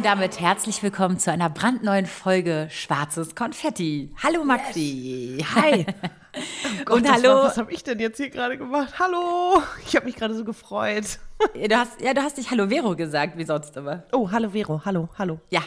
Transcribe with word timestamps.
Und 0.00 0.06
damit 0.06 0.40
herzlich 0.40 0.82
willkommen 0.82 1.18
zu 1.18 1.30
einer 1.30 1.50
brandneuen 1.50 2.06
Folge 2.06 2.68
Schwarzes 2.70 3.34
Konfetti. 3.34 4.10
Hallo 4.22 4.44
Maxi. 4.44 5.36
Yes. 5.36 5.54
Hi. 5.54 5.86
Oh 6.32 6.84
Gott, 6.84 6.96
und 6.96 7.12
hallo. 7.12 7.28
War, 7.28 7.44
was 7.44 7.58
habe 7.58 7.72
ich 7.72 7.82
denn 7.82 7.98
jetzt 7.98 8.16
hier 8.16 8.30
gerade 8.30 8.56
gemacht? 8.56 8.94
Hallo. 9.00 9.60
Ich 9.84 9.96
habe 9.96 10.06
mich 10.06 10.14
gerade 10.14 10.32
so 10.32 10.44
gefreut. 10.44 11.18
Du 11.40 11.76
hast, 11.76 12.02
ja, 12.02 12.12
du 12.12 12.22
hast 12.22 12.36
nicht 12.36 12.50
Hallo 12.50 12.68
Vero 12.68 12.94
gesagt, 12.94 13.38
wie 13.38 13.44
sonst 13.44 13.74
immer. 13.74 14.04
Oh, 14.12 14.30
Hallo 14.30 14.50
Vero, 14.50 14.82
hallo, 14.84 15.08
hallo. 15.16 15.40
Ja, 15.48 15.62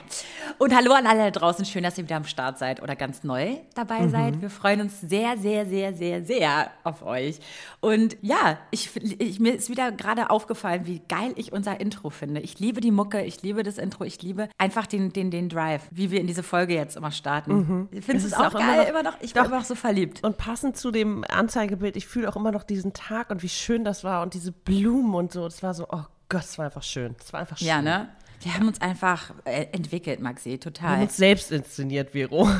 und 0.59 0.75
hallo 0.75 0.93
an 0.93 1.07
alle 1.07 1.31
da 1.31 1.31
draußen. 1.31 1.65
Schön, 1.65 1.81
dass 1.81 1.97
ihr 1.97 2.03
wieder 2.03 2.17
am 2.17 2.25
Start 2.25 2.59
seid 2.59 2.81
oder 2.81 2.95
ganz 2.95 3.23
neu 3.23 3.55
dabei 3.73 4.01
mhm. 4.01 4.09
seid. 4.09 4.41
Wir 4.41 4.51
freuen 4.51 4.81
uns 4.81 5.01
sehr, 5.01 5.35
sehr, 5.37 5.65
sehr, 5.65 5.93
sehr, 5.93 6.23
sehr 6.23 6.71
auf 6.83 7.03
euch. 7.03 7.39
Und 7.79 8.17
ja, 8.21 8.59
ich, 8.69 8.95
ich, 9.19 9.39
mir 9.39 9.55
ist 9.55 9.69
wieder 9.69 9.91
gerade 9.91 10.29
aufgefallen, 10.29 10.85
wie 10.85 11.01
geil 11.09 11.33
ich 11.37 11.51
unser 11.51 11.79
Intro 11.81 12.11
finde. 12.11 12.41
Ich 12.41 12.59
liebe 12.59 12.79
die 12.79 12.91
Mucke, 12.91 13.23
ich 13.23 13.41
liebe 13.41 13.63
das 13.63 13.79
Intro, 13.79 14.03
ich 14.03 14.21
liebe 14.21 14.49
einfach 14.59 14.85
den, 14.85 15.11
den, 15.11 15.31
den 15.31 15.49
Drive, 15.49 15.81
wie 15.89 16.11
wir 16.11 16.21
in 16.21 16.27
diese 16.27 16.43
Folge 16.43 16.75
jetzt 16.75 16.95
immer 16.95 17.11
starten. 17.11 17.89
Mhm. 17.91 18.01
Findest 18.01 18.25
du 18.25 18.27
es 18.27 18.33
auch, 18.33 18.53
auch 18.53 18.59
geil? 18.59 18.85
Immer 18.89 19.03
noch, 19.03 19.15
ich 19.21 19.33
bin 19.33 19.43
immer 19.43 19.57
noch 19.57 19.65
so 19.65 19.75
verliebt. 19.75 20.23
Und 20.23 20.37
passend 20.37 20.77
zu 20.77 20.91
dem 20.91 21.23
Anzeigebild, 21.27 21.95
ich 21.97 22.07
fühle 22.07 22.29
auch 22.29 22.35
immer 22.35 22.51
noch 22.51 22.63
diesen 22.63 22.93
Tag 22.93 23.31
und 23.31 23.41
wie 23.41 23.49
schön 23.49 23.83
das 23.83 24.03
war 24.03 24.21
und 24.21 24.35
diese 24.35 24.51
Blumen 24.51 25.15
und 25.15 25.31
so. 25.31 25.43
Das 25.45 25.62
war 25.63 25.73
so, 25.73 25.87
oh 25.89 26.03
Gott, 26.29 26.43
es 26.43 26.57
war 26.57 26.65
einfach 26.65 26.83
schön. 26.83 27.15
Es 27.19 27.33
war 27.33 27.39
einfach 27.39 27.57
schön. 27.57 27.67
Ja, 27.67 27.81
ne? 27.81 28.09
Wir 28.41 28.53
haben 28.53 28.67
uns 28.67 28.81
einfach 28.81 29.31
äh, 29.45 29.67
entwickelt, 29.71 30.19
Maxi, 30.19 30.57
total. 30.57 30.89
Wir 30.89 30.95
haben 30.95 31.03
uns 31.03 31.17
selbst 31.17 31.51
inszeniert, 31.51 32.11
Vero. 32.11 32.49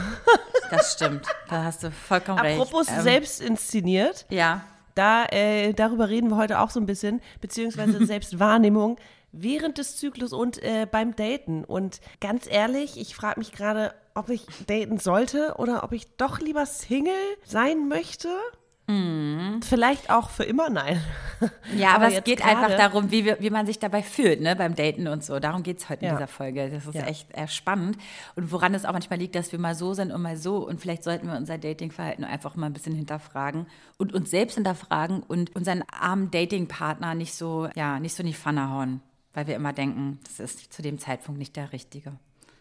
Das 0.69 0.93
stimmt. 0.93 1.27
Da 1.49 1.65
hast 1.65 1.83
du 1.83 1.91
vollkommen 1.91 2.39
Apropos 2.39 2.57
recht. 2.57 2.71
Apropos 2.71 2.87
ähm, 2.89 3.01
selbst 3.03 3.41
inszeniert. 3.41 4.25
Ja. 4.29 4.63
Da, 4.95 5.25
äh, 5.25 5.73
darüber 5.73 6.09
reden 6.09 6.29
wir 6.29 6.37
heute 6.37 6.59
auch 6.59 6.71
so 6.71 6.79
ein 6.79 6.87
bisschen, 6.87 7.21
beziehungsweise 7.41 8.03
Selbstwahrnehmung 8.07 8.97
während 9.31 9.77
des 9.77 9.97
Zyklus 9.97 10.33
und 10.33 10.63
äh, 10.63 10.87
beim 10.89 11.15
Daten. 11.15 11.63
Und 11.63 11.99
ganz 12.21 12.47
ehrlich, 12.49 12.99
ich 12.99 13.15
frage 13.15 13.39
mich 13.39 13.51
gerade, 13.51 13.93
ob 14.15 14.29
ich 14.29 14.45
daten 14.67 14.99
sollte 14.99 15.55
oder 15.57 15.83
ob 15.83 15.91
ich 15.91 16.15
doch 16.17 16.39
lieber 16.39 16.65
Single 16.65 17.13
sein 17.43 17.87
möchte. 17.87 18.29
Mhm. 18.87 19.61
Vielleicht 19.61 20.09
auch 20.09 20.29
für 20.29 20.43
immer 20.43 20.69
nein. 20.69 21.01
Ja, 21.75 21.89
aber, 21.89 22.05
aber 22.05 22.15
es 22.15 22.23
geht 22.23 22.45
einfach 22.45 22.69
darum, 22.77 23.11
wie, 23.11 23.25
wir, 23.25 23.37
wie 23.41 23.49
man 23.49 23.65
sich 23.65 23.77
dabei 23.77 24.01
fühlt, 24.01 24.39
ne, 24.39 24.55
beim 24.55 24.75
Daten 24.75 25.09
und 25.09 25.25
so. 25.25 25.39
Darum 25.39 25.61
geht 25.61 25.79
es 25.79 25.89
heute 25.89 26.05
ja. 26.05 26.11
in 26.11 26.17
dieser 26.17 26.27
Folge. 26.27 26.69
Das 26.69 26.85
ist 26.85 26.95
ja. 26.95 27.05
echt 27.05 27.33
äh, 27.33 27.49
spannend. 27.49 27.97
Und 28.35 28.53
woran 28.53 28.73
es 28.73 28.85
auch 28.85 28.93
manchmal 28.93 29.19
liegt, 29.19 29.35
dass 29.35 29.51
wir 29.51 29.59
mal 29.59 29.75
so 29.75 29.93
sind 29.93 30.13
und 30.13 30.21
mal 30.21 30.37
so. 30.37 30.65
Und 30.65 30.79
vielleicht 30.79 31.03
sollten 31.03 31.27
wir 31.27 31.35
unser 31.35 31.57
Datingverhalten 31.57 32.23
einfach 32.23 32.55
mal 32.55 32.67
ein 32.67 32.73
bisschen 32.73 32.95
hinterfragen 32.95 33.65
und 33.97 34.13
uns 34.13 34.31
selbst 34.31 34.55
hinterfragen 34.55 35.21
und 35.21 35.53
unseren 35.53 35.83
armen 35.91 36.31
Datingpartner 36.31 37.13
nicht 37.13 37.33
so, 37.33 37.67
ja, 37.75 37.99
nicht 37.99 38.15
so 38.15 38.23
in 38.23 38.27
die 38.27 38.33
Pfanne 38.33 38.69
hauen. 38.69 39.01
Weil 39.33 39.47
wir 39.47 39.55
immer 39.55 39.73
denken, 39.73 40.19
das 40.23 40.39
ist 40.39 40.71
zu 40.71 40.81
dem 40.81 40.97
Zeitpunkt 40.97 41.39
nicht 41.39 41.57
der 41.57 41.73
Richtige. 41.73 42.13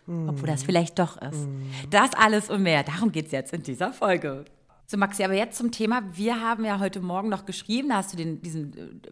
Mhm. 0.06 0.30
Obwohl 0.30 0.48
das 0.48 0.64
vielleicht 0.64 0.98
doch 0.98 1.20
ist. 1.22 1.46
Mhm. 1.46 1.70
Das 1.90 2.14
alles 2.14 2.50
und 2.50 2.64
mehr. 2.64 2.82
Darum 2.82 3.12
geht 3.12 3.26
es 3.26 3.32
jetzt 3.32 3.52
in 3.52 3.62
dieser 3.62 3.92
Folge. 3.92 4.44
So, 4.92 4.98
Maxi, 4.98 5.24
aber 5.24 5.32
jetzt 5.32 5.56
zum 5.56 5.72
Thema. 5.72 6.02
Wir 6.12 6.42
haben 6.42 6.66
ja 6.66 6.78
heute 6.78 7.00
Morgen 7.00 7.30
noch 7.30 7.46
geschrieben, 7.46 7.88
da 7.88 7.94
hast 7.96 8.12
du 8.12 8.18
den, 8.18 8.42
diesen 8.42 8.76
äh, 8.76 9.10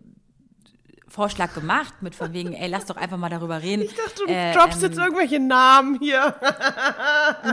Vorschlag 1.08 1.54
gemacht, 1.54 2.02
mit 2.02 2.14
von 2.14 2.34
wegen, 2.34 2.52
ey, 2.52 2.68
lass 2.68 2.84
doch 2.84 2.98
einfach 2.98 3.16
mal 3.16 3.30
darüber 3.30 3.62
reden. 3.62 3.80
Ich 3.84 3.94
dachte, 3.94 4.26
du 4.26 4.30
äh, 4.30 4.52
droppst 4.52 4.82
ähm, 4.82 4.90
jetzt 4.90 4.98
irgendwelche 4.98 5.40
Namen 5.40 5.98
hier. 5.98 6.34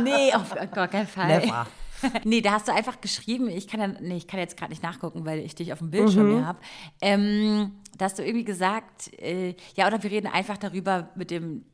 nee, 0.03 0.33
auf 0.33 0.53
gar 0.73 0.89
keinen 0.89 1.07
Fall. 1.07 1.39
Never. 1.39 1.67
nee, 2.24 2.41
da 2.41 2.52
hast 2.52 2.68
du 2.68 2.74
einfach 2.74 3.02
geschrieben, 3.02 3.47
ich 3.50 3.68
kann, 3.68 3.80
ja, 3.80 3.88
nee, 3.88 4.18
ich 4.18 4.28
kann 4.28 4.40
jetzt 4.40 4.58
gerade 4.58 4.72
nicht 4.72 4.84
nachgucken, 4.84 5.25
weil 5.25 5.40
ich 5.40 5.56
dich 5.56 5.74
auf 5.74 5.80
dem 5.80 5.91
Bildschirm 5.91 6.38
mhm. 6.38 6.46
habe. 6.46 6.59
Ähm, 7.02 7.72
da 7.97 8.06
hast 8.06 8.19
du 8.19 8.24
irgendwie 8.24 8.46
gesagt, 8.46 9.13
äh, 9.19 9.56
ja, 9.75 9.88
oder 9.88 10.02
wir 10.03 10.12
reden 10.12 10.28
einfach 10.28 10.58
darüber 10.58 11.09
mit 11.16 11.31
dem, 11.31 11.66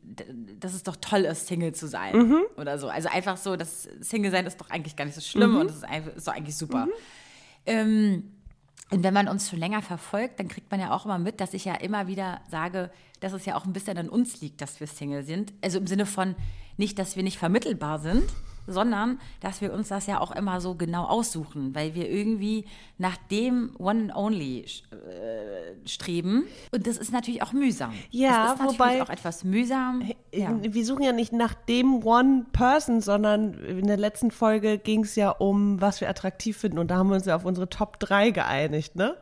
dass 0.60 0.74
es 0.74 0.84
doch 0.84 0.96
toll 0.96 1.22
ist, 1.22 1.48
Single 1.48 1.74
zu 1.74 1.88
sein 1.88 2.16
mhm. 2.16 2.42
oder 2.58 2.80
so. 2.80 2.88
Also 2.88 3.10
einfach 3.10 3.38
so, 3.38 3.56
das 3.56 3.90
Single 4.00 4.32
sein 4.32 4.46
ist 4.46 4.60
doch 4.60 4.70
eigentlich 4.70 4.96
gar 4.96 5.06
nicht 5.06 5.16
so 5.16 5.22
schlimm 5.22 5.52
mhm. 5.52 5.58
und 5.58 5.70
es 5.70 5.78
ist, 5.78 5.86
ist 6.18 6.28
doch 6.28 6.34
eigentlich 6.34 6.56
super. 6.56 6.86
Mhm. 6.86 6.92
Ähm, 7.66 8.24
und 8.92 9.04
wenn 9.04 9.14
man 9.14 9.28
uns 9.28 9.50
schon 9.50 9.60
länger 9.60 9.82
verfolgt, 9.82 10.40
dann 10.40 10.48
kriegt 10.48 10.70
man 10.70 10.80
ja 10.80 10.92
auch 10.92 11.06
immer 11.06 11.18
mit, 11.18 11.42
dass 11.42 11.54
ich 11.54 11.66
ja 11.66 11.74
immer 11.74 12.08
wieder 12.08 12.42
sage, 12.50 12.92
dass 13.22 13.34
es 13.34 13.46
ja 13.46 13.56
auch 13.56 13.66
ein 13.66 13.74
bisschen 13.74 13.98
an 13.98 14.08
uns 14.08 14.40
liegt, 14.42 14.62
dass 14.62 14.80
wir 14.80 14.88
Single 14.88 15.24
sind. 15.24 15.54
Also 15.62 15.80
im 15.80 15.88
Sinne 15.88 16.06
von 16.06 16.36
nicht, 16.78 17.00
dass 17.00 17.16
wir 17.16 17.24
nicht 17.24 17.38
vermittelbar 17.38 18.00
sind, 18.00 18.24
sondern 18.68 19.20
dass 19.42 19.62
wir 19.62 19.74
uns 19.74 19.90
das 19.90 20.08
ja 20.08 20.20
auch 20.20 20.32
immer 20.32 20.62
so 20.62 20.76
genau 20.76 21.06
aussuchen, 21.06 21.76
weil 21.76 21.96
wir 21.96 22.10
irgendwie 22.10 22.66
nach 22.98 23.18
dem 23.18 23.76
One 23.78 24.04
and 24.04 24.16
Only 24.16 24.62
äh, 24.62 25.88
streben. 25.88 26.46
Und 26.72 26.88
das 26.88 26.98
ist 26.98 27.12
natürlich 27.12 27.42
auch 27.42 27.54
mühsam. 27.54 27.94
Ja, 28.12 28.56
das 28.56 28.60
ist 28.60 28.80
wobei 28.80 29.02
auch 29.02 29.10
etwas 29.10 29.44
mühsam. 29.44 30.04
Ja. 30.34 30.58
Wir 30.62 30.86
suchen 30.86 31.04
ja 31.04 31.12
nicht 31.12 31.34
nach 31.34 31.54
dem 31.54 32.06
One 32.06 32.46
Person, 32.54 33.02
sondern 33.02 33.54
in 33.54 33.88
der 33.88 33.98
letzten 33.98 34.32
Folge 34.32 34.78
ging 34.78 35.04
es 35.04 35.16
ja 35.16 35.30
um, 35.30 35.82
was 35.82 36.02
wir 36.02 36.10
attraktiv 36.10 36.58
finden. 36.58 36.80
Und 36.80 36.90
da 36.92 36.98
haben 36.98 37.10
wir 37.10 37.16
uns 37.16 37.26
ja 37.26 37.36
auf 37.36 37.46
unsere 37.46 37.70
Top 37.70 38.00
3 38.00 38.32
geeinigt, 38.32 38.96
ne? 38.96 39.16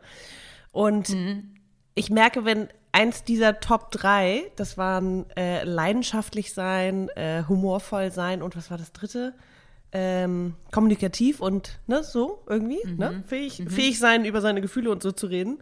Und 0.72 1.10
mhm. 1.10 1.56
ich 1.96 2.10
merke, 2.10 2.46
wenn 2.46 2.70
eins 2.92 3.24
dieser 3.24 3.60
Top 3.60 3.92
3, 3.92 4.52
das 4.56 4.78
waren 4.78 5.30
äh, 5.36 5.64
leidenschaftlich 5.64 6.54
sein, 6.54 7.10
äh, 7.10 7.44
humorvoll 7.48 8.12
sein 8.12 8.42
und 8.42 8.56
was 8.56 8.72
war 8.72 8.78
das 8.78 8.92
dritte? 8.92 9.34
Ähm, 9.94 10.56
kommunikativ 10.72 11.42
und 11.42 11.80
ne, 11.88 12.04
so 12.04 12.44
irgendwie, 12.48 12.80
mhm. 12.86 12.98
ne? 12.98 13.24
Fähig, 13.28 13.60
mhm. 13.60 13.70
fähig 13.70 14.00
sein, 14.00 14.24
über 14.24 14.40
seine 14.40 14.62
Gefühle 14.62 14.90
und 14.90 15.04
so 15.04 15.12
zu 15.12 15.28
reden 15.28 15.60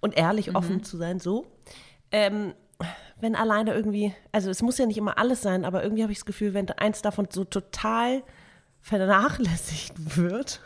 und 0.00 0.16
ehrlich, 0.16 0.48
mhm. 0.48 0.56
offen 0.56 0.82
zu 0.82 0.96
sein, 0.96 1.20
so. 1.20 1.46
Ähm, 2.10 2.54
wenn 3.20 3.34
alleine 3.34 3.74
irgendwie, 3.74 4.14
also 4.32 4.48
es 4.48 4.62
muss 4.62 4.78
ja 4.78 4.86
nicht 4.86 4.96
immer 4.96 5.18
alles 5.18 5.42
sein, 5.42 5.64
aber 5.64 5.82
irgendwie 5.82 6.02
habe 6.02 6.12
ich 6.12 6.18
das 6.18 6.26
Gefühl, 6.26 6.54
wenn 6.54 6.70
eins 6.70 7.02
davon 7.02 7.28
so 7.30 7.44
total 7.44 8.22
vernachlässigt 8.80 9.94
wird, 10.16 10.60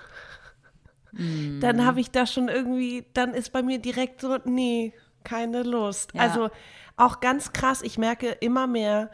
dann 1.12 1.76
mhm. 1.76 1.84
habe 1.84 2.00
ich 2.00 2.10
da 2.10 2.26
schon 2.26 2.48
irgendwie, 2.48 3.04
dann 3.14 3.34
ist 3.34 3.52
bei 3.52 3.62
mir 3.62 3.78
direkt 3.78 4.20
so, 4.20 4.38
nee, 4.44 4.92
keine 5.24 5.62
Lust. 5.62 6.12
Ja. 6.14 6.22
Also 6.22 6.50
auch 6.96 7.20
ganz 7.20 7.52
krass, 7.52 7.82
ich 7.82 7.98
merke 7.98 8.28
immer 8.28 8.66
mehr 8.66 9.10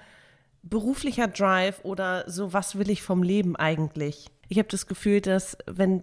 beruflicher 0.63 1.29
Drive 1.29 1.81
oder 1.85 2.29
so, 2.31 2.53
was 2.53 2.79
will 2.79 2.91
ich 2.91 3.03
vom 3.03 3.23
Leben 3.23 3.57
eigentlich? 3.57 4.27
Ich 4.49 4.59
habe 4.59 4.69
das 4.69 4.87
Gefühl, 4.87 5.21
dass 5.21 5.57
wenn 5.67 6.03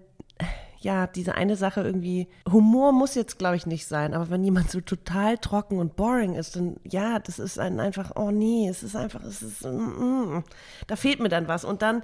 ja, 0.85 1.07
diese 1.07 1.33
eine 1.33 1.55
Sache 1.55 1.81
irgendwie, 1.81 2.27
Humor 2.47 2.91
muss 2.91 3.15
jetzt, 3.15 3.39
glaube 3.39 3.55
ich, 3.55 3.65
nicht 3.65 3.87
sein, 3.87 4.13
aber 4.13 4.29
wenn 4.29 4.43
jemand 4.43 4.69
so 4.69 4.81
total 4.81 5.39
trocken 5.39 5.79
und 5.79 5.95
boring 5.95 6.35
ist, 6.35 6.55
dann 6.55 6.75
ja, 6.83 7.17
das 7.17 7.39
ist 7.39 7.57
ein 7.57 7.79
einfach, 7.79 8.11
oh 8.15 8.29
nee, 8.29 8.69
es 8.69 8.83
ist 8.83 8.95
einfach, 8.95 9.23
es 9.23 9.41
ist, 9.41 9.63
mm, 9.65 10.37
mm, 10.37 10.43
da 10.85 10.95
fehlt 10.95 11.19
mir 11.19 11.29
dann 11.29 11.47
was. 11.47 11.65
Und 11.65 11.81
dann, 11.81 12.03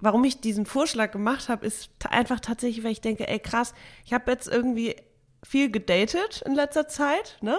warum 0.00 0.22
ich 0.24 0.42
diesen 0.42 0.66
Vorschlag 0.66 1.12
gemacht 1.12 1.48
habe, 1.48 1.64
ist 1.64 1.88
einfach 2.10 2.40
tatsächlich, 2.40 2.84
weil 2.84 2.92
ich 2.92 3.00
denke, 3.00 3.26
ey 3.26 3.38
krass, 3.38 3.72
ich 4.04 4.12
habe 4.12 4.30
jetzt 4.30 4.48
irgendwie 4.48 4.96
viel 5.44 5.70
gedatet 5.70 6.42
in 6.44 6.54
letzter 6.54 6.88
Zeit, 6.88 7.36
ne? 7.40 7.56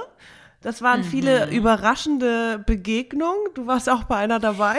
Das 0.65 0.81
waren 0.81 1.01
mhm. 1.01 1.05
viele 1.05 1.51
überraschende 1.51 2.57
Begegnungen. 2.57 3.53
Du 3.53 3.67
warst 3.67 3.87
auch 3.87 4.05
bei 4.05 4.15
einer 4.15 4.39
dabei. 4.39 4.77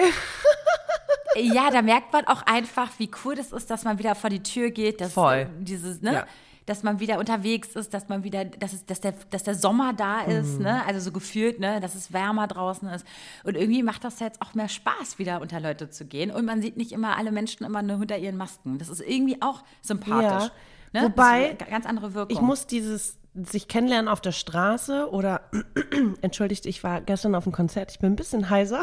ja, 1.37 1.71
da 1.71 1.81
merkt 1.81 2.13
man 2.13 2.27
auch 2.27 2.43
einfach, 2.43 2.91
wie 2.99 3.09
cool 3.25 3.37
das 3.37 3.53
ist, 3.53 3.71
dass 3.71 3.85
man 3.85 4.01
wieder 4.01 4.17
vor 4.17 4.29
die 4.29 4.43
Tür 4.43 4.71
geht. 4.71 5.01
Dass 5.01 5.13
Voll. 5.13 5.49
Dieses, 5.61 6.03
ne? 6.03 6.13
Ja. 6.13 6.27
Dass 6.67 6.83
man 6.83 6.99
wieder 6.99 7.21
unterwegs 7.21 7.77
ist, 7.77 7.95
dass 7.95 8.09
man 8.09 8.25
wieder, 8.25 8.45
dass, 8.45 8.73
es, 8.73 8.85
dass, 8.85 9.01
der, 9.01 9.15
dass 9.31 9.45
der 9.45 9.55
Sommer 9.55 9.93
da 9.93 10.23
ist, 10.23 10.59
mhm. 10.59 10.65
ne? 10.65 10.85
Also 10.87 10.99
so 10.99 11.13
gefühlt, 11.13 11.61
ne? 11.61 11.79
Dass 11.79 11.95
es 11.95 12.13
wärmer 12.13 12.49
draußen 12.49 12.89
ist. 12.89 13.07
Und 13.45 13.57
irgendwie 13.57 13.85
macht 13.85 14.03
das 14.03 14.19
jetzt 14.19 14.43
auch 14.43 14.55
mehr 14.55 14.69
Spaß, 14.69 15.21
wieder 15.21 15.41
unter 15.41 15.61
Leute 15.61 15.89
zu 15.89 16.05
gehen. 16.05 16.33
Und 16.33 16.47
man 16.47 16.63
sieht 16.63 16.77
nicht 16.77 16.91
immer 16.91 17.17
alle 17.17 17.31
Menschen 17.31 17.65
immer 17.65 17.83
nur 17.83 18.01
hinter 18.01 18.19
ihren 18.19 18.37
Masken. 18.37 18.79
Das 18.79 18.89
ist 18.89 19.03
irgendwie 19.03 19.41
auch 19.41 19.63
sympathisch. 19.83 20.49
Ja. 20.49 20.53
Ne? 20.93 21.03
Wobei, 21.03 21.55
ganz 21.55 21.87
andere 21.87 22.15
Wirkung. 22.15 22.37
Ich 22.37 22.43
muss 22.43 22.67
dieses 22.67 23.19
sich 23.45 23.69
kennenlernen 23.69 24.09
auf 24.09 24.21
der 24.21 24.33
Straße 24.33 25.11
oder, 25.11 25.43
entschuldigt, 26.23 26.65
ich 26.65 26.83
war 26.83 27.03
gestern 27.03 27.35
auf 27.35 27.45
einem 27.45 27.53
Konzert, 27.53 27.93
ich 27.93 27.99
bin 27.99 28.13
ein 28.13 28.17
bisschen 28.17 28.49
heiser. 28.49 28.81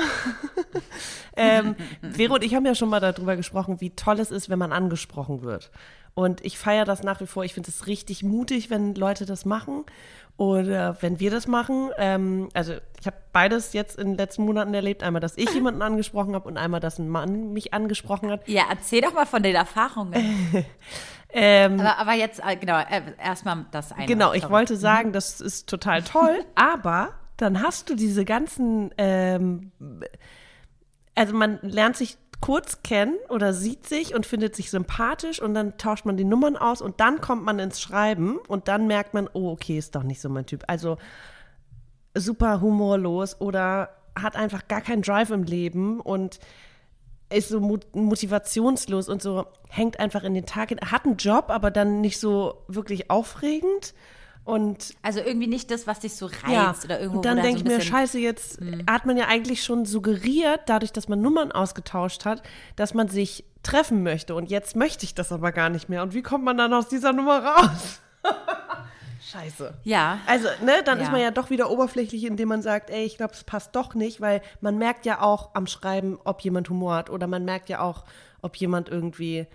ähm, 1.35 1.75
Vero 2.01 2.35
und 2.35 2.44
ich 2.44 2.53
haben 2.53 2.65
ja 2.65 2.75
schon 2.75 2.89
mal 2.89 3.00
darüber 3.00 3.35
gesprochen, 3.35 3.81
wie 3.81 3.95
toll 3.95 4.19
es 4.19 4.29
ist, 4.29 4.50
wenn 4.50 4.59
man 4.59 4.71
angesprochen 4.71 5.41
wird. 5.41 5.71
Und 6.15 6.45
ich 6.45 6.57
feiere 6.57 6.86
das 6.86 7.04
nach 7.04 7.21
wie 7.21 7.27
vor. 7.27 7.44
Ich 7.44 7.54
finde 7.54 7.69
es 7.69 7.88
richtig 7.88 8.24
mutig, 8.24 8.69
wenn 8.69 8.94
Leute 8.94 9.25
das 9.25 9.45
machen 9.45 9.83
oder 10.38 10.98
wenn 11.01 11.19
wir 11.19 11.31
das 11.31 11.48
machen. 11.48 11.89
Ähm, 11.98 12.50
also 12.54 12.74
ich 13.00 13.07
habe 13.07 13.18
beides 13.31 13.74
jetzt 13.74 13.98
in 13.98 14.10
den 14.10 14.18
letzten 14.18 14.45
Monaten 14.45 14.74
erlebt. 14.74 15.04
Einmal, 15.04 15.21
dass 15.21 15.38
ich 15.38 15.50
jemanden 15.54 15.81
angesprochen 15.81 16.36
habe 16.36 16.48
und 16.48 16.57
einmal, 16.57 16.80
dass 16.80 17.00
ein 17.00 17.10
Mann 17.10 17.54
mich 17.54 17.74
angesprochen 17.74 18.31
hat. 18.31 18.48
Ja, 18.48 18.63
erzähl 18.69 19.01
doch 19.01 19.13
mal 19.13 19.25
von 19.25 19.44
den 19.44 19.56
Erfahrungen. 19.56 20.13
ähm, 21.30 21.80
aber, 21.80 21.98
aber, 21.98 22.13
jetzt, 22.13 22.42
äh, 22.45 22.56
genau, 22.57 22.77
äh, 22.80 23.01
erstmal 23.21 23.65
das 23.71 23.92
eine. 23.92 24.06
Genau, 24.06 24.33
ich 24.33 24.50
wollte 24.50 24.77
sagen, 24.77 25.10
mhm. 25.10 25.13
das 25.13 25.42
ist 25.42 25.68
total 25.68 26.04
toll, 26.04 26.44
aber 26.56 27.13
dann 27.38 27.62
hast 27.62 27.89
du 27.89 27.95
diese 27.95 28.25
ganzen, 28.25 28.92
ähm, 28.98 29.71
also 31.15 31.36
man 31.36 31.60
lernt 31.62 31.98
sich 31.98 32.18
kurz 32.44 32.84
kennen 32.84 33.16
oder 33.30 33.54
sieht 33.54 33.88
sich 33.88 34.13
und 34.13 34.25
findet 34.25 34.54
sich 34.54 34.69
sympathisch 34.69 35.42
und 35.42 35.54
dann 35.54 35.78
tauscht 35.78 36.04
man 36.04 36.18
die 36.18 36.25
Nummern 36.25 36.57
aus 36.57 36.81
und 36.81 37.00
dann 37.00 37.22
kommt 37.22 37.45
man 37.45 37.57
ins 37.57 37.80
Schreiben 37.80 38.38
und 38.50 38.68
dann 38.68 38.86
merkt 38.86 39.13
man, 39.13 39.30
oh, 39.31 39.50
okay, 39.50 39.78
ist 39.78 39.95
doch 39.95 40.04
nicht 40.04 40.19
so 40.19 40.28
mein 40.28 40.45
Typ. 40.45 40.66
Also 40.68 40.98
super 42.13 42.60
humorlos 42.60 43.40
oder 43.40 43.92
hat 44.13 44.36
einfach 44.36 44.68
gar 44.68 44.81
keinen 44.81 45.04
Drive 45.04 45.30
im 45.30 45.44
Leben 45.44 46.01
und 46.01 46.42
ist 47.30 47.48
so 47.48 47.62
motivationslos 47.62 49.07
und 49.07 49.22
so 49.22 49.46
hängt 49.69 50.01
einfach 50.01 50.25
in 50.25 50.34
den 50.34 50.46
Tag, 50.46 50.72
hat 50.92 51.06
einen 51.06 51.16
Job, 51.16 51.46
aber 51.48 51.72
dann 51.72 52.01
nicht 52.01 52.19
so 52.19 52.66
wirklich 52.68 53.10
aufregend 53.10 53.94
und 54.45 54.94
also 55.01 55.22
irgendwie 55.22 55.48
nicht 55.48 55.72
das, 55.72 55.88
was 55.88 56.01
dich 56.01 56.16
so 56.16 56.25
reizt 56.25 56.84
ja, 56.84 56.86
oder 56.86 57.00
irgendwo. 57.00 57.18
Und 57.18 57.25
dann 57.25 57.38
denke 57.38 57.60
so 57.60 57.66
ich 57.66 57.72
mir, 57.72 57.81
scheiße, 57.81 58.19
jetzt 58.19 58.60
hm. 58.60 58.86
hat 58.90 59.06
man 59.06 59.16
ja 59.16 59.28
eigentlich 59.28 59.63
schon 59.63 59.86
suggeriert, 59.86 60.62
dadurch, 60.66 60.92
dass 60.92 61.07
man 61.07 61.22
Nummern 61.22 61.51
ausgetauscht 61.51 62.25
hat, 62.25 62.44
dass 62.75 62.94
man 62.94 63.07
sich 63.07 63.45
treffen 63.63 64.04
möchte. 64.04 64.36
Und 64.36 64.50
jetzt 64.50 64.75
möchte 64.75 65.06
ich 65.06 65.16
das 65.16 65.31
aber 65.31 65.54
gar 65.54 65.69
nicht 65.69 65.88
mehr. 65.88 66.04
Und 66.04 66.13
wie 66.13 66.22
kommt 66.22 66.44
man 66.44 66.57
dann 66.57 66.74
aus 66.74 66.90
dieser 66.90 67.13
Nummer 67.13 67.44
raus? 67.44 68.01
Scheiße. 69.31 69.74
Ja. 69.84 70.19
Also, 70.28 70.50
ne, 70.63 70.84
dann 70.84 70.98
ja. 70.98 71.06
ist 71.06 71.12
man 71.12 71.22
ja 71.22 71.31
doch 71.31 71.50
wieder 71.50 71.72
oberflächlich, 71.72 72.25
indem 72.25 72.50
man 72.50 72.62
sagt, 72.62 72.89
ey, 72.89 73.06
ich 73.06 73.16
glaube, 73.16 73.34
es 73.34 73.46
passt 73.46 73.74
doch 73.75 73.96
nicht, 73.96 74.19
weil 74.19 74.42
man 74.60 74.78
merkt 74.78 75.06
ja 75.06 75.22
auch 75.22 75.51
am 75.56 75.68
Schreiben, 75.68 76.19
ob 76.25 76.42
jemand 76.42 76.69
Humor 76.69 76.96
hat 76.96 77.10
oder 77.10 77.28
man 77.28 77.46
merkt 77.46 77.69
ja 77.69 77.80
auch, 77.80 78.04
ob 78.42 78.57
jemand 78.57 78.89
irgendwie 78.89 79.48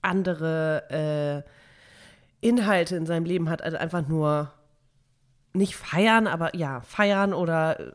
andere 0.00 1.44
äh, 1.44 1.50
Inhalte 2.44 2.96
in 2.96 3.06
seinem 3.06 3.24
Leben 3.24 3.48
hat, 3.48 3.62
also 3.62 3.78
einfach 3.78 4.06
nur 4.06 4.52
nicht 5.54 5.76
feiern, 5.76 6.26
aber 6.26 6.54
ja, 6.54 6.82
feiern 6.82 7.32
oder 7.32 7.92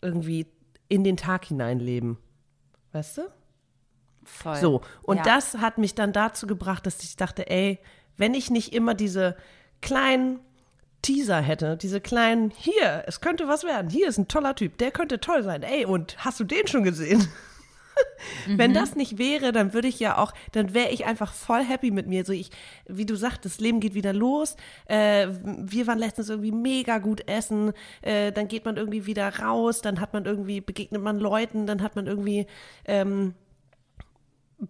irgendwie 0.00 0.46
in 0.88 1.02
den 1.02 1.16
Tag 1.16 1.46
hineinleben. 1.46 2.18
Weißt 2.92 3.18
du? 3.18 3.22
Voll. 4.22 4.56
So, 4.56 4.80
und 5.02 5.18
ja. 5.18 5.22
das 5.22 5.58
hat 5.58 5.78
mich 5.78 5.94
dann 5.94 6.12
dazu 6.12 6.46
gebracht, 6.46 6.86
dass 6.86 7.02
ich 7.02 7.16
dachte, 7.16 7.50
ey, 7.50 7.80
wenn 8.16 8.34
ich 8.34 8.50
nicht 8.50 8.72
immer 8.74 8.94
diese 8.94 9.36
kleinen 9.80 10.40
Teaser 11.02 11.40
hätte, 11.40 11.76
diese 11.76 12.00
kleinen, 12.00 12.50
hier, 12.50 13.04
es 13.06 13.20
könnte 13.20 13.48
was 13.48 13.64
werden, 13.64 13.90
hier 13.90 14.08
ist 14.08 14.18
ein 14.18 14.28
toller 14.28 14.54
Typ, 14.54 14.78
der 14.78 14.90
könnte 14.90 15.18
toll 15.20 15.42
sein, 15.42 15.62
ey, 15.62 15.84
und 15.84 16.22
hast 16.24 16.38
du 16.38 16.44
den 16.44 16.66
schon 16.66 16.84
gesehen? 16.84 17.26
Wenn 18.46 18.70
mhm. 18.70 18.74
das 18.74 18.96
nicht 18.96 19.18
wäre, 19.18 19.52
dann 19.52 19.72
würde 19.72 19.88
ich 19.88 19.98
ja 19.98 20.18
auch, 20.18 20.32
dann 20.52 20.74
wäre 20.74 20.90
ich 20.90 21.06
einfach 21.06 21.32
voll 21.32 21.64
happy 21.64 21.90
mit 21.90 22.06
mir. 22.06 22.24
So 22.24 22.32
ich, 22.32 22.50
wie 22.86 23.06
du 23.06 23.16
sagst, 23.16 23.44
das 23.44 23.60
Leben 23.60 23.80
geht 23.80 23.94
wieder 23.94 24.12
los. 24.12 24.56
Äh, 24.86 25.28
wir 25.42 25.86
waren 25.86 25.98
letztens 25.98 26.28
irgendwie 26.28 26.52
mega 26.52 26.98
gut 26.98 27.28
essen. 27.28 27.72
Äh, 28.02 28.32
dann 28.32 28.48
geht 28.48 28.64
man 28.64 28.76
irgendwie 28.76 29.06
wieder 29.06 29.38
raus. 29.38 29.82
Dann 29.82 30.00
hat 30.00 30.12
man 30.12 30.24
irgendwie, 30.24 30.60
begegnet 30.60 31.02
man 31.02 31.18
Leuten. 31.18 31.66
Dann 31.66 31.82
hat 31.82 31.96
man 31.96 32.06
irgendwie 32.06 32.46
ähm, 32.84 33.34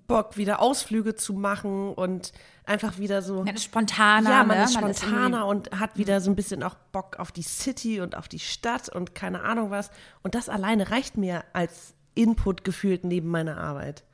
Bock, 0.06 0.36
wieder 0.36 0.60
Ausflüge 0.60 1.16
zu 1.16 1.34
machen 1.34 1.92
und 1.94 2.32
einfach 2.64 2.98
wieder 2.98 3.22
so. 3.22 3.44
Ja, 3.44 3.56
spontaner. 3.56 4.30
Ja, 4.30 4.44
man 4.44 4.58
ne? 4.58 4.64
ist 4.64 4.74
spontaner 4.74 5.44
man 5.44 5.58
ist 5.58 5.68
und 5.72 5.80
hat 5.80 5.98
wieder 5.98 6.20
so 6.20 6.30
ein 6.30 6.36
bisschen 6.36 6.62
auch 6.62 6.76
Bock 6.92 7.18
auf 7.18 7.32
die 7.32 7.42
City 7.42 8.00
und 8.00 8.16
auf 8.16 8.28
die 8.28 8.38
Stadt 8.38 8.88
und 8.88 9.14
keine 9.14 9.42
Ahnung 9.42 9.70
was. 9.70 9.90
Und 10.22 10.34
das 10.34 10.48
alleine 10.48 10.90
reicht 10.90 11.16
mir 11.16 11.44
als 11.52 11.94
Input 12.14 12.64
gefühlt 12.64 13.04
neben 13.04 13.28
meiner 13.28 13.58
Arbeit. 13.58 14.04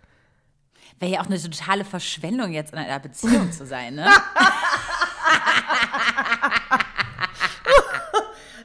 Wäre 0.99 1.13
ja 1.13 1.21
auch 1.21 1.27
eine 1.27 1.41
totale 1.41 1.85
Verschwendung, 1.85 2.53
jetzt 2.53 2.73
in 2.73 2.79
einer 2.79 2.99
Beziehung 2.99 3.53
zu 3.53 3.67
sein, 3.67 3.97
ne? 3.97 4.09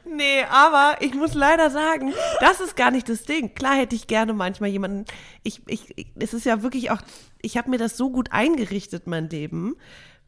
nee, 0.06 0.44
aber 0.50 0.98
ich 1.02 1.14
muss 1.14 1.34
leider 1.34 1.70
sagen, 1.70 2.14
das 2.40 2.62
ist 2.62 2.76
gar 2.76 2.92
nicht 2.92 3.10
das 3.10 3.24
Ding. 3.24 3.54
Klar 3.56 3.76
hätte 3.76 3.96
ich 3.96 4.08
gerne 4.08 4.34
manchmal 4.34 4.70
jemanden. 4.70 5.06
Ich, 5.44 5.62
ich, 5.68 5.94
es 6.20 6.34
ist 6.34 6.46
ja 6.46 6.62
wirklich 6.64 6.92
auch, 6.92 7.02
ich 7.42 7.58
habe 7.58 7.70
mir 7.70 7.78
das 7.78 7.98
so 7.98 8.10
gut 8.12 8.32
eingerichtet, 8.32 9.08
mein 9.08 9.30
Leben, 9.30 9.76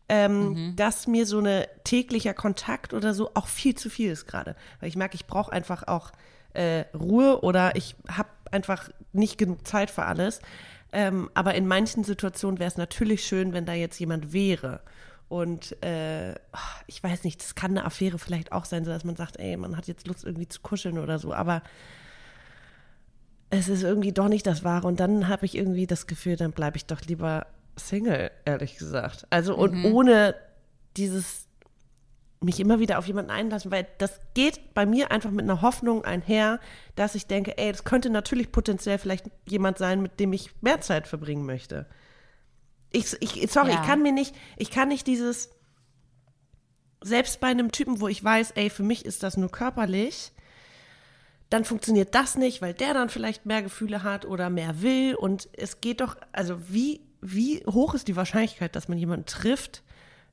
ähm, 0.09 0.49
mhm. 0.49 0.75
dass 0.75 1.07
mir 1.07 1.25
so 1.25 1.39
ein 1.39 1.65
täglicher 1.83 2.33
Kontakt 2.33 2.93
oder 2.93 3.13
so 3.13 3.31
auch 3.33 3.47
viel 3.47 3.75
zu 3.75 3.89
viel 3.89 4.11
ist 4.11 4.25
gerade. 4.25 4.55
Weil 4.79 4.89
ich 4.89 4.95
merke, 4.95 5.15
ich 5.15 5.25
brauche 5.25 5.51
einfach 5.51 5.87
auch 5.87 6.11
äh, 6.53 6.85
Ruhe 6.93 7.41
oder 7.41 7.75
ich 7.75 7.95
habe 8.09 8.29
einfach 8.53 8.89
nicht 9.11 9.37
genug 9.37 9.67
Zeit 9.67 9.89
für 9.89 10.05
alles. 10.05 10.39
Ähm, 10.91 11.29
aber 11.33 11.55
in 11.55 11.67
manchen 11.67 12.03
Situationen 12.03 12.59
wäre 12.59 12.67
es 12.67 12.77
natürlich 12.77 13.25
schön, 13.25 13.53
wenn 13.53 13.65
da 13.65 13.73
jetzt 13.73 13.99
jemand 13.99 14.31
wäre. 14.31 14.81
Und 15.27 15.83
äh, 15.83 16.33
ich 16.85 17.01
weiß 17.01 17.23
nicht, 17.23 17.41
das 17.41 17.55
kann 17.55 17.71
eine 17.71 17.85
Affäre 17.85 18.19
vielleicht 18.19 18.51
auch 18.51 18.65
sein, 18.65 18.85
so 18.85 18.91
dass 18.91 19.03
man 19.03 19.15
sagt, 19.15 19.39
ey, 19.39 19.57
man 19.57 19.75
hat 19.75 19.87
jetzt 19.87 20.07
Lust 20.07 20.23
irgendwie 20.23 20.47
zu 20.47 20.61
kuscheln 20.61 20.99
oder 20.99 21.17
so. 21.17 21.33
Aber 21.33 21.63
es 23.49 23.67
ist 23.67 23.83
irgendwie 23.83 24.11
doch 24.11 24.27
nicht 24.27 24.45
das 24.45 24.63
Wahre. 24.63 24.87
Und 24.87 24.99
dann 24.99 25.27
habe 25.27 25.45
ich 25.45 25.55
irgendwie 25.55 25.87
das 25.87 26.05
Gefühl, 26.05 26.35
dann 26.35 26.51
bleibe 26.51 26.77
ich 26.77 26.85
doch 26.85 27.01
lieber 27.01 27.47
Single, 27.75 28.29
ehrlich 28.45 28.77
gesagt. 28.77 29.25
Also 29.31 29.55
und 29.55 29.73
mhm. 29.73 29.85
ohne 29.85 30.35
dieses 30.97 31.47
mich 32.43 32.59
immer 32.59 32.79
wieder 32.79 32.99
auf 32.99 33.07
jemanden 33.07 33.31
einlassen, 33.31 33.71
weil 33.71 33.87
das 33.97 34.19
geht 34.33 34.73
bei 34.73 34.85
mir 34.85 35.11
einfach 35.11 35.31
mit 35.31 35.43
einer 35.43 35.61
Hoffnung 35.61 36.05
einher, 36.05 36.59
dass 36.95 37.15
ich 37.15 37.27
denke, 37.27 37.57
ey, 37.57 37.71
das 37.71 37.83
könnte 37.83 38.09
natürlich 38.09 38.51
potenziell 38.51 38.97
vielleicht 38.97 39.29
jemand 39.47 39.77
sein, 39.77 40.01
mit 40.01 40.19
dem 40.19 40.33
ich 40.33 40.51
mehr 40.61 40.81
Zeit 40.81 41.07
verbringen 41.07 41.45
möchte. 41.45 41.85
Ich, 42.91 43.15
ich 43.21 43.51
sorry, 43.51 43.71
ja. 43.71 43.81
ich 43.81 43.87
kann 43.87 44.01
mir 44.03 44.11
nicht, 44.11 44.35
ich 44.57 44.69
kann 44.69 44.89
nicht 44.89 45.07
dieses, 45.07 45.49
selbst 47.01 47.39
bei 47.39 47.47
einem 47.47 47.71
Typen, 47.71 47.99
wo 48.01 48.07
ich 48.07 48.23
weiß, 48.23 48.51
ey, 48.51 48.69
für 48.69 48.83
mich 48.83 49.05
ist 49.05 49.23
das 49.23 49.37
nur 49.37 49.49
körperlich, 49.49 50.31
dann 51.49 51.65
funktioniert 51.65 52.15
das 52.15 52.35
nicht, 52.35 52.61
weil 52.61 52.73
der 52.73 52.93
dann 52.93 53.09
vielleicht 53.09 53.45
mehr 53.45 53.61
Gefühle 53.61 54.03
hat 54.03 54.25
oder 54.25 54.49
mehr 54.49 54.81
will 54.81 55.15
und 55.15 55.49
es 55.53 55.81
geht 55.81 56.01
doch, 56.01 56.17
also 56.31 56.57
wie, 56.69 57.01
wie 57.21 57.63
hoch 57.65 57.93
ist 57.93 58.07
die 58.07 58.15
Wahrscheinlichkeit, 58.15 58.75
dass 58.75 58.87
man 58.87 58.97
jemanden 58.97 59.25
trifft, 59.25 59.83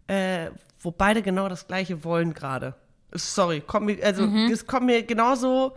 äh, 0.07 0.51
wo 0.81 0.91
beide 0.91 1.23
genau 1.23 1.49
das 1.49 1.67
Gleiche 1.67 2.05
wollen 2.05 2.35
gerade. 2.35 2.75
Sorry, 3.13 3.61
kommt 3.61 3.87
mir, 3.87 4.05
also 4.05 4.27
mhm. 4.27 4.51
es 4.53 4.67
kommt 4.67 4.87
mir 4.87 5.03
genauso 5.03 5.75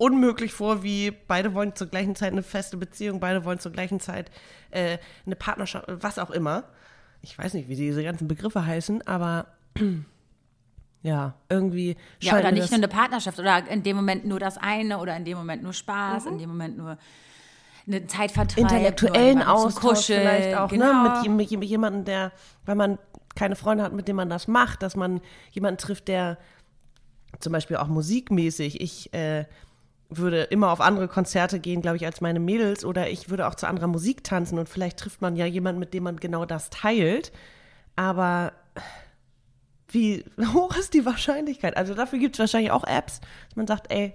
unmöglich 0.00 0.52
vor, 0.52 0.82
wie 0.82 1.10
beide 1.10 1.52
wollen 1.54 1.74
zur 1.74 1.86
gleichen 1.86 2.16
Zeit 2.16 2.32
eine 2.32 2.42
feste 2.42 2.76
Beziehung, 2.76 3.20
beide 3.20 3.44
wollen 3.44 3.58
zur 3.58 3.70
gleichen 3.70 4.00
Zeit 4.00 4.30
äh, 4.70 4.98
eine 5.26 5.36
Partnerschaft, 5.36 5.86
was 5.88 6.18
auch 6.18 6.30
immer. 6.30 6.64
Ich 7.22 7.38
weiß 7.38 7.52
nicht, 7.54 7.68
wie 7.68 7.76
diese 7.76 8.02
ganzen 8.02 8.26
Begriffe 8.26 8.64
heißen, 8.64 9.06
aber 9.06 9.46
ja, 11.02 11.34
irgendwie. 11.50 11.96
Ja, 12.20 12.38
oder 12.38 12.50
nicht 12.50 12.70
nur 12.70 12.78
eine 12.78 12.88
Partnerschaft 12.88 13.38
oder 13.38 13.68
in 13.68 13.82
dem 13.82 13.96
Moment 13.96 14.24
nur 14.24 14.40
das 14.40 14.56
eine 14.56 14.98
oder 14.98 15.14
in 15.16 15.26
dem 15.26 15.36
Moment 15.36 15.62
nur 15.62 15.74
Spaß, 15.74 16.24
mhm. 16.24 16.32
in 16.32 16.38
dem 16.38 16.48
Moment 16.48 16.78
nur 16.78 16.96
eine 17.86 18.06
Zeitvertreib. 18.06 18.58
Intellektuellen 18.58 19.42
Austausch 19.42 20.06
vielleicht 20.06 20.56
auch, 20.56 20.70
genau. 20.70 20.92
ne? 20.92 21.28
Mit, 21.28 21.50
mit, 21.50 21.60
mit 21.60 21.68
jemandem, 21.68 22.04
der, 22.04 22.32
weil 22.64 22.74
man 22.74 22.98
keine 23.34 23.56
Freunde 23.56 23.84
hat, 23.84 23.92
mit 23.92 24.08
denen 24.08 24.16
man 24.16 24.30
das 24.30 24.48
macht, 24.48 24.82
dass 24.82 24.96
man 24.96 25.20
jemanden 25.52 25.78
trifft, 25.78 26.08
der 26.08 26.38
zum 27.38 27.52
Beispiel 27.52 27.76
auch 27.76 27.86
musikmäßig, 27.86 28.80
ich 28.80 29.14
äh, 29.14 29.44
würde 30.08 30.42
immer 30.42 30.72
auf 30.72 30.80
andere 30.80 31.06
Konzerte 31.06 31.60
gehen, 31.60 31.82
glaube 31.82 31.96
ich, 31.96 32.04
als 32.04 32.20
meine 32.20 32.40
Mädels 32.40 32.84
oder 32.84 33.08
ich 33.08 33.30
würde 33.30 33.46
auch 33.46 33.54
zu 33.54 33.68
anderer 33.68 33.86
Musik 33.86 34.24
tanzen 34.24 34.58
und 34.58 34.68
vielleicht 34.68 34.98
trifft 34.98 35.22
man 35.22 35.36
ja 35.36 35.46
jemanden, 35.46 35.78
mit 35.78 35.94
dem 35.94 36.02
man 36.02 36.16
genau 36.16 36.44
das 36.44 36.70
teilt. 36.70 37.32
Aber 37.94 38.52
wie 39.88 40.24
hoch 40.52 40.76
ist 40.76 40.94
die 40.94 41.06
Wahrscheinlichkeit? 41.06 41.76
Also 41.76 41.94
dafür 41.94 42.18
gibt 42.18 42.34
es 42.34 42.40
wahrscheinlich 42.40 42.72
auch 42.72 42.84
Apps, 42.84 43.20
dass 43.20 43.56
man 43.56 43.66
sagt, 43.68 43.92
ey, 43.92 44.12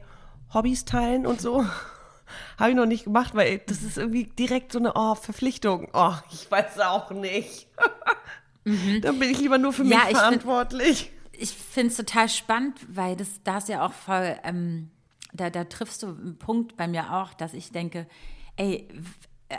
Hobbys 0.53 0.85
teilen 0.85 1.25
und 1.25 1.39
so. 1.41 1.65
Habe 2.59 2.71
ich 2.71 2.75
noch 2.75 2.87
nicht 2.87 3.05
gemacht, 3.05 3.35
weil 3.35 3.59
das 3.59 3.83
ist 3.83 3.97
irgendwie 3.97 4.25
direkt 4.25 4.71
so 4.71 4.79
eine 4.79 4.93
oh, 4.95 5.15
Verpflichtung. 5.15 5.89
Oh, 5.93 6.13
ich 6.31 6.49
weiß 6.49 6.79
auch 6.79 7.11
nicht. 7.11 7.67
Mhm. 8.65 9.01
Dann 9.01 9.19
bin 9.19 9.29
ich 9.29 9.39
lieber 9.39 9.57
nur 9.57 9.73
für 9.73 9.83
mich 9.83 9.93
ja, 9.93 10.07
verantwortlich. 10.07 11.11
ich 11.31 11.51
finde 11.51 11.91
es 11.91 11.97
total 11.97 12.29
spannend, 12.29 12.79
weil 12.89 13.15
das, 13.15 13.41
da 13.43 13.59
ist 13.59 13.69
ja 13.69 13.85
auch 13.85 13.93
voll, 13.93 14.37
ähm, 14.43 14.89
da, 15.33 15.49
da 15.49 15.63
triffst 15.63 16.03
du 16.03 16.07
einen 16.07 16.37
Punkt 16.37 16.75
bei 16.75 16.87
mir 16.87 17.13
auch, 17.13 17.33
dass 17.33 17.53
ich 17.53 17.71
denke, 17.71 18.07
ey, 18.57 18.87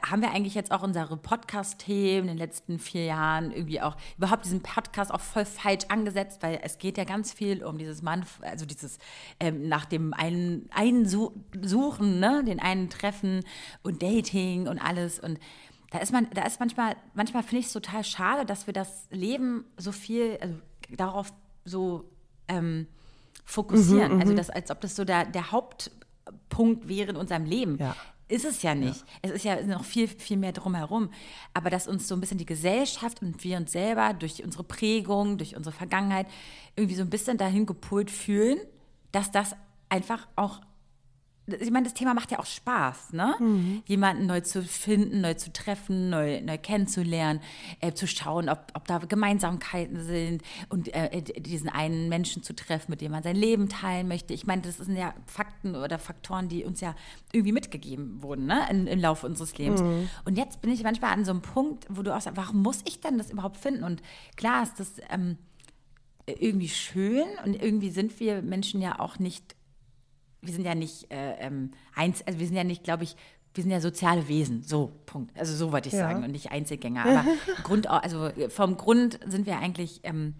haben 0.04 0.20
wir 0.20 0.32
eigentlich 0.32 0.54
jetzt 0.54 0.72
auch 0.72 0.82
unsere 0.82 1.16
Podcast-Themen 1.16 2.28
in 2.28 2.36
den 2.36 2.38
letzten 2.38 2.80
vier 2.80 3.04
Jahren 3.04 3.52
irgendwie 3.52 3.80
auch 3.80 3.96
überhaupt 4.18 4.44
diesen 4.44 4.60
Podcast 4.60 5.12
auch 5.12 5.20
voll 5.20 5.44
falsch 5.44 5.84
angesetzt, 5.88 6.42
weil 6.42 6.58
es 6.62 6.78
geht 6.78 6.98
ja 6.98 7.04
ganz 7.04 7.32
viel 7.32 7.62
um 7.64 7.78
dieses 7.78 8.02
Mann, 8.02 8.26
also 8.40 8.66
dieses 8.66 8.98
ähm, 9.38 9.68
nach 9.68 9.84
dem 9.84 10.12
einen, 10.12 10.68
einen 10.74 11.06
Suchen, 11.06 12.18
ne, 12.18 12.42
den 12.44 12.58
einen 12.58 12.90
Treffen 12.90 13.44
und 13.82 14.02
Dating 14.02 14.66
und 14.66 14.80
alles 14.80 15.20
und 15.20 15.38
da 15.96 16.02
ist 16.02 16.12
man, 16.12 16.28
da 16.34 16.42
ist 16.42 16.60
manchmal, 16.60 16.94
manchmal 17.14 17.42
finde 17.42 17.60
ich 17.60 17.66
es 17.66 17.72
total 17.72 18.04
schade, 18.04 18.44
dass 18.44 18.66
wir 18.66 18.74
das 18.74 19.06
Leben 19.10 19.64
so 19.78 19.92
viel, 19.92 20.36
also 20.42 20.54
darauf 20.90 21.32
so 21.64 22.04
ähm, 22.48 22.86
fokussieren. 23.46 24.16
Mhm, 24.16 24.20
also 24.20 24.32
mhm. 24.34 24.36
das, 24.36 24.50
als 24.50 24.70
ob 24.70 24.82
das 24.82 24.94
so 24.94 25.06
der, 25.06 25.24
der 25.24 25.52
Hauptpunkt 25.52 26.86
wäre 26.86 27.10
in 27.10 27.16
unserem 27.16 27.46
Leben. 27.46 27.78
Ja. 27.78 27.96
Ist 28.28 28.44
es 28.44 28.60
ja 28.62 28.74
nicht. 28.74 29.00
Ja. 29.00 29.06
Es 29.22 29.30
ist 29.30 29.44
ja 29.44 29.62
noch 29.62 29.84
viel, 29.84 30.06
viel 30.06 30.36
mehr 30.36 30.52
drumherum. 30.52 31.08
Aber 31.54 31.70
dass 31.70 31.86
uns 31.88 32.08
so 32.08 32.14
ein 32.14 32.20
bisschen 32.20 32.38
die 32.38 32.44
Gesellschaft 32.44 33.22
und 33.22 33.42
wir 33.42 33.56
uns 33.56 33.72
selber 33.72 34.12
durch 34.12 34.44
unsere 34.44 34.64
Prägung, 34.64 35.38
durch 35.38 35.56
unsere 35.56 35.74
Vergangenheit 35.74 36.26
irgendwie 36.74 36.96
so 36.96 37.02
ein 37.02 37.10
bisschen 37.10 37.38
dahin 37.38 37.64
gepolt 37.64 38.10
fühlen, 38.10 38.58
dass 39.12 39.30
das 39.30 39.56
einfach 39.88 40.28
auch 40.36 40.60
ich 41.46 41.70
meine, 41.70 41.84
das 41.84 41.94
Thema 41.94 42.12
macht 42.12 42.32
ja 42.32 42.40
auch 42.40 42.46
Spaß, 42.46 43.12
ne? 43.12 43.36
Mhm. 43.38 43.82
Jemanden 43.86 44.26
neu 44.26 44.40
zu 44.40 44.62
finden, 44.62 45.20
neu 45.20 45.34
zu 45.34 45.52
treffen, 45.52 46.10
neu, 46.10 46.40
neu 46.40 46.58
kennenzulernen, 46.58 47.40
äh, 47.80 47.92
zu 47.92 48.06
schauen, 48.06 48.48
ob, 48.48 48.72
ob 48.74 48.86
da 48.86 48.98
Gemeinsamkeiten 48.98 50.02
sind 50.02 50.42
und 50.68 50.92
äh, 50.92 51.22
diesen 51.22 51.68
einen 51.68 52.08
Menschen 52.08 52.42
zu 52.42 52.54
treffen, 52.54 52.90
mit 52.90 53.00
dem 53.00 53.12
man 53.12 53.22
sein 53.22 53.36
Leben 53.36 53.68
teilen 53.68 54.08
möchte. 54.08 54.34
Ich 54.34 54.46
meine, 54.46 54.62
das 54.62 54.78
sind 54.78 54.96
ja 54.96 55.14
Fakten 55.26 55.76
oder 55.76 55.98
Faktoren, 55.98 56.48
die 56.48 56.64
uns 56.64 56.80
ja 56.80 56.94
irgendwie 57.32 57.52
mitgegeben 57.52 58.22
wurden, 58.22 58.46
ne? 58.46 58.66
In, 58.70 58.86
im 58.86 58.98
Laufe 58.98 59.26
unseres 59.26 59.56
Lebens. 59.56 59.80
Mhm. 59.80 60.08
Und 60.24 60.36
jetzt 60.36 60.60
bin 60.60 60.72
ich 60.72 60.82
manchmal 60.82 61.12
an 61.12 61.24
so 61.24 61.30
einem 61.30 61.42
Punkt, 61.42 61.86
wo 61.88 62.02
du 62.02 62.14
auch 62.14 62.20
sagst, 62.20 62.36
warum 62.36 62.62
muss 62.62 62.82
ich 62.86 63.00
denn 63.00 63.18
das 63.18 63.30
überhaupt 63.30 63.56
finden? 63.56 63.84
Und 63.84 64.02
klar 64.36 64.64
ist 64.64 64.80
das 64.80 64.94
ähm, 65.10 65.38
irgendwie 66.26 66.68
schön 66.68 67.26
und 67.44 67.54
irgendwie 67.54 67.90
sind 67.90 68.18
wir 68.20 68.42
Menschen 68.42 68.82
ja 68.82 68.98
auch 68.98 69.18
nicht 69.18 69.55
wir 70.46 70.54
sind 70.54 70.64
ja 70.64 70.74
nicht 70.74 71.10
äh, 71.10 71.34
ähm, 71.38 71.70
eins, 71.94 72.22
also 72.26 72.38
wir 72.38 72.46
sind 72.46 72.56
ja 72.56 72.64
nicht, 72.64 72.84
glaube 72.84 73.04
ich, 73.04 73.16
wir 73.54 73.62
sind 73.62 73.70
ja 73.70 73.80
soziale 73.80 74.28
Wesen, 74.28 74.62
so, 74.62 74.92
Punkt. 75.06 75.36
Also 75.38 75.54
so 75.56 75.72
wollte 75.72 75.88
ich 75.88 75.94
ja. 75.94 76.00
sagen 76.00 76.24
und 76.24 76.30
nicht 76.32 76.50
Einzelgänger. 76.50 77.04
Aber 77.04 77.24
Grund, 77.62 77.88
also 77.88 78.30
vom 78.50 78.76
Grund 78.76 79.18
sind 79.26 79.46
wir 79.46 79.58
eigentlich 79.58 80.00
ähm, 80.02 80.34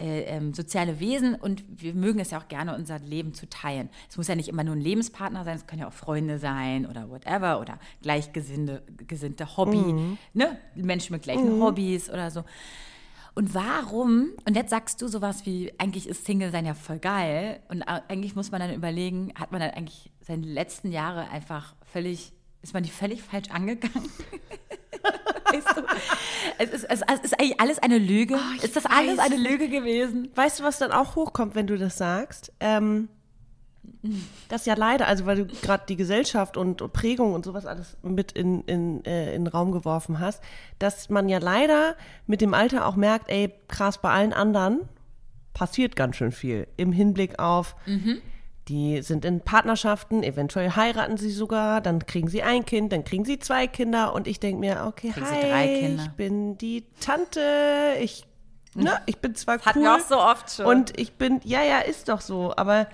äh, 0.00 0.22
ähm, 0.22 0.54
soziale 0.54 0.98
Wesen 0.98 1.34
und 1.34 1.62
wir 1.68 1.94
mögen 1.94 2.18
es 2.18 2.30
ja 2.30 2.38
auch 2.38 2.48
gerne, 2.48 2.74
unser 2.74 2.98
Leben 2.98 3.32
zu 3.34 3.48
teilen. 3.48 3.90
Es 4.08 4.16
muss 4.16 4.28
ja 4.28 4.34
nicht 4.34 4.48
immer 4.48 4.64
nur 4.64 4.74
ein 4.74 4.80
Lebenspartner 4.80 5.44
sein, 5.44 5.56
es 5.56 5.66
können 5.66 5.82
ja 5.82 5.88
auch 5.88 5.92
Freunde 5.92 6.38
sein 6.38 6.86
oder 6.86 7.10
whatever 7.10 7.60
oder 7.60 7.78
gleichgesinnte 8.02 8.82
gesinnte 9.06 9.56
Hobby, 9.56 9.76
mhm. 9.76 10.18
ne? 10.32 10.58
Menschen 10.74 11.12
mit 11.12 11.22
gleichen 11.22 11.58
mhm. 11.58 11.62
Hobbys 11.62 12.10
oder 12.10 12.30
so. 12.30 12.44
Und 13.34 13.52
warum, 13.54 14.30
und 14.46 14.54
jetzt 14.54 14.70
sagst 14.70 15.02
du 15.02 15.08
sowas 15.08 15.44
wie, 15.44 15.72
eigentlich 15.78 16.08
ist 16.08 16.24
Single-Sein 16.24 16.66
ja 16.66 16.74
voll 16.74 16.98
geil. 16.98 17.60
Und 17.68 17.82
eigentlich 17.82 18.36
muss 18.36 18.52
man 18.52 18.60
dann 18.60 18.72
überlegen, 18.72 19.32
hat 19.34 19.50
man 19.50 19.60
dann 19.60 19.70
eigentlich 19.70 20.12
seine 20.20 20.46
letzten 20.46 20.92
Jahre 20.92 21.28
einfach 21.30 21.74
völlig, 21.92 22.32
ist 22.62 22.74
man 22.74 22.84
die 22.84 22.90
völlig 22.90 23.22
falsch 23.22 23.50
angegangen? 23.50 24.08
weißt 25.54 25.76
du? 25.76 25.82
Es 26.58 26.70
ist, 26.70 26.84
es 26.84 27.00
ist 27.00 27.40
eigentlich 27.40 27.60
alles 27.60 27.78
eine 27.78 27.98
Lüge. 27.98 28.36
Oh, 28.36 28.64
ist 28.64 28.76
das 28.76 28.86
alles 28.86 29.18
eine 29.18 29.36
Lüge 29.36 29.68
gewesen? 29.68 30.30
Weißt 30.34 30.60
du, 30.60 30.64
was 30.64 30.78
dann 30.78 30.92
auch 30.92 31.16
hochkommt, 31.16 31.54
wenn 31.54 31.66
du 31.66 31.76
das 31.76 31.98
sagst? 31.98 32.52
Ähm, 32.60 33.08
das 34.48 34.66
ja 34.66 34.74
leider, 34.74 35.06
also 35.06 35.24
weil 35.24 35.36
du 35.36 35.46
gerade 35.46 35.84
die 35.88 35.96
Gesellschaft 35.96 36.56
und, 36.56 36.82
und, 36.82 36.92
Prägung 36.92 37.32
und 37.32 37.44
sowas 37.44 37.64
alles 37.64 37.96
mit 38.02 38.32
in, 38.32 38.62
in, 38.64 39.04
äh, 39.04 39.34
in 39.34 39.44
den 39.44 39.46
Raum 39.46 39.72
geworfen 39.72 40.20
hast, 40.20 40.42
dass 40.78 41.08
man 41.08 41.28
ja 41.28 41.38
leider 41.38 41.96
mit 42.26 42.40
dem 42.40 42.52
Alter 42.52 42.86
auch 42.86 42.96
merkt, 42.96 43.30
ey, 43.30 43.52
krass, 43.68 43.98
bei 43.98 44.10
allen 44.10 44.32
anderen 44.32 44.80
passiert 45.54 45.96
ganz 45.96 46.16
schön 46.16 46.32
viel 46.32 46.66
im 46.76 46.92
Hinblick 46.92 47.38
auf, 47.38 47.76
mhm. 47.86 48.20
die 48.68 49.00
sind 49.00 49.24
in 49.24 49.40
Partnerschaften, 49.40 50.22
eventuell 50.22 50.72
heiraten 50.72 51.16
sie 51.16 51.30
sogar, 51.30 51.80
dann 51.80 52.04
kriegen 52.04 52.28
sie 52.28 52.42
ein 52.42 52.66
Kind, 52.66 52.92
dann 52.92 53.04
kriegen 53.04 53.24
sie 53.24 53.38
zwei 53.38 53.66
Kinder 53.66 54.12
und 54.12 54.26
ich 54.26 54.38
denke 54.38 54.60
mir, 54.60 54.84
okay, 54.86 55.10
kriegen 55.12 55.26
hi, 55.26 55.96
ich 55.96 56.10
bin 56.10 56.58
die 56.58 56.84
Tante, 57.00 57.40
ich, 58.00 58.26
ne, 58.74 58.98
ich 59.06 59.18
bin 59.18 59.34
zwar 59.34 59.60
Hatten 59.60 59.78
cool 59.78 59.84
wir 59.84 59.94
auch 59.94 60.00
so 60.00 60.18
oft 60.18 60.50
schon. 60.50 60.66
und 60.66 60.98
ich 61.00 61.14
bin, 61.14 61.40
ja, 61.44 61.62
ja, 61.62 61.78
ist 61.78 62.10
doch 62.10 62.20
so, 62.20 62.52
aber 62.54 62.86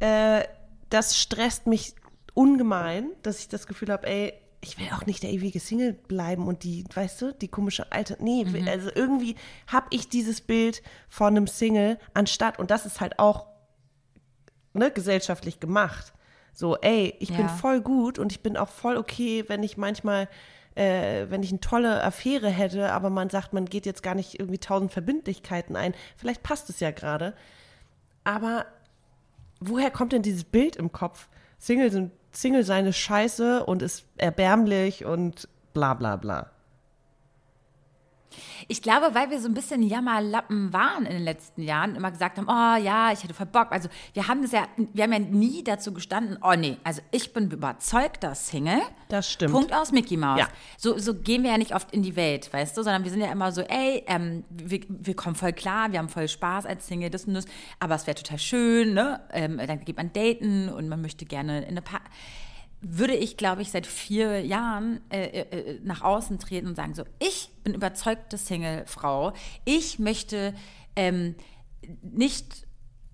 äh, 0.00 0.44
das 0.90 1.18
stresst 1.18 1.66
mich 1.66 1.94
ungemein, 2.34 3.10
dass 3.22 3.40
ich 3.40 3.48
das 3.48 3.66
Gefühl 3.66 3.90
habe, 3.90 4.06
ey, 4.06 4.34
ich 4.60 4.78
will 4.78 4.88
auch 4.94 5.06
nicht 5.06 5.22
der 5.22 5.30
ewige 5.30 5.60
Single 5.60 5.92
bleiben 5.92 6.46
und 6.46 6.64
die, 6.64 6.84
weißt 6.92 7.20
du, 7.20 7.32
die 7.34 7.48
komische 7.48 7.92
alte. 7.92 8.16
Nee, 8.20 8.44
mhm. 8.44 8.66
also 8.66 8.90
irgendwie 8.94 9.36
habe 9.66 9.86
ich 9.90 10.08
dieses 10.08 10.40
Bild 10.40 10.82
von 11.08 11.36
einem 11.36 11.46
Single 11.46 11.98
anstatt, 12.14 12.58
und 12.58 12.70
das 12.70 12.86
ist 12.86 13.00
halt 13.00 13.18
auch 13.18 13.46
ne, 14.72 14.90
gesellschaftlich 14.90 15.60
gemacht. 15.60 16.12
So, 16.52 16.76
ey, 16.76 17.14
ich 17.18 17.30
ja. 17.30 17.36
bin 17.36 17.48
voll 17.48 17.80
gut 17.80 18.18
und 18.18 18.32
ich 18.32 18.40
bin 18.40 18.56
auch 18.56 18.68
voll 18.68 18.96
okay, 18.96 19.44
wenn 19.48 19.62
ich 19.62 19.76
manchmal, 19.76 20.28
äh, 20.76 21.26
wenn 21.28 21.42
ich 21.42 21.50
eine 21.50 21.60
tolle 21.60 22.02
Affäre 22.02 22.48
hätte, 22.48 22.92
aber 22.92 23.10
man 23.10 23.28
sagt, 23.28 23.52
man 23.52 23.66
geht 23.66 23.86
jetzt 23.86 24.02
gar 24.02 24.14
nicht 24.14 24.38
irgendwie 24.38 24.58
tausend 24.58 24.92
Verbindlichkeiten 24.92 25.76
ein. 25.76 25.94
Vielleicht 26.16 26.42
passt 26.42 26.70
es 26.70 26.80
ja 26.80 26.90
gerade. 26.90 27.34
Aber 28.22 28.66
woher 29.68 29.90
kommt 29.90 30.12
denn 30.12 30.22
dieses 30.22 30.44
Bild 30.44 30.76
im 30.76 30.92
Kopf? 30.92 31.28
Single 31.58 31.90
sind 31.90 32.12
Single 32.32 32.64
seine 32.64 32.92
Scheiße 32.92 33.64
und 33.64 33.82
ist 33.82 34.04
erbärmlich 34.16 35.04
und 35.04 35.48
bla 35.72 35.94
bla 35.94 36.16
bla. 36.16 36.50
Ich 38.68 38.82
glaube, 38.82 39.14
weil 39.14 39.30
wir 39.30 39.40
so 39.40 39.48
ein 39.48 39.54
bisschen 39.54 39.82
Jammerlappen 39.82 40.72
waren 40.72 41.06
in 41.06 41.12
den 41.12 41.24
letzten 41.24 41.62
Jahren, 41.62 41.96
immer 41.96 42.10
gesagt 42.10 42.38
haben, 42.38 42.46
oh 42.48 42.82
ja, 42.82 43.12
ich 43.12 43.22
hätte 43.22 43.34
voll 43.34 43.46
Bock. 43.46 43.68
Also 43.70 43.88
wir 44.12 44.28
haben 44.28 44.42
das 44.42 44.52
ja, 44.52 44.66
wir 44.76 45.04
haben 45.04 45.12
ja 45.12 45.18
nie 45.18 45.64
dazu 45.64 45.92
gestanden, 45.92 46.38
oh 46.42 46.54
nee, 46.56 46.76
also 46.84 47.00
ich 47.10 47.32
bin 47.32 47.50
überzeugter 47.50 48.34
Single. 48.34 48.82
Das 49.08 49.30
stimmt. 49.30 49.52
Punkt 49.52 49.72
aus 49.72 49.92
Mickey 49.92 50.16
Mouse. 50.16 50.40
Ja. 50.40 50.48
So, 50.76 50.98
so 50.98 51.14
gehen 51.14 51.42
wir 51.42 51.50
ja 51.50 51.58
nicht 51.58 51.74
oft 51.74 51.92
in 51.92 52.02
die 52.02 52.16
Welt, 52.16 52.52
weißt 52.52 52.76
du, 52.76 52.82
sondern 52.82 53.04
wir 53.04 53.10
sind 53.10 53.20
ja 53.20 53.30
immer 53.30 53.52
so, 53.52 53.62
ey, 53.62 54.04
ähm, 54.06 54.44
wir, 54.50 54.80
wir 54.88 55.14
kommen 55.14 55.36
voll 55.36 55.52
klar, 55.52 55.92
wir 55.92 55.98
haben 55.98 56.08
voll 56.08 56.28
Spaß 56.28 56.66
als 56.66 56.86
Single, 56.86 57.10
das 57.10 57.24
und 57.24 57.34
das, 57.34 57.44
aber 57.80 57.94
es 57.94 58.06
wäre 58.06 58.16
total 58.16 58.38
schön, 58.38 58.94
ne? 58.94 59.20
Ähm, 59.32 59.60
dann 59.64 59.84
geht 59.84 59.96
man 59.96 60.12
daten 60.12 60.68
und 60.68 60.88
man 60.88 61.00
möchte 61.00 61.24
gerne 61.24 61.62
in 61.62 61.70
eine 61.70 61.82
Paar 61.82 62.00
würde 62.86 63.14
ich, 63.14 63.36
glaube 63.36 63.62
ich, 63.62 63.70
seit 63.70 63.86
vier 63.86 64.44
Jahren 64.44 65.00
äh, 65.10 65.24
äh, 65.24 65.40
äh, 65.40 65.80
nach 65.82 66.02
außen 66.02 66.38
treten 66.38 66.66
und 66.66 66.76
sagen, 66.76 66.94
so, 66.94 67.04
ich 67.18 67.50
bin 67.62 67.74
überzeugte 67.74 68.36
Single-Frau. 68.38 69.32
Ich 69.64 69.98
möchte 69.98 70.54
ähm, 70.96 71.34
nicht, 72.02 72.66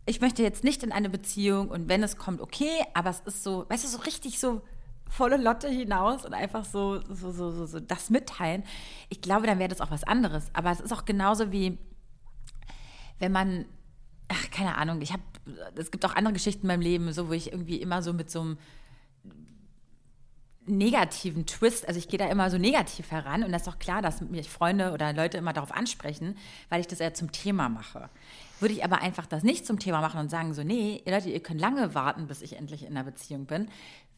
ich 0.07 0.21
möchte 0.21 0.43
jetzt 0.43 0.65
nicht 0.65 0.83
in 0.83 0.93
eine 0.93 1.09
Beziehung 1.09 1.69
und 1.69 1.89
wenn 1.89 2.03
es 2.03 2.17
kommt, 2.17 2.41
okay, 2.41 2.85
aber 2.95 3.11
es 3.11 3.21
ist 3.21 3.43
so, 3.45 3.67
weißt 3.69 3.85
du, 3.85 3.89
so 3.89 3.99
richtig 3.99 4.39
so 4.39 4.63
volle 5.09 5.37
Lotte 5.37 5.69
hinaus 5.69 6.25
und 6.25 6.35
einfach 6.35 6.65
so, 6.65 7.01
so, 7.09 7.33
so, 7.33 7.51
so, 7.51 7.67
so 7.67 7.81
das 7.81 8.11
mitteilen. 8.11 8.63
Ich 9.09 9.21
glaube, 9.21 9.47
dann 9.47 9.59
wäre 9.59 9.69
das 9.69 9.81
auch 9.81 9.91
was 9.91 10.05
anderes. 10.05 10.51
Aber 10.53 10.71
es 10.71 10.81
ist 10.81 10.93
auch 10.93 11.05
genauso 11.05 11.51
wie, 11.53 11.79
wenn 13.19 13.33
man, 13.33 13.67
ach, 14.29 14.51
keine 14.51 14.77
Ahnung, 14.77 15.01
ich 15.03 15.13
habe, 15.13 15.23
es 15.75 15.91
gibt 15.91 16.05
auch 16.05 16.15
andere 16.15 16.33
Geschichten 16.33 16.63
in 16.63 16.69
meinem 16.69 16.81
Leben, 16.81 17.13
so, 17.13 17.29
wo 17.29 17.33
ich 17.33 17.53
irgendwie 17.53 17.81
immer 17.81 18.03
so 18.03 18.13
mit 18.13 18.31
so 18.31 18.41
einem 18.41 18.59
negativen 20.71 21.47
Twist, 21.47 21.87
also 21.87 21.99
ich 21.99 22.09
gehe 22.09 22.19
da 22.19 22.29
immer 22.29 22.51
so 22.51 22.59
negativ 22.59 23.11
heran 23.11 23.43
und 23.43 23.53
das 23.53 23.63
ist 23.63 23.69
auch 23.69 23.79
klar, 23.79 24.03
dass 24.03 24.21
mich 24.21 24.49
Freunde 24.49 24.93
oder 24.93 25.13
Leute 25.13 25.39
immer 25.39 25.53
darauf 25.53 25.73
ansprechen, 25.73 26.37
weil 26.69 26.81
ich 26.81 26.87
das 26.87 27.01
eher 27.01 27.15
zum 27.15 27.33
Thema 27.33 27.69
mache. 27.69 28.09
Würde 28.61 28.75
ich 28.75 28.85
aber 28.85 29.01
einfach 29.01 29.27
das 29.27 29.43
nicht 29.43 29.67
zum 29.67 29.79
Thema 29.79 30.01
machen 30.01 30.21
und 30.21 30.31
sagen 30.31 30.55
so, 30.55 30.63
nee, 30.63 31.03
Leute, 31.07 31.31
ihr 31.31 31.41
könnt 31.41 31.61
lange 31.61 31.95
warten, 31.95 32.27
bis 32.27 32.43
ich 32.43 32.57
endlich 32.57 32.83
in 32.83 32.89
einer 32.89 33.05
Beziehung 33.05 33.47
bin, 33.47 33.69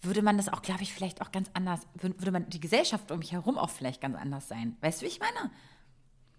würde 0.00 0.22
man 0.22 0.36
das 0.36 0.48
auch, 0.48 0.62
glaube 0.62 0.82
ich, 0.82 0.92
vielleicht 0.92 1.22
auch 1.22 1.30
ganz 1.30 1.48
anders, 1.54 1.80
würde 1.94 2.32
man 2.32 2.48
die 2.48 2.60
Gesellschaft 2.60 3.10
um 3.12 3.18
mich 3.18 3.32
herum 3.32 3.56
auch 3.56 3.70
vielleicht 3.70 4.00
ganz 4.00 4.16
anders 4.16 4.48
sein. 4.48 4.76
Weißt 4.80 5.00
du, 5.00 5.04
wie 5.06 5.10
ich 5.10 5.20
meine? 5.20 5.50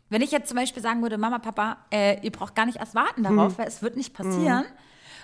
Wenn 0.09 0.21
ich 0.21 0.31
jetzt 0.31 0.49
zum 0.49 0.57
Beispiel 0.57 0.83
sagen 0.83 1.01
würde, 1.01 1.17
Mama, 1.17 1.39
Papa, 1.39 1.77
äh, 1.91 2.19
ihr 2.21 2.31
braucht 2.31 2.55
gar 2.55 2.65
nicht 2.65 2.77
erst 2.77 2.93
warten 2.93 3.23
darauf, 3.23 3.53
hm. 3.53 3.57
weil 3.57 3.67
es 3.67 3.81
wird 3.81 3.95
nicht 3.95 4.13
passieren. 4.13 4.65
Hm 4.65 4.73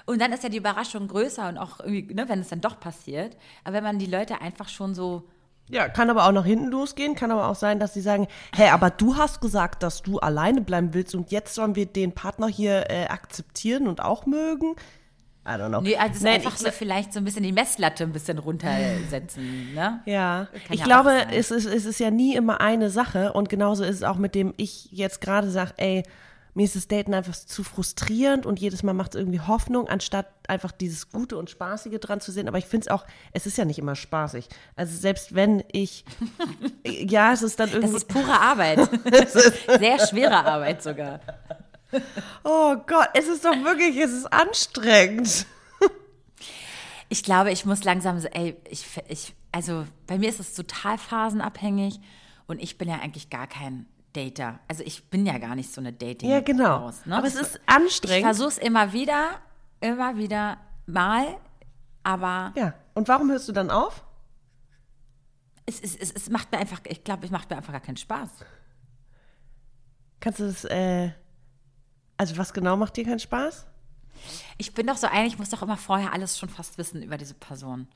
und 0.06 0.22
dann 0.22 0.32
ist 0.32 0.44
ja 0.44 0.50
die 0.50 0.58
Überraschung 0.58 1.08
größer 1.08 1.50
und 1.50 1.58
auch 1.58 1.79
irgendwie, 1.79 2.13
ne, 2.13 2.27
wenn 2.27 2.39
es 2.39 2.50
dann 2.50 2.62
doch 2.62 2.79
passiert. 2.79 3.38
Aber 3.63 3.75
wenn 3.75 3.84
man 3.84 4.00
die 4.00 4.06
Leute 4.06 4.41
einfach 4.41 4.70
schon 4.70 4.94
so. 4.96 5.24
Ja, 5.70 5.88
kann 5.88 6.10
aber 6.10 6.25
auch 6.25 6.32
nach 6.32 6.46
hinten 6.46 6.68
losgehen, 6.68 7.13
kann 7.13 7.32
aber 7.32 7.48
auch 7.48 7.56
sein, 7.56 7.79
dass 7.79 7.94
sie 7.94 8.01
sagen, 8.01 8.27
hey, 8.56 8.70
aber 8.70 8.89
du 8.89 9.18
hast 9.18 9.39
gesagt, 9.39 9.84
dass 9.84 10.01
du 10.01 10.18
alleine 10.20 10.62
bleiben 10.62 10.96
willst 10.96 11.13
und 11.13 11.32
jetzt 11.32 11.53
sollen 11.53 11.75
wir 11.75 11.86
den 11.86 12.13
Partner 12.13 12.48
hier 12.48 12.89
äh, 12.89 13.06
akzeptieren 13.06 13.88
und 13.88 14.01
auch 14.01 14.25
mögen. 14.25 14.75
I 15.50 15.53
don't 15.53 15.70
know. 15.70 15.82
Nee, 15.82 15.96
also 15.96 16.24
Nein, 16.24 16.36
einfach 16.36 16.58
so 16.58 16.70
vielleicht 16.70 17.13
so 17.13 17.20
ein 17.20 17.24
bisschen 17.25 17.44
die 17.44 17.51
Messlatte 17.51 18.03
ein 18.03 18.12
bisschen 18.12 18.38
runtersetzen, 18.38 19.74
ne? 19.74 20.01
Ja, 20.06 20.48
Kann 20.51 20.62
ich 20.70 20.79
ja 20.82 20.86
glaube, 20.86 21.27
es 21.32 21.50
ist, 21.50 21.65
es 21.65 21.86
ist 21.86 22.00
ja 22.00 22.12
nie 22.12 22.36
immer 22.36 22.62
eine 22.62 22.89
Sache 22.89 23.34
und 23.34 23.50
genauso 23.50 23.84
ist 23.84 23.98
es 23.98 24.03
auch 24.03 24.18
mit 24.18 24.36
dem 24.36 24.53
ich 24.58 24.91
jetzt 24.91 25.22
gerade 25.22 25.50
sage, 25.50 25.74
ey, 25.77 26.03
mir 26.53 26.65
ist 26.65 26.75
das 26.75 26.88
Daten 26.88 27.13
einfach 27.13 27.36
zu 27.36 27.63
frustrierend 27.63 28.46
und 28.46 28.60
jedes 28.60 28.84
Mal 28.84 28.94
macht 28.94 29.15
es 29.15 29.20
irgendwie 29.20 29.39
Hoffnung, 29.39 29.88
anstatt 29.88 30.27
einfach 30.48 30.72
dieses 30.72 31.10
Gute 31.10 31.38
und 31.38 31.50
Spaßige 31.50 32.00
dran 32.00 32.22
zu 32.22 32.32
sehen. 32.32 32.48
Aber 32.48 32.58
ich 32.58 32.65
finde 32.65 32.86
es 32.86 32.91
auch, 32.91 33.06
es 33.32 33.46
ist 33.46 33.58
ja 33.58 33.65
nicht 33.65 33.79
immer 33.79 33.96
spaßig. 33.96 34.48
Also 34.75 34.98
selbst 34.98 35.36
wenn 35.36 35.63
ich, 35.72 36.06
ja, 36.86 37.34
es 37.34 37.44
ist 37.44 37.60
dann 37.60 37.70
irgendwie. 37.70 37.94
Das 37.94 38.03
ist 38.03 38.08
pure 38.08 38.39
Arbeit. 38.39 38.79
Sehr 39.79 40.08
schwere 40.08 40.46
Arbeit 40.46 40.82
sogar. 40.82 41.20
Oh 42.44 42.75
Gott, 42.88 43.10
es 43.13 43.27
ist 43.27 43.46
doch 43.46 43.63
wirklich, 43.63 43.98
es 43.98 44.12
ist 44.12 44.32
anstrengend. 44.32 45.46
Ich 47.12 47.24
glaube, 47.24 47.51
ich 47.51 47.65
muss 47.65 47.84
langsam, 47.84 48.24
ey, 48.34 48.56
ich, 48.70 48.86
ich, 49.08 49.34
also 49.51 49.86
bei 50.06 50.20
mir 50.20 50.29
ist 50.29 50.39
es 50.39 50.53
total 50.53 51.00
phasenabhängig 51.00 52.00
Und 52.46 52.62
ich 52.62 52.77
bin 52.77 52.88
ja 52.88 53.00
eigentlich 53.00 53.32
gar 53.32 53.48
kein 53.48 53.88
Dater. 54.20 54.60
Also 54.68 54.84
ich 54.84 55.10
bin 55.10 55.26
ja 55.26 55.38
gar 55.38 55.56
nicht 55.56 55.74
so 55.74 55.82
eine 55.82 55.94
dating 55.94 56.30
Ja, 56.30 56.42
genau. 56.42 56.82
Haus, 56.82 57.06
ne? 57.06 57.18
Aber 57.18 57.28
es 57.28 57.36
ist 57.36 57.60
anstrengend. 57.66 58.20
Ich 58.20 58.24
versuche 58.24 58.50
es 58.50 58.58
immer 58.58 58.94
wieder, 58.94 59.40
immer 59.80 60.18
wieder 60.18 60.58
mal, 60.86 61.38
aber 62.04 62.54
ja. 62.56 62.74
Und 62.94 63.08
warum 63.08 63.30
hörst 63.30 63.48
du 63.48 63.54
dann 63.54 63.70
auf? 63.70 64.04
es, 65.70 65.80
es, 65.82 65.96
es, 65.96 66.12
es 66.12 66.30
macht 66.30 66.52
mir 66.52 66.58
einfach, 66.58 66.82
ich 66.86 67.04
glaube, 67.04 67.26
es 67.26 67.32
macht 67.32 67.50
mir 67.50 67.58
einfach 67.58 67.72
gar 67.72 67.82
keinen 67.82 67.98
Spaß. 67.98 68.30
Kannst 70.20 70.40
du 70.40 70.48
das, 70.48 70.66
äh, 70.66 71.12
also 72.18 72.38
was 72.38 72.52
genau 72.52 72.76
macht 72.76 72.98
dir 72.98 73.06
keinen 73.06 73.20
Spaß? 73.20 73.68
Ich 74.58 74.74
bin 74.74 74.88
doch 74.88 74.98
so 74.98 75.08
ein, 75.08 75.26
ich 75.26 75.38
muss 75.40 75.50
doch 75.50 75.62
immer 75.62 75.78
vorher 75.78 76.12
alles 76.14 76.38
schon 76.38 76.50
fast 76.50 76.78
wissen 76.78 77.02
über 77.02 77.18
diese 77.18 77.34
Person. 77.34 77.88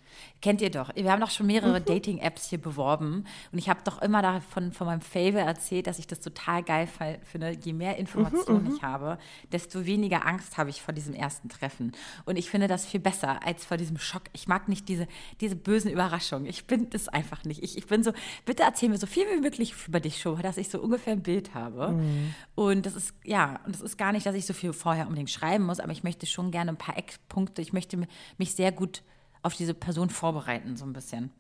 Kennt 0.42 0.62
ihr 0.62 0.70
doch. 0.70 0.96
Wir 0.96 1.12
haben 1.12 1.20
doch 1.22 1.30
schon 1.32 1.48
mehrere 1.48 1.80
Mhm. 1.80 1.86
Dating-Apps 1.86 2.50
hier 2.50 2.62
beworben 2.62 3.26
und 3.52 3.58
ich 3.58 3.68
habe 3.70 3.82
doch 3.84 4.02
immer 4.02 4.22
davon 4.22 4.72
von 4.72 4.88
meinem 4.88 5.02
Favor 5.02 5.42
erzählt, 5.42 5.88
dass 5.88 6.00
ich 6.00 6.08
das 6.08 6.20
total 6.22 6.64
geil 6.64 6.88
finde. 7.24 7.52
Je 7.62 7.74
mehr 7.74 7.94
Mhm, 7.94 8.00
Informationen 8.00 8.76
ich 8.76 8.82
habe, 8.84 9.18
desto 9.52 9.86
weniger 9.86 10.26
Angst 10.26 10.58
habe 10.58 10.70
ich 10.70 10.82
vor 10.82 10.94
diesem 10.94 11.14
ersten 11.14 11.50
Treffen. 11.50 11.92
Und 12.26 12.38
ich 12.38 12.50
finde 12.50 12.68
das 12.68 12.86
viel 12.86 13.00
besser 13.00 13.44
als 13.46 13.66
vor 13.66 13.78
diesem 13.78 13.98
Schock. 13.98 14.24
Ich 14.34 14.48
mag 14.48 14.70
nicht 14.70 14.88
diese, 14.88 15.08
diese 15.42 15.56
bösen 15.56 15.92
Überraschungen. 15.92 16.46
Ich 16.48 16.66
bin 16.66 16.90
das 16.92 17.08
einfach 17.10 17.44
nicht. 17.44 17.62
Ich, 17.64 17.78
ich 17.78 17.88
bin 17.88 18.04
so, 18.04 18.14
bitte 18.46 18.64
erzähl 18.64 18.90
mir 18.90 18.98
so 18.98 19.08
viel 19.08 19.26
wie 19.36 19.42
möglich 19.42 19.74
über 19.88 20.00
dich 20.00 20.22
schon, 20.22 20.42
dass 20.42 20.58
ich 20.58 20.70
so 20.70 20.80
ungefähr 20.80 21.14
ein 21.14 21.24
Bild 21.24 21.54
habe. 21.56 21.90
Mhm. 21.90 22.34
Und 22.56 22.86
das 22.86 22.96
ist, 22.96 23.14
ja, 23.26 23.60
und 23.66 23.74
das 23.76 23.82
ist 23.82 23.98
gar 23.98 24.12
nicht, 24.12 24.26
dass 24.26 24.36
ich 24.36 24.46
so 24.46 24.54
viel 24.54 24.72
vorher 24.74 25.06
unbedingt 25.08 25.30
schreiben 25.32 25.66
muss, 25.66 25.80
aber 25.80 25.92
ich 25.92 26.04
möchte 26.04 26.13
schon 26.26 26.52
gerne 26.52 26.72
ein 26.72 26.78
paar 26.78 26.98
Eckpunkte, 26.98 27.62
ich 27.62 27.74
möchte 27.74 27.98
mi- 27.98 28.08
mich 28.38 28.54
sehr 28.56 28.72
gut 28.72 29.04
auf 29.42 29.56
diese 29.56 29.74
Person 29.74 30.10
vorbereiten, 30.10 30.78
so 30.78 30.86
ein 30.86 30.94
bisschen. 30.94 31.32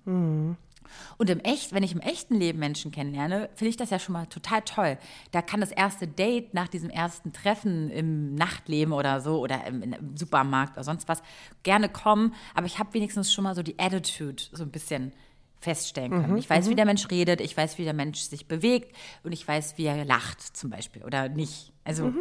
Und 1.18 1.30
im 1.30 1.39
echt, 1.39 1.72
wenn 1.74 1.82
ich 1.82 1.94
im 1.94 2.01
echten 2.01 2.36
Leben 2.36 2.60
Menschen 2.60 2.92
kennenlerne, 2.92 3.50
finde 3.56 3.70
ich 3.70 3.77
das 3.77 3.89
ja 3.89 4.00
schon 4.00 4.13
mal 4.13 4.25
total 4.25 4.62
toll. 4.63 4.98
Da 5.32 5.42
kann 5.42 5.62
das 5.62 5.72
erste 5.72 6.08
Date 6.08 6.53
nach 6.53 6.68
diesem 6.68 6.89
ersten 6.89 7.32
Treffen 7.32 7.89
im 7.89 8.36
Nachtleben 8.36 8.94
oder 8.94 9.22
so 9.22 9.39
oder 9.39 9.65
im, 9.65 9.96
Supermarkt 10.15 10.74
oder 10.74 10.84
sonst 10.84 11.08
was 11.08 11.24
gerne 11.63 11.88
kommen, 11.88 12.34
aber 12.53 12.65
ich 12.65 12.80
habe 12.80 12.94
wenigstens 12.94 13.32
schon 13.32 13.46
mal 13.46 13.56
so 13.56 13.63
die 13.63 13.80
Attitude 13.80 14.44
so 14.51 14.63
ein 14.63 14.72
bisschen 14.72 15.13
feststellen 15.62 16.12
können. 16.12 16.38
ich 16.38 16.50
weiß, 16.50 16.68
wie 16.70 16.75
der 16.75 16.86
Mensch 16.86 17.10
redet, 17.10 17.39
ich 17.39 17.56
weiß, 17.56 17.77
wie 17.77 17.86
der 17.86 17.94
Mensch 17.94 18.20
sich 18.20 18.48
bewegt 18.48 18.94
und 19.24 19.32
ich 19.32 19.48
weiß, 19.48 19.77
wie 19.77 19.86
er 19.86 20.03
lacht 20.03 20.42
zum 20.42 20.70
Beispiel 20.70 21.03
oder 21.03 21.30
nicht. 21.30 21.72
Also 21.86 22.10
äh, 22.10 22.12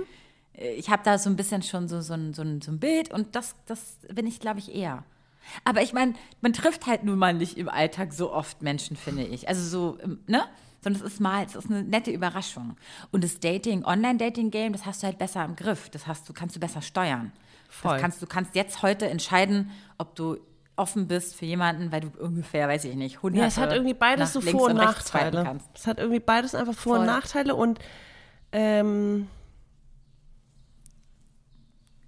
ich 0.55 0.91
habe 0.91 1.03
da 1.05 1.19
so 1.19 1.31
ein 1.31 1.37
bisschen 1.37 1.63
schon 1.63 1.89
so, 1.89 2.01
so, 2.01 2.15
ein, 2.15 2.35
so, 2.35 2.43
ein, 2.43 2.61
so 2.61 2.71
ein 2.71 2.79
Bild 2.79 3.13
und 3.13 3.35
das, 3.35 3.55
das 3.67 3.99
bin 4.13 4.27
ich, 4.27 4.41
glaube 4.41 4.59
ich, 4.59 4.75
eher. 4.75 5.05
Aber 5.65 5.83
ich 5.83 5.93
meine, 5.93 6.15
man 6.41 6.53
trifft 6.53 6.87
halt 6.87 7.05
nun 7.05 7.19
mal 7.19 7.35
nicht 7.35 7.59
im 7.59 7.69
Alltag 7.69 8.13
so 8.13 8.33
oft 8.33 8.63
Menschen, 8.63 8.97
finde 8.97 9.25
ich. 9.25 9.49
Also 9.49 9.63
so, 9.63 9.99
ähm, 10.03 10.21
ne? 10.27 10.45
Sondern 10.83 11.03
es 11.03 11.13
ist 11.13 11.21
mal, 11.21 11.45
es 11.45 11.55
ist 11.55 11.71
eine 11.71 11.85
nette 11.85 12.11
Überraschung. 12.11 12.77
Und 13.13 13.23
das 13.23 13.39
Dating, 13.39 13.85
Online-Dating-Game, 13.85 14.73
das 14.73 14.85
hast 14.85 15.03
du 15.03 15.07
halt 15.07 15.19
besser 15.19 15.45
im 15.45 15.55
Griff. 15.55 15.91
Das 15.91 16.07
hast 16.07 16.29
du, 16.29 16.33
kannst 16.33 16.57
du 16.57 16.61
besser 16.61 16.83
steuern. 16.83 17.33
Voll. 17.69 17.93
Das 17.93 18.01
kannst, 18.01 18.23
du 18.23 18.27
kannst 18.27 18.55
jetzt 18.57 18.83
heute 18.83 19.09
entscheiden, 19.09 19.71
ob 19.99 20.17
du 20.17 20.39
offen 20.75 21.07
bist 21.07 21.37
für 21.37 21.45
jemanden, 21.45 21.93
weil 21.93 22.01
du 22.01 22.09
ungefähr, 22.19 22.67
weiß 22.69 22.85
ich 22.85 22.97
nicht, 22.97 23.17
100 23.17 23.41
Ja, 23.41 23.47
es 23.47 23.59
hat 23.59 23.73
irgendwie 23.73 23.95
beides 23.95 24.33
so 24.33 24.41
Vor- 24.41 24.53
und 24.53 24.71
swipen 24.71 24.77
Nachteile. 24.77 25.61
Es 25.75 25.87
hat 25.87 25.99
irgendwie 25.99 26.21
beides 26.21 26.55
einfach 26.55 26.75
Vor- 26.75 26.95
und 26.95 26.99
Voll. 27.01 27.07
Nachteile 27.07 27.55
und 27.55 27.79
ähm, 28.53 29.29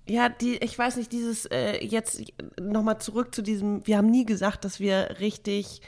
ja, 0.07 0.29
die, 0.29 0.57
ich 0.57 0.79
weiß 0.79 0.97
nicht, 0.97 1.13
dieses 1.13 1.47
äh, 1.47 1.85
jetzt 1.85 2.23
nochmal 2.61 2.99
zurück 2.99 3.35
zu 3.35 3.43
diesem, 3.43 3.87
wir 3.87 3.97
haben 3.97 4.11
nie 4.11 4.27
gesagt, 4.27 4.65
dass 4.65 4.79
wir 4.81 5.17
richtig 5.21 5.81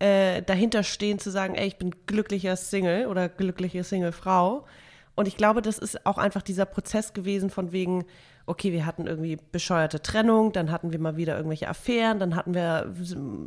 äh, 0.00 0.42
dahinter 0.42 0.82
stehen 0.82 1.18
zu 1.18 1.30
sagen, 1.30 1.54
ey, 1.54 1.68
ich 1.68 1.76
bin 1.76 1.94
glücklicher 2.06 2.56
Single 2.56 3.06
oder 3.06 3.28
glückliche 3.28 3.84
Single-Frau. 3.84 4.66
Und 5.14 5.28
ich 5.28 5.36
glaube, 5.36 5.62
das 5.62 5.78
ist 5.78 6.06
auch 6.06 6.18
einfach 6.18 6.42
dieser 6.42 6.64
Prozess 6.64 7.12
gewesen 7.12 7.50
von 7.50 7.72
wegen, 7.72 8.06
okay, 8.46 8.72
wir 8.72 8.86
hatten 8.86 9.06
irgendwie 9.06 9.38
bescheuerte 9.52 10.02
Trennung, 10.02 10.52
dann 10.52 10.70
hatten 10.72 10.92
wir 10.92 10.98
mal 10.98 11.16
wieder 11.16 11.36
irgendwelche 11.36 11.68
Affären, 11.68 12.18
dann 12.18 12.34
hatten 12.34 12.54
wir 12.54 12.92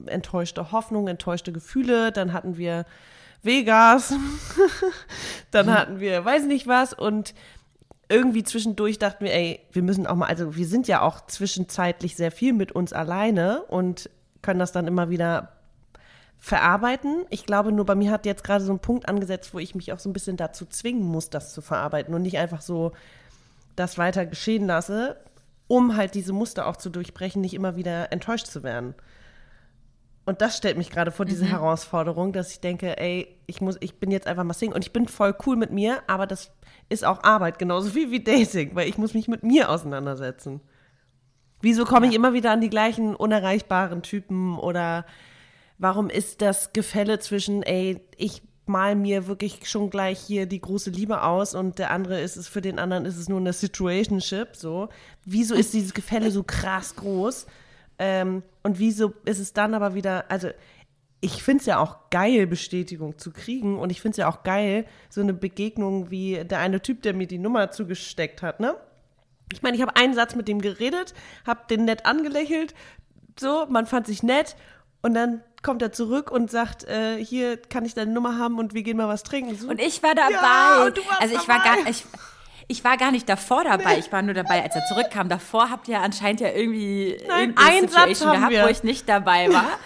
enttäuschte 0.05 0.71
Hoffnung, 0.71 1.07
enttäuschte 1.07 1.51
Gefühle, 1.51 2.11
dann 2.11 2.31
hatten 2.31 2.57
wir 2.57 2.85
Vegas, 3.41 4.13
dann 5.51 5.73
hatten 5.73 5.99
wir 5.99 6.23
weiß 6.23 6.45
nicht 6.45 6.67
was 6.67 6.93
und 6.93 7.33
irgendwie 8.13 8.43
zwischendurch 8.43 8.99
dachten 8.99 9.25
wir, 9.25 9.33
ey, 9.33 9.59
wir 9.71 9.81
müssen 9.81 10.05
auch 10.05 10.15
mal, 10.15 10.27
also 10.27 10.55
wir 10.55 10.67
sind 10.67 10.87
ja 10.87 11.01
auch 11.01 11.25
zwischenzeitlich 11.25 12.15
sehr 12.15 12.31
viel 12.31 12.53
mit 12.53 12.71
uns 12.71 12.93
alleine 12.93 13.63
und 13.63 14.09
können 14.41 14.59
das 14.59 14.71
dann 14.71 14.87
immer 14.87 15.09
wieder 15.09 15.49
verarbeiten. 16.37 17.25
Ich 17.29 17.45
glaube, 17.45 17.71
nur 17.71 17.85
bei 17.85 17.95
mir 17.95 18.11
hat 18.11 18.25
jetzt 18.25 18.43
gerade 18.43 18.63
so 18.63 18.71
ein 18.71 18.79
Punkt 18.79 19.09
angesetzt, 19.09 19.53
wo 19.53 19.59
ich 19.59 19.75
mich 19.75 19.93
auch 19.93 19.99
so 19.99 20.09
ein 20.09 20.13
bisschen 20.13 20.37
dazu 20.37 20.65
zwingen 20.65 21.03
muss, 21.03 21.29
das 21.29 21.53
zu 21.53 21.61
verarbeiten 21.61 22.13
und 22.13 22.21
nicht 22.21 22.37
einfach 22.37 22.61
so 22.61 22.91
das 23.75 23.97
weiter 23.97 24.25
geschehen 24.25 24.67
lasse, 24.67 25.17
um 25.67 25.95
halt 25.95 26.13
diese 26.13 26.33
Muster 26.33 26.67
auch 26.67 26.77
zu 26.77 26.89
durchbrechen, 26.89 27.41
nicht 27.41 27.53
immer 27.53 27.75
wieder 27.75 28.11
enttäuscht 28.11 28.47
zu 28.47 28.61
werden. 28.61 28.93
Und 30.25 30.41
das 30.41 30.55
stellt 30.57 30.77
mich 30.77 30.89
gerade 30.89 31.11
vor 31.11 31.25
diese 31.25 31.45
Herausforderung, 31.45 32.31
dass 32.31 32.51
ich 32.51 32.61
denke, 32.61 32.97
ey, 32.97 33.27
ich 33.45 33.59
muss, 33.59 33.77
ich 33.81 33.95
bin 33.95 34.09
jetzt 34.09 34.25
einfach 34.25 34.45
mal 34.45 34.53
Single 34.53 34.75
und 34.75 34.85
ich 34.85 34.93
bin 34.93 35.07
voll 35.07 35.35
cool 35.45 35.57
mit 35.57 35.71
mir, 35.71 36.01
aber 36.07 36.27
das 36.27 36.51
ist 36.87 37.03
auch 37.03 37.23
Arbeit, 37.23 37.59
genauso 37.59 37.89
viel 37.89 38.09
wie 38.09 38.23
Dating, 38.23 38.73
weil 38.73 38.87
ich 38.87 38.97
muss 38.97 39.13
mich 39.13 39.27
mit 39.27 39.43
mir 39.43 39.69
auseinandersetzen. 39.69 40.61
Wieso 41.61 41.83
komme 41.85 42.07
ich 42.07 42.13
immer 42.13 42.33
wieder 42.33 42.51
an 42.51 42.61
die 42.61 42.69
gleichen 42.69 43.15
unerreichbaren 43.15 44.01
Typen 44.01 44.57
oder 44.57 45.05
warum 45.77 46.09
ist 46.09 46.41
das 46.41 46.71
Gefälle 46.71 47.19
zwischen, 47.19 47.63
ey, 47.63 48.01
ich 48.17 48.43
mal 48.65 48.95
mir 48.95 49.27
wirklich 49.27 49.69
schon 49.69 49.89
gleich 49.89 50.19
hier 50.19 50.45
die 50.45 50.61
große 50.61 50.89
Liebe 50.89 51.23
aus 51.23 51.53
und 51.53 51.79
der 51.79 51.91
andere 51.91 52.21
ist 52.21 52.37
es, 52.37 52.47
für 52.47 52.61
den 52.61 52.79
anderen 52.79 53.05
ist 53.05 53.17
es 53.17 53.27
nur 53.27 53.39
eine 53.39 53.51
Situationship, 53.51 54.55
so. 54.55 54.89
Wieso 55.25 55.53
ist 55.55 55.73
dieses 55.73 55.93
Gefälle 55.93 56.31
so 56.31 56.43
krass 56.43 56.95
groß? 56.95 57.45
Ähm, 58.05 58.43
und 58.63 58.79
wieso 58.79 59.13
ist 59.23 59.39
es 59.39 59.53
dann 59.53 59.73
aber 59.73 59.95
wieder, 59.95 60.29
also 60.29 60.49
ich 61.21 61.41
finde 61.41 61.61
es 61.61 61.65
ja 61.65 61.79
auch 61.79 62.09
geil, 62.09 62.47
Bestätigung 62.47 63.17
zu 63.17 63.31
kriegen 63.31 63.79
und 63.79 63.91
ich 63.91 64.01
finde 64.01 64.11
es 64.11 64.17
ja 64.17 64.27
auch 64.27 64.43
geil, 64.43 64.85
so 65.09 65.21
eine 65.21 65.33
Begegnung 65.33 66.11
wie 66.11 66.43
der 66.43 66.59
eine 66.59 66.81
Typ, 66.81 67.01
der 67.03 67.13
mir 67.13 67.27
die 67.27 67.37
Nummer 67.37 67.71
zugesteckt 67.71 68.41
hat, 68.41 68.59
ne? 68.59 68.75
Ich 69.53 69.61
meine, 69.61 69.77
ich 69.77 69.81
habe 69.81 69.95
einen 69.95 70.15
Satz 70.15 70.35
mit 70.35 70.49
dem 70.49 70.59
geredet, 70.59 71.13
habe 71.47 71.61
den 71.69 71.85
nett 71.85 72.05
angelächelt, 72.05 72.73
so, 73.39 73.67
man 73.69 73.85
fand 73.85 74.05
sich 74.05 74.21
nett 74.21 74.57
und 75.01 75.13
dann 75.13 75.41
kommt 75.61 75.81
er 75.81 75.93
zurück 75.93 76.29
und 76.29 76.51
sagt, 76.51 76.83
äh, 76.83 77.23
hier 77.23 77.55
kann 77.55 77.85
ich 77.85 77.93
deine 77.93 78.11
Nummer 78.11 78.37
haben 78.37 78.59
und 78.59 78.73
wir 78.73 78.83
gehen 78.83 78.97
mal 78.97 79.07
was 79.07 79.23
trinken. 79.23 79.55
So, 79.55 79.69
Und 79.69 79.79
ich 79.79 80.03
war 80.03 80.13
dabei. 80.13 80.33
Ja, 80.33 80.91
warst 80.93 81.21
also 81.21 81.35
ich 81.35 81.47
war 81.47 81.59
dabei. 81.59 81.83
gar 81.83 81.89
ich, 81.89 82.03
ich 82.67 82.83
war 82.83 82.97
gar 82.97 83.11
nicht 83.11 83.27
davor 83.29 83.63
dabei. 83.63 83.97
Ich 83.97 84.11
war 84.11 84.21
nur 84.21 84.33
dabei, 84.33 84.63
als 84.63 84.75
er 84.75 84.85
zurückkam. 84.87 85.29
Davor 85.29 85.69
habt 85.69 85.87
ihr 85.87 86.01
anscheinend 86.01 86.41
ja 86.41 86.49
irgendwie 86.49 87.17
Nein, 87.27 87.55
einen 87.57 87.87
Satz 87.87 88.19
Situation 88.19 88.29
haben 88.29 88.37
gehabt, 88.37 88.51
wir. 88.53 88.63
wo 88.65 88.67
ich 88.67 88.83
nicht 88.83 89.07
dabei 89.09 89.49
war. 89.51 89.79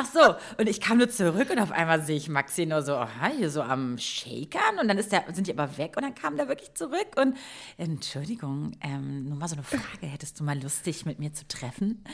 Ach 0.00 0.06
so, 0.06 0.36
und 0.58 0.68
ich 0.68 0.80
kam 0.80 0.98
nur 0.98 1.08
zurück 1.08 1.50
und 1.50 1.58
auf 1.58 1.72
einmal 1.72 2.00
sehe 2.02 2.16
ich 2.16 2.28
Maxi 2.28 2.66
nur 2.66 2.82
so, 2.82 2.94
aha, 2.94 3.32
hier 3.36 3.50
so 3.50 3.62
am 3.62 3.98
Shakern 3.98 4.78
und 4.80 4.86
dann 4.86 4.96
ist 4.96 5.10
der, 5.10 5.24
sind 5.32 5.48
die 5.48 5.52
aber 5.52 5.76
weg 5.76 5.94
und 5.96 6.04
dann 6.04 6.14
kam 6.14 6.36
der 6.36 6.46
wirklich 6.46 6.72
zurück 6.74 7.08
und 7.16 7.36
Entschuldigung, 7.78 8.76
ähm, 8.80 9.28
nur 9.28 9.36
mal 9.36 9.48
so 9.48 9.56
eine 9.56 9.64
Frage, 9.64 10.06
hättest 10.06 10.38
du 10.38 10.44
mal 10.44 10.56
Lust, 10.62 10.86
dich 10.86 11.04
mit 11.04 11.18
mir 11.18 11.32
zu 11.34 11.48
treffen? 11.48 12.04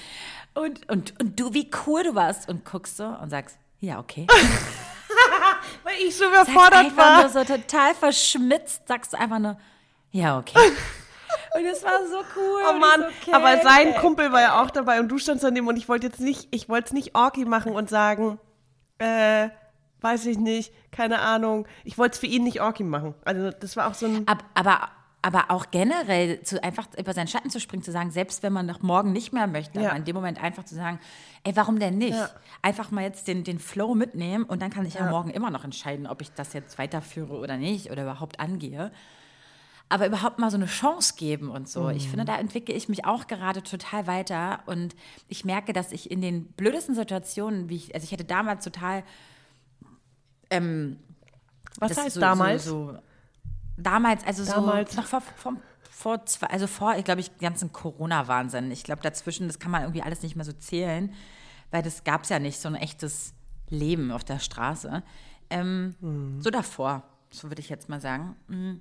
Und, 0.55 0.89
und, 0.91 1.13
und 1.21 1.39
du, 1.39 1.53
wie 1.53 1.71
cool 1.87 2.05
du 2.05 2.15
warst 2.15 2.49
und 2.49 2.65
guckst 2.65 2.97
so 2.97 3.05
und 3.05 3.29
sagst, 3.29 3.59
ja, 3.81 3.99
okay. 3.99 4.27
weil 5.85 5.95
ich 6.09 6.17
so 6.17 6.25
Sagst 6.25 6.49
überfordert 6.49 6.87
einfach 6.87 6.97
war. 6.97 7.21
nur 7.21 7.29
so 7.31 7.45
total 7.45 7.95
verschmitzt, 7.95 8.89
sagst 8.89 9.13
du 9.13 9.19
einfach 9.19 9.41
nur, 9.41 9.59
ja, 10.15 10.39
okay. 10.39 10.57
Und 11.57 11.65
es 11.67 11.83
war 11.83 11.99
so 12.09 12.19
cool. 12.37 12.63
Oh 12.69 12.79
Mann, 12.79 13.03
okay, 13.03 13.33
aber 13.33 13.61
sein. 13.63 13.95
Kumpel 13.97 14.31
war 14.33 14.41
ja 14.41 14.63
auch 14.63 14.71
dabei 14.71 14.99
und 14.99 15.09
du 15.09 15.19
standst 15.19 15.45
daneben 15.45 15.69
und 15.69 15.77
ich 15.77 15.89
wollte 15.89 16.07
jetzt 16.09 16.19
nicht, 16.19 16.49
ich 16.51 16.69
wollte 16.69 16.87
es 16.87 16.93
nicht 16.93 17.15
Orky 17.15 17.45
machen 17.45 17.73
und 17.73 17.89
sagen, 17.89 18.41
äh, 18.99 19.51
weiß 20.01 20.27
ich 20.27 20.37
nicht, 20.39 20.73
keine 20.91 21.21
Ahnung. 21.21 21.67
Ich 21.85 21.97
wollte 21.97 22.15
es 22.15 22.19
für 22.19 22.27
ihn 22.27 22.43
nicht 22.43 22.61
Orky 22.61 22.83
machen. 22.83 23.15
Also 23.25 23.51
das 23.53 23.77
war 23.77 23.89
auch 23.89 23.95
so 23.95 24.07
ein, 24.07 24.27
Ab, 24.27 24.45
aber, 24.55 24.89
aber 25.23 25.53
auch 25.53 25.67
generell 25.71 26.43
zu, 26.43 26.63
einfach 26.63 26.89
über 26.99 27.13
seinen 27.13 27.29
Schatten 27.29 27.51
zu 27.51 27.61
springen, 27.61 27.85
zu 27.85 27.93
sagen, 27.93 28.11
selbst 28.11 28.43
wenn 28.43 28.53
man 28.53 28.67
noch 28.67 28.83
morgen 28.83 29.13
nicht 29.13 29.33
mehr 29.33 29.47
möchte, 29.47 29.81
Ja. 29.81 29.91
aber 29.91 29.99
in 29.99 30.05
dem 30.05 30.17
Moment 30.17 30.43
einfach 30.43 30.65
zu 30.65 30.75
sagen, 30.75 30.99
ey, 31.45 31.55
warum 31.55 31.79
denn 31.79 31.99
nicht? 31.99 32.19
Ja. 32.19 32.31
Einfach 32.63 32.91
mal 32.91 33.03
jetzt 33.03 33.29
den, 33.29 33.45
den 33.45 33.61
Flow 33.61 33.95
mitnehmen 33.95 34.45
und 34.45 34.61
dann 34.61 34.71
kann 34.71 34.87
ich 34.87 34.95
ja. 34.95 35.09
morgen 35.09 35.31
immer 35.31 35.51
noch 35.51 35.65
entscheiden, 35.65 36.09
ob 36.09 36.21
ich 36.21 36.33
das 36.33 36.53
jetzt 36.53 36.79
weiterführe 36.79 37.35
oder 37.35 37.57
nicht 37.59 37.93
oder 37.93 38.03
überhaupt 38.03 38.41
angehe. 38.41 38.91
Aber 39.89 40.07
überhaupt 40.07 40.39
mal 40.39 40.51
so 40.51 40.57
eine 40.57 40.67
Chance 40.67 41.15
geben 41.17 41.51
und 41.51 41.69
so. 41.69 41.91
Ich 41.91 42.09
finde, 42.09 42.25
da 42.25 42.39
entwickle 42.39 42.75
ich 42.75 42.89
mich 42.89 43.05
auch 43.05 43.27
gerade 43.27 43.63
total 43.63 44.07
weiter 44.07 44.61
und 44.67 44.97
ich 45.29 45.45
merke, 45.45 45.73
dass 45.73 45.93
ich 45.93 46.11
in 46.11 46.21
den 46.21 46.47
blödesten 46.47 46.95
Situationen, 46.95 47.69
wie 47.69 47.77
ich, 47.77 47.95
also 47.95 48.05
ich 48.05 48.11
hätte 48.11 48.25
damals 48.25 48.65
total 48.65 49.05
ähm, 50.51 50.99
was 51.79 51.97
heißt 51.97 52.15
so, 52.15 52.21
damals? 52.21 52.65
So, 52.65 52.93
so, 52.93 52.99
damals, 53.77 54.25
also 54.25 54.45
Damals. 54.45 54.93
so 54.93 55.01
noch 55.01 55.07
vor, 55.09 55.21
vor, 55.21 55.55
vor 55.91 56.27
zwei, 56.27 56.47
also 56.49 56.67
vor, 56.67 56.97
ich 56.97 57.05
glaube 57.05 57.21
ich, 57.21 57.37
ganzen 57.39 57.73
Corona-Wahnsinn. 57.73 58.71
Ich 58.71 58.85
glaube, 58.85 59.03
dazwischen, 59.03 59.49
das 59.49 59.59
kann 59.59 59.71
man 59.71 59.83
irgendwie 59.83 60.03
alles 60.03 60.23
nicht 60.23 60.37
mehr 60.37 60.45
so 60.45 60.53
zählen, 60.53 61.13
weil 61.71 61.83
das 61.83 62.05
gab 62.05 62.23
es 62.23 62.29
ja 62.29 62.39
nicht, 62.39 62.61
so 62.61 62.69
ein 62.69 62.75
echtes 62.75 63.35
Leben 63.69 64.11
auf 64.11 64.25
der 64.25 64.39
Straße. 64.39 65.03
ähm, 65.51 65.95
mhm. 66.01 66.41
so 66.41 66.51
davor, 66.51 67.03
so 67.31 67.51
würde 67.51 67.61
ich 67.61 67.69
jetzt 67.69 67.89
mal 67.89 68.01
sagen. 68.01 68.37
Mhm 68.49 68.81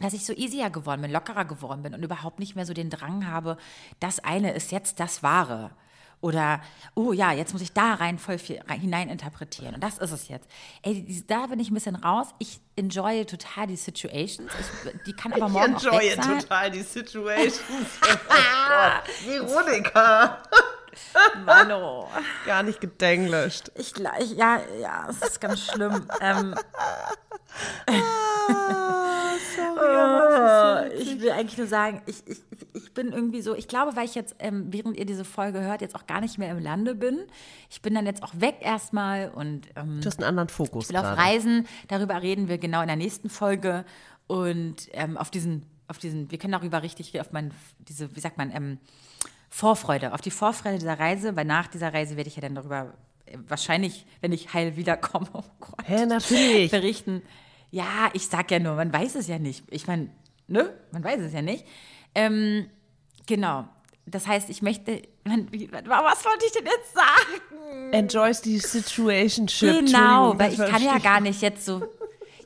dass 0.00 0.12
ich 0.14 0.24
so 0.24 0.32
easier 0.32 0.70
geworden 0.70 1.02
bin, 1.02 1.10
lockerer 1.10 1.44
geworden 1.44 1.82
bin 1.82 1.94
und 1.94 2.02
überhaupt 2.02 2.38
nicht 2.38 2.56
mehr 2.56 2.66
so 2.66 2.74
den 2.74 2.90
Drang 2.90 3.26
habe, 3.30 3.56
das 4.00 4.20
eine 4.20 4.52
ist 4.52 4.72
jetzt 4.72 5.00
das 5.00 5.22
Wahre. 5.22 5.70
Oder, 6.20 6.60
oh 6.94 7.12
ja, 7.12 7.30
jetzt 7.30 7.52
muss 7.52 7.62
ich 7.62 7.72
da 7.72 7.94
rein 7.94 8.18
voll 8.18 8.38
viel 8.38 8.60
rein, 8.68 8.80
hineininterpretieren. 8.80 9.76
Und 9.76 9.84
das 9.84 9.98
ist 9.98 10.10
es 10.10 10.26
jetzt. 10.26 10.48
Ey, 10.82 11.22
da 11.28 11.46
bin 11.46 11.60
ich 11.60 11.70
ein 11.70 11.74
bisschen 11.74 11.94
raus. 11.94 12.28
Ich 12.40 12.60
enjoy 12.74 13.24
total 13.24 13.68
die 13.68 13.76
Situations. 13.76 14.50
Ich, 14.58 15.02
die 15.06 15.12
kann 15.12 15.32
aber 15.32 15.48
morgen 15.48 15.76
ich 15.76 15.84
enjoy 15.84 15.96
auch 15.96 16.00
weg 16.00 16.22
sein. 16.24 16.38
total 16.40 16.70
die 16.72 16.82
Situations. 16.82 17.62
oh 18.02 18.16
Gott, 18.28 19.02
Veronika. 19.26 20.42
Mano. 21.44 22.08
Gar 22.46 22.62
nicht 22.62 22.80
gedenglischt. 22.80 23.70
Ich 23.74 23.94
gleich, 23.94 24.32
ja, 24.32 24.60
ja, 24.80 25.06
es 25.08 25.22
ist 25.22 25.40
ganz 25.40 25.60
schlimm. 25.60 26.06
ähm. 26.20 26.54
ah, 27.86 29.32
sorry, 29.56 30.90
oh, 30.92 31.00
ich 31.00 31.20
will 31.20 31.30
eigentlich 31.30 31.58
nur 31.58 31.66
sagen, 31.66 32.02
ich, 32.06 32.26
ich, 32.26 32.38
ich 32.74 32.94
bin 32.94 33.12
irgendwie 33.12 33.42
so, 33.42 33.54
ich 33.54 33.68
glaube, 33.68 33.96
weil 33.96 34.04
ich 34.04 34.14
jetzt, 34.14 34.36
ähm, 34.38 34.66
während 34.70 34.96
ihr 34.96 35.06
diese 35.06 35.24
Folge 35.24 35.60
hört, 35.60 35.80
jetzt 35.80 35.94
auch 35.94 36.06
gar 36.06 36.20
nicht 36.20 36.38
mehr 36.38 36.50
im 36.50 36.58
Lande 36.58 36.94
bin. 36.94 37.26
Ich 37.70 37.82
bin 37.82 37.94
dann 37.94 38.06
jetzt 38.06 38.22
auch 38.22 38.32
weg 38.34 38.56
erstmal 38.60 39.30
und 39.30 39.68
ähm, 39.76 40.00
du 40.00 40.06
hast 40.06 40.18
einen 40.18 40.28
anderen 40.28 40.48
Fokus. 40.48 40.84
Ich 40.84 40.90
will 40.90 40.96
auf 40.96 41.16
Reisen, 41.16 41.66
darüber 41.88 42.22
reden 42.22 42.48
wir 42.48 42.58
genau 42.58 42.80
in 42.80 42.88
der 42.88 42.96
nächsten 42.96 43.28
Folge. 43.28 43.84
Und 44.26 44.88
ähm, 44.92 45.16
auf 45.16 45.30
diesen, 45.30 45.64
auf 45.88 45.98
diesen, 45.98 46.30
wir 46.30 46.38
können 46.38 46.52
darüber 46.52 46.82
richtig 46.82 47.18
auf 47.20 47.32
mein, 47.32 47.52
diese, 47.78 48.14
wie 48.14 48.20
sagt 48.20 48.36
man, 48.36 48.54
ähm, 48.54 48.78
Vorfreude, 49.50 50.12
auf 50.12 50.20
die 50.20 50.30
Vorfreude 50.30 50.78
dieser 50.78 50.98
Reise, 50.98 51.36
weil 51.36 51.44
nach 51.44 51.68
dieser 51.68 51.92
Reise 51.92 52.16
werde 52.16 52.28
ich 52.28 52.36
ja 52.36 52.42
dann 52.42 52.54
darüber 52.54 52.94
äh, 53.26 53.38
wahrscheinlich, 53.46 54.06
wenn 54.20 54.32
ich 54.32 54.52
heil 54.52 54.76
wiederkomme, 54.76 55.28
oh 55.32 55.42
Gott, 55.60 55.86
Hä, 55.86 56.06
natürlich. 56.06 56.70
berichten. 56.70 57.22
Ja, 57.70 58.10
ich 58.12 58.28
sag 58.28 58.50
ja 58.50 58.58
nur, 58.58 58.74
man 58.74 58.92
weiß 58.92 59.14
es 59.14 59.26
ja 59.26 59.38
nicht. 59.38 59.64
Ich 59.70 59.86
meine, 59.86 60.08
ne, 60.46 60.72
man 60.92 61.04
weiß 61.04 61.20
es 61.20 61.32
ja 61.32 61.42
nicht. 61.42 61.64
Ähm, 62.14 62.68
genau. 63.26 63.68
Das 64.06 64.26
heißt, 64.26 64.48
ich 64.48 64.62
möchte, 64.62 65.02
man, 65.24 65.48
was 65.52 66.24
wollte 66.24 66.46
ich 66.46 66.52
denn 66.52 66.64
jetzt 66.64 66.94
sagen? 66.94 67.92
Enjoys 67.92 68.42
the 68.42 68.58
situationship. 68.58 69.86
Genau, 69.86 70.38
weil 70.38 70.52
ich 70.52 70.58
kann 70.58 70.82
ja 70.82 70.98
gar 70.98 71.20
nicht 71.20 71.42
jetzt 71.42 71.66
so, 71.66 71.86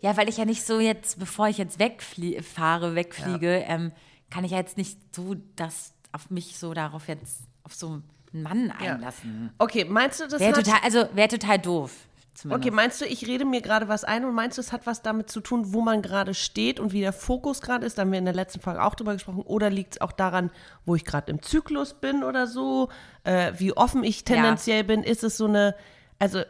ja, 0.00 0.16
weil 0.16 0.28
ich 0.28 0.38
ja 0.38 0.44
nicht 0.44 0.64
so 0.64 0.80
jetzt, 0.80 1.18
bevor 1.20 1.48
ich 1.48 1.58
jetzt 1.58 1.78
wegfahre, 1.78 2.96
wegfliege, 2.96 3.60
ja. 3.60 3.66
ähm, 3.68 3.92
kann 4.30 4.44
ich 4.44 4.50
ja 4.50 4.58
jetzt 4.58 4.76
nicht 4.76 4.98
so 5.14 5.36
das 5.54 5.92
auf 6.12 6.30
mich 6.30 6.58
so 6.58 6.74
darauf 6.74 7.08
jetzt, 7.08 7.40
auf 7.64 7.74
so 7.74 8.00
einen 8.32 8.42
Mann 8.42 8.70
einlassen. 8.70 9.44
Ja. 9.44 9.50
Okay, 9.58 9.84
meinst 9.84 10.20
du, 10.20 10.28
das 10.28 10.40
wäre 10.40 10.62
total, 10.62 10.80
also 10.82 11.04
wäre 11.14 11.28
total 11.28 11.58
doof. 11.58 11.92
Zumindest. 12.34 12.66
Okay, 12.66 12.74
meinst 12.74 13.00
du, 13.00 13.04
ich 13.04 13.26
rede 13.26 13.44
mir 13.44 13.60
gerade 13.60 13.88
was 13.88 14.04
ein 14.04 14.24
und 14.24 14.34
meinst 14.34 14.56
du, 14.56 14.62
es 14.62 14.72
hat 14.72 14.86
was 14.86 15.02
damit 15.02 15.28
zu 15.30 15.40
tun, 15.40 15.74
wo 15.74 15.82
man 15.82 16.00
gerade 16.00 16.32
steht 16.32 16.80
und 16.80 16.92
wie 16.92 17.00
der 17.00 17.12
Fokus 17.12 17.60
gerade 17.60 17.84
ist? 17.84 17.98
Da 17.98 18.02
haben 18.02 18.12
wir 18.12 18.18
in 18.18 18.24
der 18.24 18.34
letzten 18.34 18.60
Folge 18.60 18.82
auch 18.82 18.94
drüber 18.94 19.12
gesprochen. 19.12 19.42
Oder 19.42 19.68
liegt 19.68 19.94
es 19.94 20.00
auch 20.00 20.12
daran, 20.12 20.50
wo 20.86 20.94
ich 20.94 21.04
gerade 21.04 21.30
im 21.30 21.42
Zyklus 21.42 21.92
bin 21.92 22.24
oder 22.24 22.46
so? 22.46 22.88
Äh, 23.24 23.52
wie 23.58 23.76
offen 23.76 24.02
ich 24.02 24.24
tendenziell 24.24 24.78
ja. 24.78 24.82
bin? 24.84 25.02
Ist 25.02 25.24
es 25.24 25.36
so 25.36 25.44
eine, 25.44 25.74
also 26.18 26.42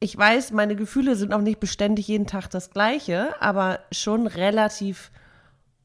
ich 0.00 0.18
weiß, 0.18 0.50
meine 0.50 0.74
Gefühle 0.74 1.14
sind 1.14 1.32
auch 1.32 1.40
nicht 1.40 1.60
beständig 1.60 2.08
jeden 2.08 2.26
Tag 2.26 2.48
das 2.48 2.70
gleiche, 2.70 3.40
aber 3.40 3.78
schon 3.92 4.26
relativ 4.26 5.12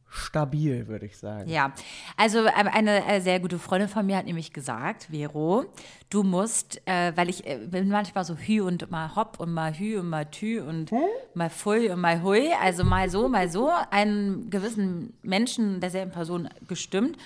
stabil, 0.10 0.88
würde 0.88 1.06
ich 1.06 1.18
sagen. 1.18 1.50
Ja, 1.50 1.74
also 2.18 2.46
äh, 2.46 2.52
eine, 2.52 3.04
eine, 3.04 3.22
sehr 3.22 3.40
gute 3.40 3.60
Freundin 3.60 3.90
von 3.90 4.06
mir 4.06 4.18
hat 4.18 4.26
nämlich 4.26 4.54
gesagt, 4.54 5.08
Vero, 5.12 5.66
du 6.10 6.24
musst, 6.24 6.82
äh, 6.86 7.14
weil 7.16 7.30
ich 7.30 7.46
äh, 7.46 7.58
bin 7.58 7.90
manchmal 7.90 8.26
so 8.26 8.36
hü 8.36 8.62
und 8.62 8.90
mal 8.90 9.16
hopp 9.16 9.40
und 9.40 9.52
mal 9.54 9.74
hü 9.74 10.00
und 10.00 10.10
mal 10.10 10.26
tü 10.26 10.62
und 10.62 10.92
hm? 10.92 11.00
mal 11.34 11.50
fui 11.50 11.90
und 11.90 12.02
mal 12.02 12.24
hui, 12.24 12.50
also 12.62 12.84
mal 12.84 13.10
so, 13.10 13.30
mal 13.30 13.50
so, 13.50 13.72
einen 13.92 14.50
gewissen 14.50 15.14
Menschen 15.22 15.80
derselben 15.80 16.12
Person 16.12 16.50
gestimmt. 16.68 17.18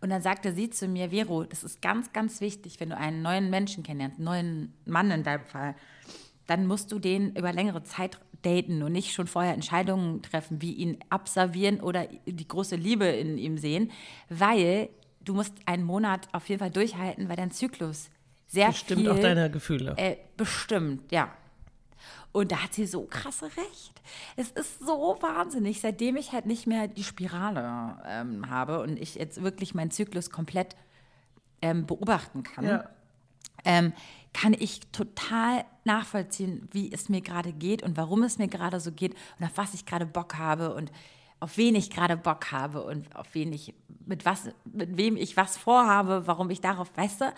Und 0.00 0.10
dann 0.10 0.22
sagte 0.22 0.52
sie 0.52 0.70
zu 0.70 0.86
mir, 0.86 1.10
Vero, 1.10 1.42
das 1.42 1.64
ist 1.64 1.82
ganz, 1.82 2.12
ganz 2.12 2.40
wichtig, 2.40 2.78
wenn 2.78 2.90
du 2.90 2.96
einen 2.96 3.20
neuen 3.20 3.50
Menschen 3.50 3.82
kennenlernst, 3.82 4.18
einen 4.18 4.24
neuen 4.24 4.74
Mann 4.84 5.10
in 5.10 5.24
deinem 5.24 5.44
Fall, 5.44 5.74
dann 6.46 6.66
musst 6.66 6.92
du 6.92 6.98
den 6.98 7.34
über 7.34 7.52
längere 7.52 7.82
Zeit 7.82 8.20
daten 8.42 8.82
und 8.82 8.92
nicht 8.92 9.12
schon 9.12 9.26
vorher 9.26 9.54
Entscheidungen 9.54 10.22
treffen, 10.22 10.62
wie 10.62 10.72
ihn 10.72 10.98
abservieren 11.10 11.80
oder 11.80 12.06
die 12.26 12.48
große 12.48 12.76
Liebe 12.76 13.06
in 13.06 13.38
ihm 13.38 13.58
sehen, 13.58 13.90
weil 14.28 14.88
du 15.20 15.34
musst 15.34 15.54
einen 15.66 15.84
Monat 15.84 16.28
auf 16.32 16.48
jeden 16.48 16.60
Fall 16.60 16.70
durchhalten, 16.70 17.28
weil 17.28 17.36
dein 17.36 17.50
Zyklus 17.50 18.10
sehr 18.46 18.68
bestimmt 18.68 19.02
viel, 19.02 19.10
auch 19.10 19.18
deine 19.18 19.50
Gefühle. 19.50 19.94
Äh, 19.96 20.16
bestimmt, 20.36 21.10
ja. 21.12 21.30
Und 22.32 22.52
da 22.52 22.62
hat 22.62 22.74
sie 22.74 22.86
so 22.86 23.04
krasse 23.04 23.46
Recht. 23.46 24.02
Es 24.36 24.50
ist 24.50 24.78
so 24.80 25.16
wahnsinnig, 25.20 25.80
seitdem 25.80 26.16
ich 26.16 26.32
halt 26.32 26.46
nicht 26.46 26.66
mehr 26.66 26.86
die 26.86 27.04
Spirale 27.04 27.98
ähm, 28.06 28.48
habe 28.50 28.80
und 28.80 28.98
ich 28.98 29.16
jetzt 29.16 29.42
wirklich 29.42 29.74
meinen 29.74 29.90
Zyklus 29.90 30.30
komplett 30.30 30.76
ähm, 31.62 31.86
beobachten 31.86 32.42
kann. 32.42 32.64
Ja. 32.64 32.88
Ähm, 33.64 33.92
kann 34.32 34.54
ich 34.58 34.80
total 34.92 35.64
nachvollziehen, 35.84 36.68
wie 36.70 36.92
es 36.92 37.08
mir 37.08 37.20
gerade 37.20 37.52
geht 37.52 37.82
und 37.82 37.96
warum 37.96 38.22
es 38.22 38.38
mir 38.38 38.48
gerade 38.48 38.80
so 38.80 38.92
geht 38.92 39.14
und 39.38 39.46
auf 39.46 39.52
was 39.56 39.74
ich 39.74 39.86
gerade 39.86 40.06
Bock 40.06 40.36
habe 40.36 40.74
und 40.74 40.92
auf 41.40 41.56
wen 41.56 41.74
ich 41.74 41.90
gerade 41.90 42.16
Bock 42.16 42.50
habe 42.50 42.82
und 42.82 43.14
auf 43.14 43.26
wen 43.32 43.52
ich, 43.52 43.74
mit 44.06 44.24
was, 44.24 44.50
mit 44.64 44.96
wem 44.96 45.16
ich 45.16 45.36
was 45.36 45.56
vorhabe, 45.56 46.26
warum 46.26 46.50
ich 46.50 46.60
darauf 46.60 46.90
weiße. 46.96 47.32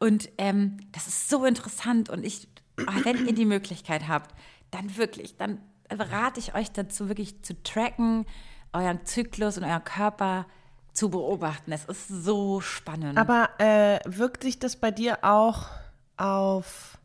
Und 0.00 0.28
ähm, 0.38 0.78
das 0.92 1.06
ist 1.06 1.28
so 1.28 1.44
interessant 1.44 2.10
und 2.10 2.24
ich, 2.24 2.48
oh, 2.80 3.04
wenn 3.04 3.26
ihr 3.26 3.34
die 3.34 3.44
Möglichkeit 3.44 4.08
habt, 4.08 4.34
dann 4.70 4.96
wirklich, 4.96 5.36
dann 5.36 5.60
rate 5.90 6.40
ich 6.40 6.54
euch 6.54 6.72
dazu, 6.72 7.08
wirklich 7.08 7.42
zu 7.42 7.60
tracken, 7.62 8.26
euren 8.72 9.04
Zyklus 9.04 9.56
und 9.56 9.64
euren 9.64 9.84
Körper 9.84 10.46
zu 10.92 11.10
beobachten. 11.10 11.70
Es 11.72 11.84
ist 11.84 12.08
so 12.08 12.60
spannend. 12.60 13.18
Aber 13.18 13.50
äh, 13.58 14.00
wirkt 14.04 14.42
sich 14.42 14.58
das 14.58 14.76
bei 14.76 14.90
dir 14.90 15.18
auch 15.22 15.68
auf 16.16 16.98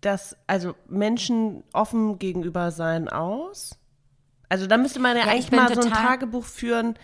das, 0.00 0.36
also 0.46 0.74
Menschen 0.88 1.62
offen 1.72 2.18
gegenüber 2.18 2.70
sein 2.70 3.08
aus? 3.08 3.78
Also 4.48 4.66
da 4.66 4.76
müsste 4.76 4.98
man 4.98 5.16
ja, 5.16 5.24
ja 5.24 5.30
eigentlich 5.30 5.52
mal 5.52 5.72
so 5.74 5.80
ein 5.80 5.92
Tagebuch 5.92 6.44
führen, 6.44 6.94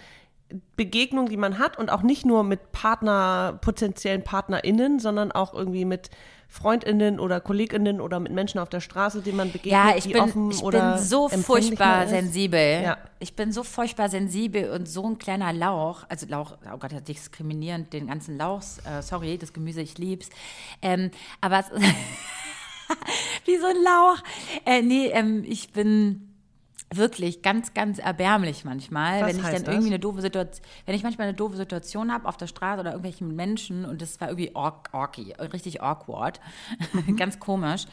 Begegnungen, 0.76 1.28
die 1.28 1.36
man 1.36 1.58
hat 1.58 1.78
und 1.78 1.90
auch 1.90 2.02
nicht 2.02 2.24
nur 2.24 2.44
mit 2.44 2.72
Partner, 2.72 3.58
potenziellen 3.60 4.22
PartnerInnen, 4.22 4.98
sondern 5.00 5.32
auch 5.32 5.54
irgendwie 5.54 5.84
mit 5.84 6.10
FreundInnen 6.48 7.20
oder 7.20 7.40
KollegInnen 7.40 8.00
oder 8.00 8.20
mit 8.20 8.32
Menschen 8.32 8.59
auf 8.59 8.68
der 8.68 8.80
Straße, 8.80 9.20
denen 9.20 9.37
man 9.37 9.52
begegnet, 9.52 9.72
ja, 9.72 9.96
ich 9.96 10.04
die 10.04 10.12
bin, 10.12 10.22
offen 10.22 10.50
ich 10.50 10.62
oder 10.62 10.94
bin 10.94 11.04
so 11.04 11.28
furchtbar 11.28 12.06
sensibel. 12.06 12.82
Ja. 12.82 12.98
Ich 13.18 13.35
bin 13.35 13.52
so 13.52 13.62
furchtbar 13.62 14.09
sensibel 14.09 14.70
und 14.70 14.88
so 14.88 15.06
ein 15.06 15.18
kleiner 15.18 15.52
Lauch, 15.52 16.04
also 16.09 16.26
Lauch, 16.26 16.56
oh 16.72 16.78
Gott, 16.78 16.92
diskriminierend, 17.06 17.92
den 17.92 18.06
ganzen 18.06 18.37
Lauch, 18.37 18.62
äh, 18.85 19.02
sorry, 19.02 19.38
das 19.38 19.52
Gemüse, 19.52 19.82
ich 19.82 19.98
lieb's. 19.98 20.30
Ähm, 20.82 21.11
aber 21.40 21.61
es, 21.61 21.70
wie 23.44 23.56
so 23.59 23.66
ein 23.66 23.82
Lauch. 23.82 24.22
Äh, 24.64 24.82
nee, 24.82 25.09
ähm, 25.09 25.44
ich 25.46 25.72
bin 25.72 26.25
wirklich 26.94 27.42
ganz, 27.42 27.75
ganz 27.75 27.99
erbärmlich 27.99 28.64
manchmal, 28.64 29.22
Was 29.22 29.29
wenn 29.29 29.37
ich 29.37 29.42
dann 29.42 29.64
das? 29.64 29.75
irgendwie 29.75 29.88
eine 29.88 29.99
doofe 29.99 30.20
Situation, 30.20 30.64
wenn 30.85 30.94
ich 30.94 31.03
manchmal 31.03 31.29
eine 31.29 31.37
doofe 31.37 31.57
Situation 31.57 32.12
habe 32.12 32.29
auf 32.29 32.37
der 32.37 32.46
Straße 32.46 32.81
oder 32.81 32.90
irgendwelchen 32.90 33.35
Menschen 33.35 33.85
und 33.85 34.01
das 34.01 34.20
war 34.20 34.29
irgendwie 34.29 34.55
ork, 34.55 34.90
orky, 34.92 35.33
richtig 35.53 35.83
awkward, 35.83 36.40
mhm. 36.92 37.16
ganz 37.16 37.40
komisch. 37.40 37.87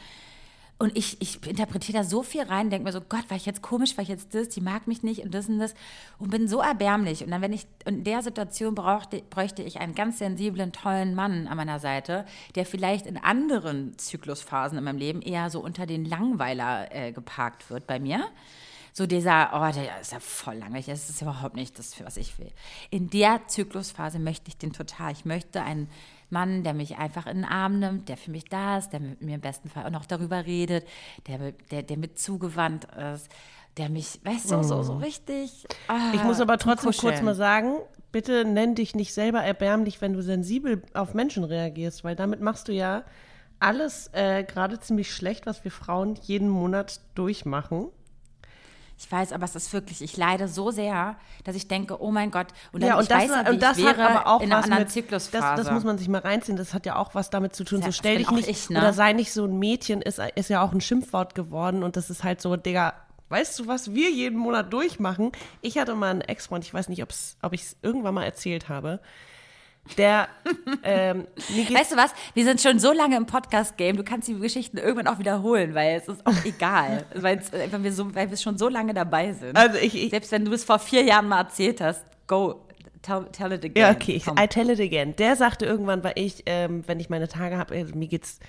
Und 0.76 0.96
ich, 0.98 1.22
ich 1.22 1.44
interpretiere 1.46 1.98
da 1.98 2.04
so 2.04 2.24
viel 2.24 2.42
rein, 2.42 2.68
denke 2.68 2.84
mir 2.84 2.92
so, 2.92 3.00
Gott, 3.00 3.30
war 3.30 3.36
ich 3.36 3.46
jetzt 3.46 3.62
komisch, 3.62 3.96
war 3.96 4.02
ich 4.02 4.08
jetzt 4.08 4.34
das, 4.34 4.48
die 4.48 4.60
mag 4.60 4.88
mich 4.88 5.04
nicht 5.04 5.22
und 5.22 5.32
das 5.32 5.48
und 5.48 5.60
das 5.60 5.72
und 6.18 6.30
bin 6.30 6.48
so 6.48 6.60
erbärmlich. 6.60 7.22
Und 7.22 7.30
dann, 7.30 7.42
wenn 7.42 7.52
ich 7.52 7.66
in 7.84 8.02
der 8.02 8.22
Situation 8.22 8.74
brauchte, 8.74 9.22
bräuchte 9.30 9.62
ich 9.62 9.78
einen 9.78 9.94
ganz 9.94 10.18
sensiblen, 10.18 10.72
tollen 10.72 11.14
Mann 11.14 11.46
an 11.46 11.56
meiner 11.56 11.78
Seite, 11.78 12.26
der 12.56 12.66
vielleicht 12.66 13.06
in 13.06 13.16
anderen 13.16 13.96
Zyklusphasen 13.98 14.76
in 14.76 14.82
meinem 14.82 14.98
Leben 14.98 15.22
eher 15.22 15.48
so 15.48 15.60
unter 15.60 15.86
den 15.86 16.04
Langweiler 16.04 16.92
äh, 16.92 17.12
geparkt 17.12 17.70
wird 17.70 17.86
bei 17.86 18.00
mir 18.00 18.26
so 18.96 19.08
dieser, 19.08 19.50
oh, 19.52 19.74
der 19.74 20.00
ist 20.00 20.12
ja 20.12 20.20
voll 20.20 20.54
langweilig, 20.54 20.86
das 20.86 21.10
ist 21.10 21.20
überhaupt 21.20 21.56
nicht 21.56 21.76
das, 21.80 22.02
was 22.04 22.16
ich 22.16 22.38
will. 22.38 22.52
In 22.90 23.10
der 23.10 23.40
Zyklusphase 23.48 24.20
möchte 24.20 24.48
ich 24.48 24.56
den 24.56 24.72
total. 24.72 25.10
Ich 25.10 25.24
möchte 25.24 25.62
einen 25.62 25.90
Mann, 26.30 26.62
der 26.62 26.74
mich 26.74 26.96
einfach 26.96 27.26
in 27.26 27.38
den 27.38 27.44
Arm 27.44 27.80
nimmt, 27.80 28.08
der 28.08 28.16
für 28.16 28.30
mich 28.30 28.44
da 28.44 28.78
ist, 28.78 28.90
der 28.90 29.00
mit 29.00 29.20
mir 29.20 29.34
im 29.34 29.40
besten 29.40 29.68
Fall 29.68 29.84
auch 29.84 29.90
noch 29.90 30.06
darüber 30.06 30.46
redet, 30.46 30.86
der, 31.26 31.52
der, 31.72 31.82
der 31.82 31.96
mit 31.96 32.20
zugewandt 32.20 32.86
ist, 33.14 33.28
der 33.78 33.88
mich, 33.88 34.20
weißt 34.22 34.52
du, 34.52 34.62
so, 34.62 34.84
so 34.84 34.94
mhm. 34.94 35.02
richtig. 35.02 35.66
Ah, 35.88 36.12
ich 36.14 36.22
muss 36.22 36.40
aber 36.40 36.56
trotzdem 36.58 36.92
kurz 36.92 37.20
mal 37.20 37.34
sagen, 37.34 37.78
bitte 38.12 38.44
nenn 38.44 38.76
dich 38.76 38.94
nicht 38.94 39.12
selber 39.12 39.42
erbärmlich, 39.42 40.02
wenn 40.02 40.12
du 40.12 40.22
sensibel 40.22 40.84
auf 40.94 41.14
Menschen 41.14 41.42
reagierst, 41.42 42.04
weil 42.04 42.14
damit 42.14 42.40
machst 42.40 42.68
du 42.68 42.72
ja 42.72 43.02
alles 43.58 44.08
äh, 44.12 44.44
gerade 44.44 44.78
ziemlich 44.78 45.12
schlecht, 45.12 45.46
was 45.46 45.64
wir 45.64 45.72
Frauen 45.72 46.14
jeden 46.22 46.48
Monat 46.48 47.00
durchmachen. 47.16 47.88
Ich 49.04 49.12
weiß, 49.12 49.32
aber 49.32 49.44
es 49.44 49.54
ist 49.54 49.70
wirklich, 49.74 50.00
ich 50.00 50.16
leide 50.16 50.48
so 50.48 50.70
sehr, 50.70 51.16
dass 51.44 51.54
ich 51.54 51.68
denke, 51.68 52.00
oh 52.02 52.10
mein 52.10 52.30
Gott, 52.30 52.46
und 52.72 52.82
dann 52.82 52.88
ja, 52.88 52.96
und 52.96 53.02
ich 53.02 53.08
das, 53.08 53.28
weiß 53.28 53.50
und 53.50 53.62
das 53.62 53.82
hat 53.84 53.98
aber 53.98 54.26
auch 54.26 54.40
in 54.40 54.46
einer 54.46 54.60
was 54.60 54.64
anderen 54.64 54.84
mit, 54.84 54.92
Zyklusphase. 54.92 55.56
Das, 55.56 55.66
das, 55.66 55.74
muss 55.74 55.84
man 55.84 55.98
sich 55.98 56.08
mal 56.08 56.22
reinziehen, 56.22 56.56
das 56.56 56.72
hat 56.72 56.86
ja 56.86 56.96
auch 56.96 57.14
was 57.14 57.28
damit 57.28 57.54
zu 57.54 57.64
tun. 57.64 57.80
Ja, 57.80 57.86
so 57.86 57.92
stell 57.92 58.16
dich 58.16 58.30
nicht, 58.30 58.48
ich, 58.48 58.70
ne? 58.70 58.78
oder 58.78 58.94
sei 58.94 59.12
nicht 59.12 59.30
so 59.30 59.44
ein 59.44 59.58
Mädchen, 59.58 60.00
ist, 60.00 60.22
ist 60.36 60.48
ja 60.48 60.62
auch 60.62 60.72
ein 60.72 60.80
Schimpfwort 60.80 61.34
geworden 61.34 61.82
und 61.82 61.96
das 61.96 62.08
ist 62.08 62.24
halt 62.24 62.40
so, 62.40 62.56
Digga, 62.56 62.94
weißt 63.28 63.58
du, 63.58 63.66
was 63.66 63.92
wir 63.92 64.10
jeden 64.10 64.38
Monat 64.38 64.72
durchmachen? 64.72 65.32
Ich 65.60 65.76
hatte 65.76 65.94
mal 65.94 66.10
einen 66.10 66.22
Ex-Freund, 66.22 66.64
ich 66.64 66.72
weiß 66.72 66.88
nicht, 66.88 67.02
ob 67.02 67.52
ich 67.52 67.60
es 67.60 67.76
irgendwann 67.82 68.14
mal 68.14 68.24
erzählt 68.24 68.70
habe, 68.70 69.00
der 69.98 70.28
ähm, 70.82 71.26
Weißt 71.70 71.92
du 71.92 71.96
was? 71.96 72.12
Wir 72.32 72.44
sind 72.44 72.60
schon 72.60 72.78
so 72.78 72.92
lange 72.92 73.16
im 73.16 73.26
Podcast-Game, 73.26 73.96
du 73.96 74.04
kannst 74.04 74.28
die 74.28 74.38
Geschichten 74.38 74.78
irgendwann 74.78 75.08
auch 75.08 75.18
wiederholen, 75.18 75.74
weil 75.74 75.96
es 75.96 76.08
ist 76.08 76.26
auch 76.26 76.44
egal. 76.44 77.04
weil, 77.14 77.40
wir 77.40 77.92
so, 77.92 78.14
weil 78.14 78.30
wir 78.30 78.36
schon 78.36 78.56
so 78.56 78.68
lange 78.68 78.94
dabei 78.94 79.32
sind. 79.32 79.56
Also 79.56 79.78
ich, 79.78 79.94
ich, 79.94 80.10
Selbst 80.10 80.32
wenn 80.32 80.44
du 80.44 80.52
es 80.52 80.64
vor 80.64 80.78
vier 80.78 81.02
Jahren 81.02 81.28
mal 81.28 81.40
erzählt 81.40 81.80
hast, 81.80 82.04
go. 82.26 82.60
Tell, 83.02 83.26
tell 83.32 83.52
it 83.52 83.62
again. 83.62 83.82
Ja, 83.82 83.90
okay, 83.90 84.22
Komm. 84.24 84.38
I 84.38 84.48
tell 84.48 84.70
it 84.70 84.80
again. 84.80 85.14
Der 85.16 85.36
sagte 85.36 85.66
irgendwann, 85.66 86.02
weil 86.02 86.14
ich, 86.14 86.42
ähm, 86.46 86.82
wenn 86.86 86.98
ich 87.00 87.10
meine 87.10 87.28
Tage 87.28 87.58
habe, 87.58 87.74
also 87.74 87.94
mir 87.94 88.08
geht's 88.08 88.40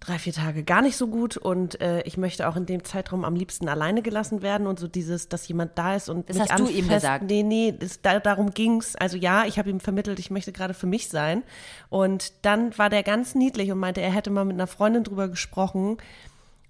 drei, 0.00 0.18
vier 0.18 0.32
Tage 0.32 0.64
gar 0.64 0.80
nicht 0.80 0.96
so 0.96 1.06
gut 1.08 1.36
und 1.36 1.80
äh, 1.80 2.00
ich 2.02 2.16
möchte 2.16 2.48
auch 2.48 2.56
in 2.56 2.64
dem 2.64 2.84
Zeitraum 2.84 3.24
am 3.24 3.36
liebsten 3.36 3.68
alleine 3.68 4.00
gelassen 4.00 4.40
werden 4.40 4.66
und 4.66 4.78
so 4.78 4.88
dieses, 4.88 5.28
dass 5.28 5.46
jemand 5.46 5.76
da 5.76 5.94
ist 5.94 6.08
und 6.08 6.28
das 6.28 6.36
mich 6.36 6.42
hast 6.44 6.52
anfasst. 6.52 6.72
du 6.72 6.78
ihm 6.78 6.88
gesagt? 6.88 7.24
Nee, 7.24 7.42
nee, 7.42 7.74
das, 7.78 8.00
da, 8.00 8.18
darum 8.18 8.52
ging's. 8.52 8.96
Also 8.96 9.18
ja, 9.18 9.44
ich 9.44 9.58
habe 9.58 9.68
ihm 9.68 9.78
vermittelt, 9.78 10.18
ich 10.18 10.30
möchte 10.30 10.52
gerade 10.52 10.72
für 10.72 10.86
mich 10.86 11.08
sein 11.08 11.42
und 11.90 12.32
dann 12.42 12.76
war 12.78 12.88
der 12.88 13.02
ganz 13.02 13.34
niedlich 13.34 13.70
und 13.70 13.78
meinte, 13.78 14.00
er 14.00 14.10
hätte 14.10 14.30
mal 14.30 14.46
mit 14.46 14.54
einer 14.54 14.66
Freundin 14.66 15.04
drüber 15.04 15.28
gesprochen, 15.28 15.98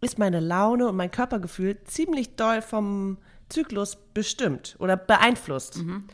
ist 0.00 0.18
meine 0.18 0.40
Laune 0.40 0.88
und 0.88 0.96
mein 0.96 1.10
Körpergefühl 1.10 1.82
ziemlich 1.84 2.36
doll 2.36 2.62
vom 2.62 3.18
Zyklus 3.48 3.96
bestimmt 4.14 4.76
oder 4.78 4.96
beeinflusst. 4.96 5.78
Mhm. 5.78 6.04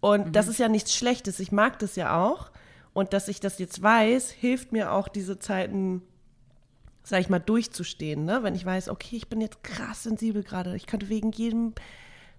Und 0.00 0.28
mhm. 0.28 0.32
das 0.32 0.48
ist 0.48 0.58
ja 0.58 0.68
nichts 0.68 0.94
Schlechtes. 0.94 1.40
Ich 1.40 1.52
mag 1.52 1.78
das 1.78 1.96
ja 1.96 2.22
auch. 2.22 2.50
Und 2.92 3.12
dass 3.12 3.28
ich 3.28 3.40
das 3.40 3.58
jetzt 3.58 3.82
weiß, 3.82 4.30
hilft 4.30 4.72
mir 4.72 4.92
auch, 4.92 5.08
diese 5.08 5.38
Zeiten, 5.38 6.02
sag 7.02 7.20
ich 7.20 7.28
mal, 7.28 7.38
durchzustehen. 7.38 8.24
Ne? 8.24 8.42
Wenn 8.42 8.54
ich 8.54 8.64
weiß, 8.64 8.88
okay, 8.88 9.16
ich 9.16 9.28
bin 9.28 9.40
jetzt 9.40 9.62
krass 9.62 10.02
sensibel 10.02 10.42
gerade. 10.42 10.74
Ich 10.74 10.86
könnte 10.86 11.08
wegen 11.08 11.30
jedem, 11.32 11.74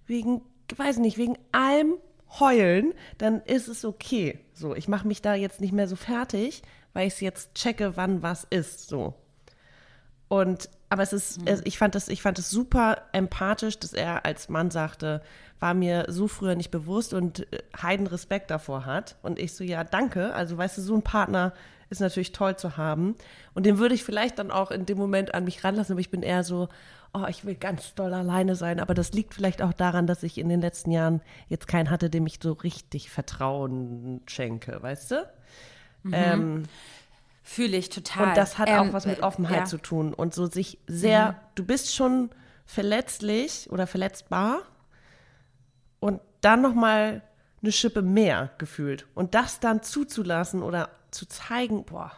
wegen, 0.05 0.41
weiß 0.75 0.97
nicht, 0.97 1.17
wegen 1.17 1.37
allem 1.51 1.95
heulen, 2.39 2.93
dann 3.17 3.41
ist 3.41 3.67
es 3.67 3.85
okay. 3.85 4.39
So, 4.53 4.75
ich 4.75 4.87
mache 4.87 5.07
mich 5.07 5.21
da 5.21 5.33
jetzt 5.33 5.61
nicht 5.61 5.73
mehr 5.73 5.87
so 5.87 5.95
fertig, 5.95 6.61
weil 6.93 7.07
ich 7.07 7.21
jetzt 7.21 7.55
checke, 7.55 7.95
wann 7.95 8.21
was 8.21 8.45
ist. 8.49 8.87
So. 8.87 9.15
Und 10.27 10.69
aber 10.89 11.03
es 11.03 11.13
ist, 11.13 11.41
mhm. 11.41 11.61
ich 11.63 11.77
fand 11.77 11.95
das, 11.95 12.07
ich 12.07 12.21
fand 12.21 12.39
es 12.39 12.49
super 12.49 13.03
empathisch, 13.11 13.77
dass 13.79 13.93
er 13.93 14.25
als 14.25 14.49
Mann 14.49 14.71
sagte, 14.71 15.21
war 15.59 15.73
mir 15.73 16.05
so 16.07 16.27
früher 16.27 16.55
nicht 16.55 16.71
bewusst 16.71 17.13
und 17.13 17.51
äh, 17.53 17.59
heiden 17.81 18.07
Respekt 18.07 18.49
davor 18.49 18.85
hat. 18.85 19.17
Und 19.21 19.39
ich 19.39 19.53
so, 19.53 19.63
ja, 19.63 19.83
danke. 19.83 20.33
Also, 20.33 20.57
weißt 20.57 20.77
du, 20.77 20.81
so 20.81 20.95
ein 20.95 21.03
Partner 21.03 21.53
ist 21.89 22.01
natürlich 22.01 22.31
toll 22.31 22.55
zu 22.55 22.77
haben. 22.77 23.15
Und 23.53 23.65
den 23.65 23.77
würde 23.77 23.95
ich 23.95 24.03
vielleicht 24.03 24.39
dann 24.39 24.51
auch 24.51 24.71
in 24.71 24.85
dem 24.85 24.97
Moment 24.97 25.33
an 25.33 25.43
mich 25.43 25.63
ranlassen, 25.63 25.93
aber 25.93 26.01
ich 26.01 26.11
bin 26.11 26.23
eher 26.23 26.43
so, 26.43 26.69
oh, 27.13 27.25
ich 27.27 27.45
will 27.45 27.55
ganz 27.55 27.93
doll 27.95 28.13
alleine 28.13 28.55
sein. 28.55 28.79
Aber 28.79 28.93
das 28.93 29.11
liegt 29.13 29.33
vielleicht 29.33 29.61
auch 29.61 29.73
daran, 29.73 30.07
dass 30.07 30.23
ich 30.23 30.37
in 30.37 30.49
den 30.49 30.61
letzten 30.61 30.91
Jahren 30.91 31.21
jetzt 31.47 31.67
keinen 31.67 31.89
hatte, 31.89 32.09
dem 32.09 32.25
ich 32.25 32.39
so 32.41 32.53
richtig 32.53 33.09
Vertrauen 33.09 34.21
schenke, 34.27 34.81
weißt 34.81 35.11
du? 35.11 35.29
Mhm. 36.03 36.13
Ähm, 36.13 36.63
Fühle 37.49 37.77
ich 37.77 37.89
total. 37.89 38.27
Und 38.27 38.37
das 38.37 38.59
hat 38.59 38.69
ähm, 38.69 38.77
auch 38.77 38.93
was 38.93 39.07
mit 39.07 39.23
Offenheit 39.23 39.57
ja. 39.57 39.65
zu 39.65 39.79
tun 39.79 40.13
und 40.13 40.35
so 40.35 40.45
sich 40.45 40.77
sehr, 40.85 41.31
mhm. 41.31 41.35
du 41.55 41.65
bist 41.65 41.95
schon 41.95 42.29
verletzlich 42.67 43.71
oder 43.71 43.87
verletzbar 43.87 44.61
und 45.99 46.21
dann 46.41 46.61
noch 46.61 46.75
mal 46.75 47.23
eine 47.63 47.71
Schippe 47.71 48.03
mehr 48.03 48.51
gefühlt 48.59 49.07
und 49.15 49.33
das 49.33 49.59
dann 49.59 49.81
zuzulassen 49.81 50.61
oder 50.61 50.89
zu 51.09 51.25
zeigen, 51.25 51.85
boah. 51.85 52.11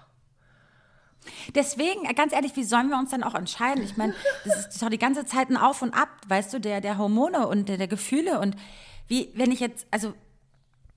Deswegen, 1.56 2.14
ganz 2.14 2.34
ehrlich, 2.34 2.58
wie 2.58 2.66
sollen 2.66 2.90
wir 2.90 2.98
uns 2.98 3.12
dann 3.12 3.24
auch 3.24 3.34
entscheiden? 3.34 3.86
Ich 3.86 3.96
meine, 3.96 4.14
das 4.44 4.68
ist 4.68 4.82
doch 4.82 4.90
die 4.90 5.00
ganze 5.00 5.24
Zeit 5.24 5.50
ein 5.50 5.56
Auf 5.56 5.82
und 5.82 5.94
Ab, 5.94 6.10
weißt 6.28 6.54
du, 6.54 6.60
der, 6.60 6.82
der 6.82 6.98
Hormone 6.98 7.48
und 7.48 7.70
der, 7.70 7.78
der 7.78 7.88
Gefühle 7.88 8.42
und 8.42 8.58
wie, 9.08 9.32
wenn 9.36 9.50
ich 9.50 9.62
jetzt, 9.62 9.88
also 9.92 10.14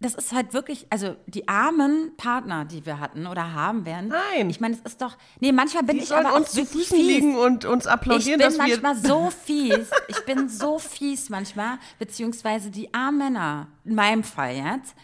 das 0.05 0.14
ist 0.14 0.33
halt 0.33 0.53
wirklich, 0.53 0.87
also 0.90 1.17
die 1.27 1.49
armen 1.49 2.14
Partner, 2.19 2.67
die 2.67 2.85
wir 2.85 3.01
hatten 3.01 3.27
oder 3.27 3.55
haben 3.55 3.87
werden. 3.87 4.09
Nein. 4.09 4.51
Ich 4.51 4.61
meine, 4.61 4.75
es 4.75 4.81
ist 4.81 5.01
doch, 5.01 5.17
nee, 5.40 5.51
manchmal 5.51 5.83
bin 5.83 5.97
die 5.97 6.05
ich 6.05 6.14
aber 6.14 6.35
uns 6.35 6.53
zu 6.53 6.67
Füßen 6.67 6.99
liegen 6.99 7.37
und 7.37 7.64
uns 7.64 7.87
applaudieren, 7.87 8.38
Ich 8.38 8.49
bin 8.49 8.57
manchmal 8.59 8.97
so 8.97 9.31
fies. 9.31 9.90
Ich 10.09 10.21
bin 10.27 10.51
so 10.51 10.79
fies 10.79 11.31
manchmal, 11.31 11.79
beziehungsweise 11.99 12.71
die 12.71 12.93
armen 12.93 13.14
Männer, 13.14 13.69
in 13.85 13.95
meinem 13.95 14.25
Fall 14.25 14.55
jetzt, 14.55 14.95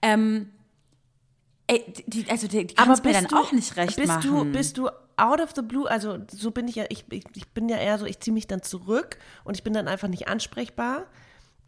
ähm, 0.00 0.50
ey, 1.66 1.84
die, 2.06 2.30
also 2.30 2.48
die, 2.48 2.66
die 2.66 2.74
kannst 2.74 3.04
mir 3.04 3.12
dann 3.12 3.26
du, 3.26 3.36
auch 3.36 3.52
nicht 3.52 3.76
recht 3.76 3.96
bist 3.96 4.08
machen. 4.08 4.22
Du, 4.22 4.44
bist 4.46 4.78
du 4.78 4.88
out 5.16 5.40
of 5.40 5.50
the 5.54 5.62
blue, 5.62 5.90
also 5.90 6.18
so 6.30 6.52
bin 6.52 6.68
ich 6.68 6.76
ja, 6.76 6.84
ich, 6.88 7.04
ich, 7.10 7.24
ich 7.34 7.48
bin 7.48 7.68
ja 7.68 7.76
eher 7.76 7.98
so, 7.98 8.06
ich 8.06 8.20
ziehe 8.20 8.32
mich 8.32 8.46
dann 8.46 8.62
zurück 8.62 9.18
und 9.44 9.56
ich 9.56 9.62
bin 9.62 9.74
dann 9.74 9.88
einfach 9.88 10.08
nicht 10.08 10.28
ansprechbar. 10.28 11.06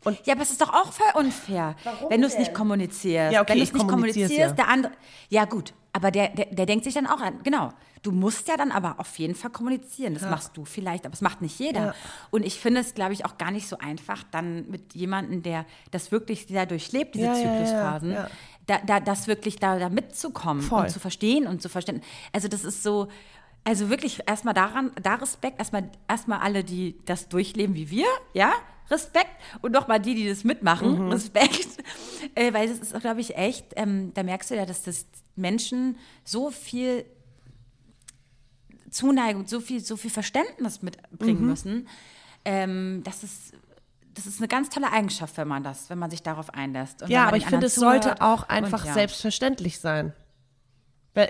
Und 0.04 0.26
ja, 0.26 0.34
aber 0.34 0.42
es 0.42 0.50
ist 0.50 0.60
doch 0.60 0.72
auch 0.72 0.92
voll 0.92 1.22
unfair, 1.22 1.76
Warum 1.84 2.10
wenn 2.10 2.20
du 2.20 2.26
es 2.26 2.38
nicht 2.38 2.54
kommunizierst. 2.54 3.32
Ja, 3.32 3.42
okay, 3.42 3.52
wenn 3.52 3.58
du 3.58 3.64
es 3.64 3.72
nicht 3.72 3.88
kommunizierst, 3.88 4.32
ja. 4.32 4.50
der 4.52 4.68
andere. 4.68 4.92
Ja, 5.28 5.44
gut, 5.44 5.74
aber 5.92 6.10
der, 6.10 6.28
der, 6.28 6.46
der, 6.46 6.66
denkt 6.66 6.84
sich 6.84 6.94
dann 6.94 7.06
auch 7.06 7.20
an, 7.20 7.42
genau. 7.42 7.72
Du 8.02 8.12
musst 8.12 8.48
ja 8.48 8.56
dann 8.56 8.72
aber 8.72 8.94
auf 8.98 9.18
jeden 9.18 9.34
Fall 9.34 9.50
kommunizieren. 9.50 10.14
Das 10.14 10.22
ja. 10.22 10.30
machst 10.30 10.56
du 10.56 10.64
vielleicht, 10.64 11.04
aber 11.04 11.12
es 11.12 11.20
macht 11.20 11.42
nicht 11.42 11.58
jeder. 11.58 11.86
Ja. 11.86 11.94
Und 12.30 12.46
ich 12.46 12.58
finde 12.58 12.80
es, 12.80 12.94
glaube 12.94 13.12
ich, 13.12 13.26
auch 13.26 13.36
gar 13.36 13.50
nicht 13.50 13.68
so 13.68 13.76
einfach, 13.76 14.22
dann 14.30 14.70
mit 14.70 14.94
jemandem, 14.94 15.42
der 15.42 15.66
das 15.90 16.10
wirklich 16.10 16.46
der 16.46 16.64
durchlebt, 16.64 17.14
diese 17.14 17.32
Zyklusphasen, 17.34 18.16
Da, 18.66 18.78
da, 18.86 19.00
das 19.00 19.26
wirklich 19.26 19.56
da, 19.56 19.78
da 19.78 19.90
mitzukommen 19.90 20.62
Voll. 20.62 20.84
und 20.84 20.90
zu 20.90 21.00
verstehen 21.00 21.46
und 21.46 21.60
zu 21.60 21.68
verstehen. 21.68 22.02
Also 22.32 22.48
das 22.48 22.64
ist 22.64 22.82
so, 22.82 23.08
also 23.64 23.90
wirklich 23.90 24.20
erstmal 24.26 24.54
daran, 24.54 24.92
da 25.02 25.16
Respekt, 25.16 25.58
erstmal 25.58 25.90
erstmal 26.08 26.38
alle, 26.38 26.64
die 26.64 26.96
das 27.04 27.28
durchleben 27.28 27.74
wie 27.74 27.90
wir, 27.90 28.06
ja, 28.32 28.52
Respekt. 28.90 29.31
Und 29.62 29.72
nochmal 29.72 30.00
die, 30.00 30.14
die 30.14 30.29
das 30.29 30.44
mitmachen, 30.44 31.07
mhm. 31.07 31.12
Respekt. 31.12 31.68
Äh, 32.35 32.53
weil 32.53 32.68
das 32.68 32.79
ist, 32.79 33.00
glaube 33.00 33.22
ich, 33.22 33.37
echt, 33.37 33.72
ähm, 33.76 34.12
da 34.12 34.22
merkst 34.22 34.50
du 34.50 34.55
ja, 34.55 34.66
dass 34.66 34.83
das 34.83 35.07
Menschen 35.37 35.96
so 36.22 36.50
viel 36.50 37.07
Zuneigung, 38.90 39.46
so 39.46 39.59
viel, 39.59 39.81
so 39.81 39.96
viel 39.96 40.11
Verständnis 40.11 40.83
mitbringen 40.83 41.40
mhm. 41.40 41.46
müssen. 41.46 41.88
Ähm, 42.44 43.00
das 43.05 43.24
ist 43.24 43.55
das 44.14 44.26
ist 44.26 44.38
eine 44.38 44.48
ganz 44.48 44.68
tolle 44.68 44.92
Eigenschaft, 44.92 45.37
wenn 45.37 45.48
man 45.48 45.62
das, 45.62 45.88
wenn 45.88 45.98
man 45.98 46.11
sich 46.11 46.22
darauf 46.22 46.53
einlässt. 46.53 47.05
ja, 47.09 47.26
aber 47.26 47.37
ich 47.37 47.46
finde, 47.46 47.66
es 47.66 47.74
sollte 47.74 48.20
auch 48.20 48.48
einfach 48.48 48.85
ja. 48.85 48.92
selbstverständlich 48.92 49.79
sein. 49.79 50.12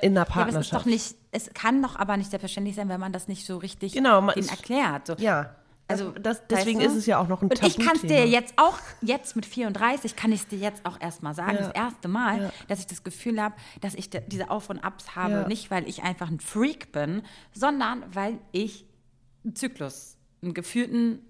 In 0.03 0.14
der 0.14 0.25
Partnerschaft. 0.25 0.55
Ja, 0.55 0.61
es, 0.61 0.66
ist 0.66 0.73
doch 0.73 0.85
nicht, 0.85 1.16
es 1.33 1.55
kann 1.55 1.83
doch 1.83 1.96
aber 1.96 2.16
nicht 2.16 2.31
selbstverständlich 2.31 2.77
sein, 2.77 2.88
wenn 2.88 3.01
man 3.01 3.12
das 3.12 3.29
nicht 3.29 3.46
so 3.46 3.57
richtig 3.57 3.92
genau, 3.94 4.20
man, 4.20 4.37
erklärt. 4.37 5.07
So. 5.07 5.14
Ja. 5.18 5.57
Also 5.90 6.11
das, 6.12 6.46
deswegen 6.46 6.79
weißt 6.79 6.88
du? 6.88 6.92
ist 6.92 6.98
es 6.98 7.07
ja 7.07 7.18
auch 7.18 7.29
noch 7.29 7.42
ein 7.42 7.50
Und 7.50 7.62
ich 7.66 7.79
kann 7.79 7.96
es 7.96 8.03
dir 8.03 8.26
jetzt 8.26 8.55
auch, 8.57 8.79
jetzt 9.00 9.37
mit 9.37 9.46
34, 9.46 10.16
kann 10.16 10.33
ich 10.33 10.40
es 10.40 10.48
dir 10.48 10.59
jetzt 10.59 10.87
auch 10.87 11.00
erstmal 11.00 11.35
sagen, 11.35 11.57
ja. 11.57 11.62
das 11.62 11.74
erste 11.74 12.09
Mal, 12.09 12.42
ja. 12.42 12.53
dass 12.68 12.81
ich 12.81 12.87
das 12.87 13.03
Gefühl 13.03 13.40
habe, 13.42 13.55
dass 13.81 13.94
ich 13.94 14.11
diese 14.11 14.50
Auf- 14.50 14.70
und 14.70 14.79
Abs 14.79 15.16
habe, 15.16 15.33
ja. 15.33 15.48
nicht 15.48 15.70
weil 15.70 15.88
ich 15.88 16.03
einfach 16.03 16.29
ein 16.29 16.40
Freak 16.40 16.92
bin, 16.92 17.22
sondern 17.53 18.05
weil 18.12 18.38
ich 18.53 18.87
ein 19.44 19.55
Zyklus, 19.57 20.16
ein 20.42 20.55
gefühlten 20.55 21.20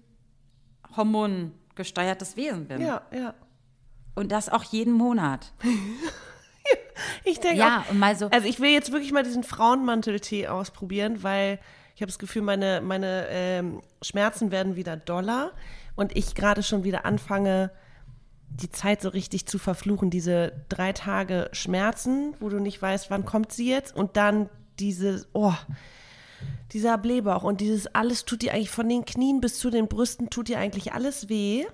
hormongesteuertes 0.95 2.35
Wesen 2.35 2.67
bin. 2.67 2.81
Ja, 2.81 3.01
ja. 3.13 3.33
Und 4.15 4.31
das 4.31 4.49
auch 4.49 4.63
jeden 4.63 4.93
Monat. 4.93 5.53
ich 7.23 7.39
denke 7.39 7.57
ja, 7.57 7.83
auch, 7.85 7.91
und 7.91 7.99
mal 7.99 8.15
so. 8.15 8.27
Also 8.27 8.47
ich 8.47 8.59
will 8.59 8.71
jetzt 8.71 8.91
wirklich 8.91 9.11
mal 9.11 9.23
diesen 9.23 9.43
Frauenmanteltee 9.43 10.47
ausprobieren, 10.47 11.23
weil 11.23 11.59
ich 11.95 12.01
habe 12.01 12.07
das 12.07 12.19
Gefühl, 12.19 12.41
meine, 12.41 12.81
meine 12.81 13.27
ähm, 13.29 13.81
Schmerzen 14.01 14.51
werden 14.51 14.75
wieder 14.75 14.97
doller 14.97 15.51
und 15.95 16.15
ich 16.17 16.35
gerade 16.35 16.63
schon 16.63 16.83
wieder 16.83 17.05
anfange, 17.05 17.71
die 18.49 18.69
Zeit 18.69 19.01
so 19.01 19.09
richtig 19.09 19.45
zu 19.45 19.59
verfluchen. 19.59 20.09
Diese 20.09 20.51
drei 20.69 20.93
Tage 20.93 21.49
Schmerzen, 21.53 22.35
wo 22.39 22.49
du 22.49 22.59
nicht 22.59 22.81
weißt, 22.81 23.09
wann 23.09 23.25
kommt 23.25 23.51
sie 23.51 23.69
jetzt 23.69 23.95
und 23.95 24.17
dann 24.17 24.49
diese, 24.79 25.25
oh, 25.33 25.53
dieser 26.73 26.97
Blähbauch 26.97 27.43
und 27.43 27.61
dieses 27.61 27.87
alles 27.87 28.25
tut 28.25 28.41
dir 28.41 28.53
eigentlich 28.53 28.71
von 28.71 28.87
den 28.87 29.05
Knien 29.05 29.41
bis 29.41 29.59
zu 29.59 29.69
den 29.69 29.87
Brüsten 29.87 30.29
tut 30.29 30.47
dir 30.47 30.59
eigentlich 30.59 30.93
alles 30.93 31.29
weh. 31.29 31.65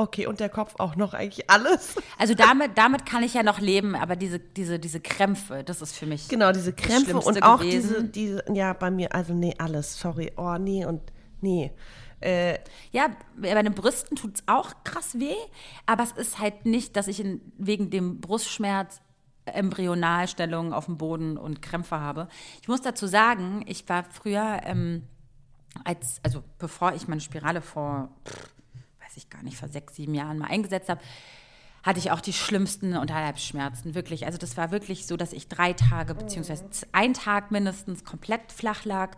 Okay, 0.00 0.26
und 0.26 0.40
der 0.40 0.48
Kopf 0.48 0.76
auch 0.78 0.96
noch 0.96 1.12
eigentlich 1.12 1.50
alles. 1.50 1.94
Also 2.18 2.34
damit, 2.34 2.76
damit 2.76 3.06
kann 3.06 3.22
ich 3.22 3.34
ja 3.34 3.42
noch 3.42 3.60
leben, 3.60 3.94
aber 3.94 4.16
diese, 4.16 4.38
diese, 4.38 4.78
diese 4.78 5.00
Krämpfe, 5.00 5.62
das 5.64 5.80
ist 5.82 5.96
für 5.96 6.06
mich. 6.06 6.28
Genau, 6.28 6.52
diese 6.52 6.72
Krämpfe 6.72 7.18
und 7.18 7.42
auch 7.42 7.60
gewesen. 7.60 8.10
diese, 8.12 8.42
diese, 8.42 8.54
ja, 8.54 8.72
bei 8.72 8.90
mir, 8.90 9.14
also 9.14 9.34
nee, 9.34 9.54
alles, 9.58 9.98
sorry. 9.98 10.32
Oh, 10.36 10.56
nee 10.58 10.84
und 10.86 11.00
nee. 11.40 11.70
Äh, 12.20 12.58
ja, 12.92 13.10
bei 13.36 13.62
den 13.62 13.74
Brüsten 13.74 14.16
tut 14.16 14.36
es 14.36 14.42
auch 14.46 14.72
krass 14.84 15.18
weh, 15.18 15.36
aber 15.86 16.02
es 16.02 16.12
ist 16.12 16.38
halt 16.38 16.66
nicht, 16.66 16.96
dass 16.96 17.06
ich 17.06 17.20
in, 17.20 17.40
wegen 17.58 17.90
dem 17.90 18.20
Brustschmerz 18.20 19.00
Embryonalstellungen 19.46 20.72
auf 20.72 20.86
dem 20.86 20.96
Boden 20.96 21.36
und 21.36 21.60
Krämpfe 21.60 22.00
habe. 22.00 22.28
Ich 22.62 22.68
muss 22.68 22.80
dazu 22.80 23.06
sagen, 23.06 23.64
ich 23.66 23.86
war 23.88 24.04
früher, 24.04 24.60
ähm, 24.64 25.04
als, 25.84 26.20
also 26.22 26.42
bevor 26.58 26.94
ich 26.94 27.08
meine 27.08 27.20
Spirale 27.20 27.62
vor, 27.62 28.10
pff, 28.26 28.50
weiß 29.10 29.16
ich 29.16 29.30
gar 29.30 29.42
nicht, 29.42 29.56
vor 29.56 29.68
sechs, 29.68 29.96
sieben 29.96 30.14
Jahren 30.14 30.38
mal 30.38 30.48
eingesetzt 30.48 30.88
habe, 30.88 31.00
hatte 31.82 31.98
ich 31.98 32.10
auch 32.10 32.20
die 32.20 32.32
schlimmsten 32.32 32.96
Unterleibsschmerzen, 32.96 33.94
wirklich. 33.94 34.26
Also 34.26 34.38
das 34.38 34.56
war 34.56 34.70
wirklich 34.70 35.06
so, 35.06 35.16
dass 35.16 35.32
ich 35.32 35.48
drei 35.48 35.72
Tage, 35.72 36.14
beziehungsweise 36.14 36.64
einen 36.92 37.14
Tag 37.14 37.50
mindestens 37.50 38.04
komplett 38.04 38.52
flach 38.52 38.84
lag 38.84 39.16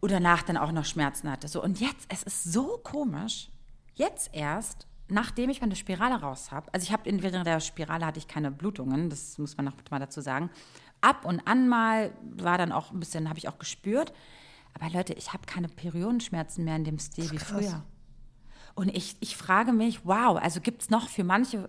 und 0.00 0.10
danach 0.10 0.42
dann 0.42 0.56
auch 0.56 0.72
noch 0.72 0.84
Schmerzen 0.84 1.30
hatte. 1.30 1.48
So, 1.48 1.62
und 1.62 1.78
jetzt, 1.78 2.06
es 2.08 2.22
ist 2.22 2.44
so 2.44 2.80
komisch, 2.82 3.50
jetzt 3.94 4.30
erst 4.34 4.86
nachdem 5.08 5.50
ich 5.50 5.60
meine 5.60 5.76
Spirale 5.76 6.14
raus 6.14 6.50
habe, 6.50 6.72
also 6.72 6.84
ich 6.84 6.92
habe 6.92 7.02
während 7.04 7.46
der 7.46 7.60
Spirale 7.60 8.06
hatte 8.06 8.18
ich 8.18 8.28
keine 8.28 8.50
Blutungen, 8.50 9.10
das 9.10 9.36
muss 9.36 9.56
man 9.58 9.66
noch 9.66 9.74
mal 9.90 9.98
dazu 9.98 10.22
sagen. 10.22 10.48
Ab 11.02 11.26
und 11.26 11.46
an 11.46 11.68
mal 11.68 12.12
war 12.22 12.56
dann 12.56 12.72
auch 12.72 12.92
ein 12.92 13.00
bisschen, 13.00 13.28
habe 13.28 13.38
ich 13.38 13.48
auch 13.48 13.58
gespürt. 13.58 14.14
Aber 14.74 14.88
Leute, 14.88 15.12
ich 15.12 15.34
habe 15.34 15.44
keine 15.46 15.68
Periodenschmerzen 15.68 16.64
mehr 16.64 16.76
in 16.76 16.84
dem 16.84 16.98
Stil 16.98 17.30
wie 17.30 17.38
früher. 17.38 17.84
Und 18.74 18.94
ich, 18.96 19.16
ich 19.20 19.36
frage 19.36 19.72
mich, 19.72 20.04
wow, 20.04 20.38
also 20.40 20.60
gibt 20.60 20.82
es 20.82 20.90
noch 20.90 21.08
für 21.08 21.24
manche, 21.24 21.68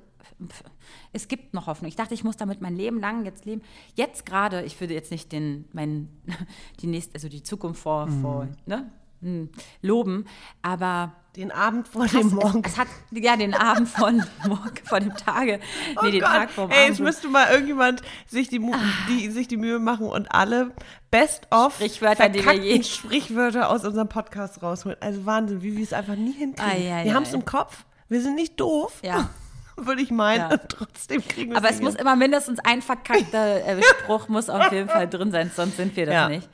es 1.12 1.28
gibt 1.28 1.54
noch 1.54 1.68
Hoffnung. 1.68 1.90
Ich 1.90 1.96
dachte, 1.96 2.14
ich 2.14 2.24
muss 2.24 2.38
damit 2.38 2.62
mein 2.62 2.76
Leben 2.76 3.00
lang 3.00 3.26
jetzt 3.26 3.46
leben. 3.46 3.62
Jetzt 3.96 4.26
gerade, 4.26 4.64
ich 4.64 4.80
würde 4.80 4.94
jetzt 4.94 5.12
nicht 5.12 5.32
den, 5.32 5.66
mein, 5.74 6.10
die 6.80 6.88
nächste, 6.88 7.16
also 7.16 7.30
die 7.30 7.44
Zukunft 7.44 7.82
vor, 7.82 8.08
mhm. 8.08 8.22
vor 8.22 8.48
ne, 8.66 8.92
hm, 9.22 9.50
loben, 9.82 10.26
aber 10.62 11.14
den 11.36 11.52
Abend 11.52 11.88
vor 11.88 12.06
dem 12.08 12.28
Morgen. 12.30 12.62
Es, 12.64 12.74
es, 12.74 12.78
hat, 12.78 12.88
ja, 13.12 13.36
den 13.36 13.56
Abend 13.56 13.90
von 13.90 14.24
morgen, 14.48 14.78
vor 14.84 15.00
dem 15.00 15.16
Tage. 15.16 15.60
Nee, 15.60 15.98
oh 15.98 16.06
den 16.06 16.20
Gott. 16.20 16.30
Tag 16.30 16.52
vor 16.52 16.68
dem 16.68 16.72
Ey, 16.72 16.90
es 16.90 17.00
müsste 17.00 17.28
mal 17.28 17.52
irgendjemand 17.52 18.02
sich 18.28 18.50
die, 18.50 18.60
ah. 18.72 18.78
die, 19.10 19.30
sich 19.30 19.48
die 19.48 19.58
Mühe 19.58 19.80
machen 19.80 20.08
und 20.08 20.32
alle 20.32 20.72
Best-of 21.10 21.76
Sprichwörter, 21.76 22.30
die 22.30 22.46
wir 22.46 22.54
je 22.54 22.84
Sprichwörter 22.84 23.70
aus 23.70 23.84
unserem 23.84 24.10
Podcast 24.10 24.62
rausholen. 24.62 24.98
Also 25.00 25.26
Wahnsinn, 25.26 25.64
wie 25.64 25.76
wir 25.76 25.84
es 25.84 25.94
einfach 25.94 26.16
nie 26.16 26.34
hinkriegen. 26.34 26.72
Ah, 26.72 27.00
ja, 27.00 27.04
wir 27.04 27.14
haben 27.14 27.24
es 27.24 27.34
im 27.34 27.46
Kopf. 27.46 27.84
Wir 28.10 28.22
sind 28.22 28.36
nicht 28.36 28.60
doof. 28.60 29.00
Ja. 29.02 29.30
Würde 29.76 30.04
ich 30.04 30.12
meinen. 30.12 30.52
Ja. 30.52 30.58
Trotzdem 30.58 31.28
kriegen 31.28 31.50
wir 31.50 31.58
es 31.58 31.64
Aber 31.64 31.70
es 31.70 31.78
hin. 31.78 31.86
muss 31.86 31.96
immer 31.96 32.16
mindestens 32.16 32.60
ein 32.64 32.84
verkackter 32.84 33.66
äh, 33.66 33.82
Spruch 34.02 34.28
muss 34.28 34.50
auf 34.50 34.72
jeden 34.72 34.88
Fall 34.88 35.10
drin 35.10 35.32
sein, 35.32 35.52
sonst 35.56 35.78
sind 35.78 35.96
wir 35.96 36.06
das 36.06 36.14
ja. 36.14 36.30
nicht. 36.30 36.48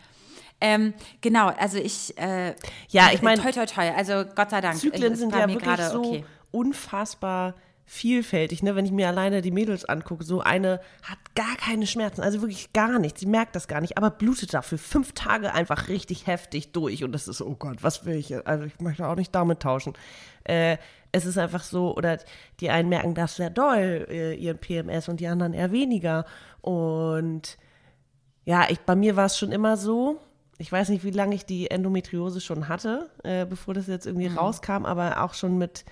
Ähm, 0.62 0.93
genau, 1.22 1.48
also 1.48 1.78
ich. 1.78 2.17
Äh, 2.17 2.56
ja, 2.89 3.10
ich 3.13 3.22
meine. 3.22 3.41
Toi, 3.41 3.52
toi, 3.52 3.65
toi. 3.65 3.89
Also 3.95 4.26
Gott 4.36 4.50
sei 4.50 4.62
Dank. 4.62 4.78
Zyklen 4.78 5.15
sind 5.15 5.34
ja 5.34 5.48
wirklich 5.48 5.63
grade, 5.63 5.89
so 5.89 6.00
okay. 6.00 6.26
unfassbar 6.52 7.56
vielfältig, 7.89 8.62
ne? 8.62 8.76
wenn 8.76 8.86
ich 8.86 8.91
mir 8.91 9.08
alleine 9.08 9.41
die 9.41 9.50
Mädels 9.50 9.84
angucke. 9.84 10.24
So 10.24 10.41
eine 10.41 10.80
hat 11.02 11.17
gar 11.34 11.56
keine 11.58 11.88
Schmerzen, 11.88 12.22
also 12.22 12.41
wirklich 12.41 12.72
gar 12.72 13.00
nichts. 13.00 13.19
Sie 13.19 13.26
merkt 13.26 13.56
das 13.56 13.67
gar 13.67 13.82
nicht, 13.82 13.98
aber 13.98 14.12
blutet 14.12 14.54
dafür 14.54 14.78
fünf 14.78 15.13
Tage 15.13 15.56
einfach 15.56 15.88
richtig 15.88 16.28
heftig 16.28 16.72
durch. 16.72 17.04
Und 17.04 17.13
das 17.13 17.28
ist, 17.28 17.41
oh 17.41 17.56
Gott, 17.56 17.82
was 17.82 18.06
will 18.06 18.15
ich? 18.15 18.45
Also 18.48 18.65
ich 18.65 18.80
möchte 18.80 19.08
auch 19.08 19.15
nicht 19.15 19.34
damit 19.34 19.62
tauschen. 19.62 19.93
Äh, 20.43 20.78
es 21.12 21.26
ist 21.26 21.39
einfach 21.39 21.63
so, 21.63 21.95
oder 21.98 22.19
die 22.60 22.69
einen 22.69 22.89
merken 22.89 23.15
das 23.15 23.38
sehr 23.38 23.50
doll, 23.50 24.06
äh, 24.08 24.36
ihren 24.36 24.60
PMS, 24.60 25.10
und 25.10 25.19
die 25.19 25.28
anderen 25.28 25.54
eher 25.54 25.72
weniger. 25.72 26.26
Und 26.62 27.58
ja, 28.45 28.67
ich, 28.69 28.82
bei 28.82 28.95
mir 28.95 29.15
war 29.15 29.26
es 29.26 29.38
schon 29.39 29.52
immer 29.52 29.78
so, 29.78 30.19
ich 30.60 30.72
weiß 30.72 30.89
nicht, 30.89 31.06
wie 31.06 31.12
lange 31.12 31.34
ich 31.36 31.45
die 31.45 31.72
Endometriose 31.72 32.41
schon 32.41 32.67
hatte, 32.67 33.10
äh, 33.24 33.45
bevor 33.45 33.74
das 33.74 33.88
jetzt 33.88 34.06
irgendwie 34.06 34.30
mhm. 34.30 34.38
rauskam, 34.38 34.86
aber 34.86 35.24
auch 35.24 35.34
schon 35.34 35.58
mit 35.58 35.86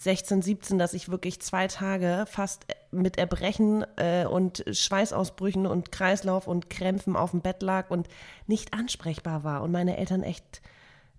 16, 0.00 0.42
17, 0.42 0.78
dass 0.78 0.94
ich 0.94 1.08
wirklich 1.08 1.40
zwei 1.40 1.68
Tage 1.68 2.24
fast 2.28 2.66
mit 2.90 3.18
Erbrechen 3.18 3.86
äh, 3.96 4.26
und 4.26 4.64
Schweißausbrüchen 4.70 5.66
und 5.66 5.92
Kreislauf 5.92 6.48
und 6.48 6.68
Krämpfen 6.68 7.14
auf 7.14 7.30
dem 7.30 7.40
Bett 7.40 7.62
lag 7.62 7.88
und 7.88 8.08
nicht 8.48 8.74
ansprechbar 8.74 9.44
war. 9.44 9.62
Und 9.62 9.70
meine 9.70 9.96
Eltern 9.96 10.24
echt, 10.24 10.60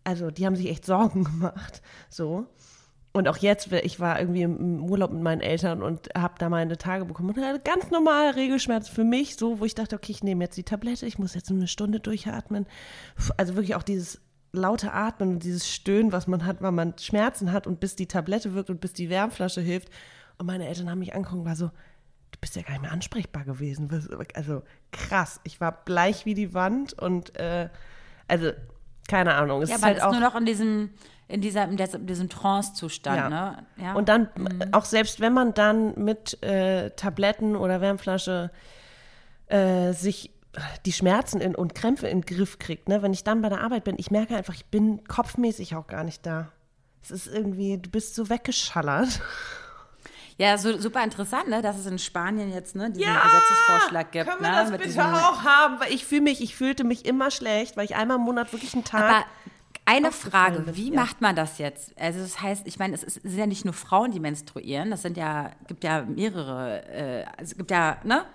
also 0.04 0.30
die 0.30 0.46
haben 0.46 0.58
sich 0.58 0.70
echt 0.70 0.86
Sorgen 0.86 1.24
gemacht. 1.24 1.82
So. 2.10 2.46
Und 3.16 3.30
auch 3.30 3.38
jetzt, 3.38 3.72
ich 3.72 4.02
war 4.02 4.20
irgendwie 4.20 4.42
im 4.42 4.84
Urlaub 4.84 5.14
mit 5.14 5.22
meinen 5.24 5.40
Eltern 5.40 5.82
und 5.82 6.10
habe 6.18 6.34
da 6.38 6.50
meine 6.50 6.78
Tage 6.78 7.06
bekommen 7.06 7.30
und 7.30 7.42
hatte 7.42 7.62
ganz 7.62 7.90
normale 7.90 8.36
Regelschmerzen 8.36 8.94
für 8.94 9.06
mich, 9.06 9.38
so, 9.38 9.62
wo 9.62 9.64
ich 9.64 9.74
dachte, 9.74 9.96
okay, 9.96 10.12
ich 10.12 10.22
nehme 10.22 10.44
jetzt 10.44 10.58
die 10.58 10.64
Tablette, 10.64 11.06
ich 11.06 11.18
muss 11.18 11.34
jetzt 11.34 11.50
eine 11.50 11.70
Stunde 11.70 12.02
durchatmen. 12.02 12.66
Also 13.38 13.56
wirklich 13.56 13.76
auch 13.76 13.84
dieses 13.84 14.20
laute 14.52 14.92
Atmen 14.92 15.36
und 15.36 15.44
dieses 15.46 15.72
Stöhnen, 15.72 16.12
was 16.12 16.28
man 16.28 16.46
hat, 16.46 16.62
weil 16.62 16.74
man 16.74 16.94
Schmerzen 17.00 17.54
hat 17.54 17.68
und 17.68 17.80
bis 17.80 17.96
die 17.96 18.08
Tablette 18.08 18.54
wirkt 18.54 18.70
und 18.70 18.82
bis 18.82 18.92
die 18.92 19.10
Wärmflasche 19.10 19.62
hilft. 19.62 19.92
Und 20.38 20.48
meine 20.48 20.68
Eltern 20.68 20.90
haben 20.90 21.00
mich 21.00 21.16
angeguckt, 21.16 21.46
war 21.46 21.56
so, 21.56 21.68
du 21.68 22.40
bist 22.42 22.58
ja 22.58 22.64
gar 22.64 22.74
nicht 22.74 22.82
mehr 22.82 22.92
ansprechbar 22.92 23.46
gewesen. 23.46 23.90
Also 24.34 24.62
krass, 24.92 25.40
ich 25.46 25.62
war 25.62 25.86
bleich 25.86 26.26
wie 26.26 26.34
die 26.34 26.54
Wand 26.54 26.92
und 27.02 27.34
äh, 27.40 27.70
also 28.28 28.52
keine 29.08 29.36
Ahnung. 29.36 29.62
Es 29.62 29.70
ja, 29.70 29.76
ist 29.76 29.84
aber 29.84 29.94
halt 29.94 30.04
ist 30.04 30.12
nur 30.12 30.30
noch 30.30 30.36
in 30.36 30.46
diesem 30.46 30.90
in, 31.28 31.42
dieser, 31.42 31.64
in 31.66 31.78
diesem 32.06 32.30
Trance-Zustand. 32.30 33.18
Ja. 33.18 33.30
Ne? 33.30 33.66
Ja. 33.78 33.94
Und 33.94 34.10
dann, 34.10 34.30
mhm. 34.36 34.74
auch 34.74 34.86
selbst 34.86 35.20
wenn 35.20 35.34
man 35.34 35.54
dann 35.54 35.94
mit 35.96 36.42
äh, 36.44 36.92
Tabletten 36.92 37.56
oder 37.56 37.82
Wärmflasche 37.82 38.52
äh, 39.48 39.94
sich 39.94 40.32
die 40.86 40.94
Schmerzen 40.94 41.42
in, 41.42 41.56
und 41.56 41.76
Krämpfe 41.76 42.08
in 42.08 42.22
den 42.22 42.38
Griff 42.38 42.60
kriegt, 42.60 42.88
ne? 42.88 43.02
wenn 43.02 43.14
ich 43.14 43.24
dann 43.24 43.42
bei 43.42 43.50
der 43.50 43.62
Arbeit 43.62 43.84
bin, 43.84 43.96
ich 43.98 44.12
merke 44.12 44.36
einfach, 44.36 44.54
ich 44.54 44.66
bin 44.66 45.04
kopfmäßig 45.06 45.76
auch 45.76 45.88
gar 45.88 46.04
nicht 46.04 46.26
da. 46.26 46.52
Es 47.04 47.12
ist 47.12 47.28
irgendwie, 47.28 47.78
du 47.78 47.90
bist 47.90 48.16
so 48.16 48.30
weggeschallert. 48.30 49.22
Ja, 50.38 50.58
so, 50.58 50.78
super 50.78 51.02
interessant, 51.04 51.48
ne, 51.48 51.62
dass 51.62 51.78
es 51.78 51.86
in 51.86 51.98
Spanien 51.98 52.52
jetzt 52.52 52.76
ne, 52.76 52.90
diesen 52.90 53.04
ja, 53.04 53.22
Gesetzesvorschlag 53.24 54.12
gibt. 54.12 54.28
Können 54.28 54.42
wir 54.42 54.50
ne, 54.50 54.70
das 54.70 54.72
bitte 54.72 55.06
auch 55.06 55.44
haben? 55.44 55.80
Weil 55.80 55.94
ich 55.94 56.06
fühle 56.06 56.22
mich, 56.22 56.42
ich 56.42 56.58
fühlte 56.58 56.84
mich 56.84 57.06
immer 57.06 57.32
schlecht, 57.32 57.78
weil 57.78 57.86
ich 57.86 57.96
einmal 57.96 58.18
im 58.18 58.24
Monat 58.24 58.52
wirklich 58.52 58.74
einen 58.74 58.84
Tag 58.84 59.04
Aber 59.04 59.26
eine 59.86 60.12
Frage, 60.12 60.76
wie 60.76 60.90
ja. 60.90 60.96
macht 60.96 61.22
man 61.22 61.36
das 61.36 61.58
jetzt? 61.60 61.94
Also 62.00 62.20
das 62.20 62.42
heißt, 62.42 62.68
ich 62.68 62.80
meine, 62.80 62.96
es, 62.96 63.04
ist, 63.04 63.18
es 63.18 63.32
sind 63.32 63.38
ja 63.38 63.46
nicht 63.46 63.66
nur 63.66 63.74
Frauen, 63.74 64.12
die 64.12 64.20
menstruieren, 64.20 64.90
das 64.92 65.04
sind 65.04 65.16
ja, 65.16 65.52
gibt 65.68 65.84
ja 65.84 66.04
mehrere, 66.04 66.84
äh, 66.88 67.26
also 67.38 67.52
es 67.52 67.58
gibt 67.58 67.72
ja, 67.72 67.98
ne? 68.04 68.26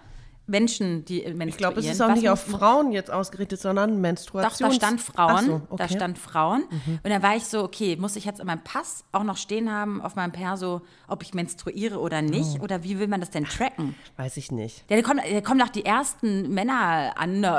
Menschen, 0.50 1.04
die 1.04 1.20
menstruieren. 1.20 1.48
Ich 1.48 1.56
glaube, 1.56 1.80
es 1.80 1.86
ist 1.86 2.02
auch 2.02 2.08
Was 2.08 2.16
nicht 2.16 2.28
auf 2.28 2.42
Frauen 2.42 2.90
jetzt 2.90 3.10
ausgerichtet, 3.10 3.60
sondern 3.60 4.00
Menstruation. 4.00 4.68
Doch, 4.68 4.76
da 4.76 4.86
stand 4.86 5.00
Frauen. 5.00 5.46
So, 5.46 5.54
okay. 5.70 5.76
Da 5.76 5.88
stand 5.88 6.18
Frauen. 6.18 6.64
Mhm. 6.68 6.98
Und 7.04 7.10
da 7.10 7.22
war 7.22 7.36
ich 7.36 7.44
so, 7.44 7.62
okay, 7.62 7.96
muss 7.96 8.16
ich 8.16 8.24
jetzt 8.24 8.40
in 8.40 8.46
meinem 8.46 8.64
Pass 8.64 9.04
auch 9.12 9.22
noch 9.22 9.36
stehen 9.36 9.70
haben, 9.70 10.02
auf 10.02 10.16
meinem 10.16 10.32
Perso, 10.32 10.82
ob 11.11 11.23
ich 11.23 11.35
menstruiere 11.35 11.99
oder 11.99 12.23
nicht? 12.23 12.59
Oh. 12.61 12.64
Oder 12.64 12.83
wie 12.83 12.99
will 12.99 13.09
man 13.09 13.20
das 13.20 13.31
denn 13.31 13.44
tracken? 13.44 13.94
Weiß 14.16 14.37
ich 14.37 14.53
nicht. 14.53 14.85
Ja, 14.88 14.96
da 14.96 15.03
kommen, 15.03 15.20
da 15.31 15.40
kommen 15.40 15.61
doch 15.61 15.68
die 15.68 15.85
ersten 15.85 16.53
Männer 16.53 17.12
an, 17.16 17.44
äh, 17.44 17.51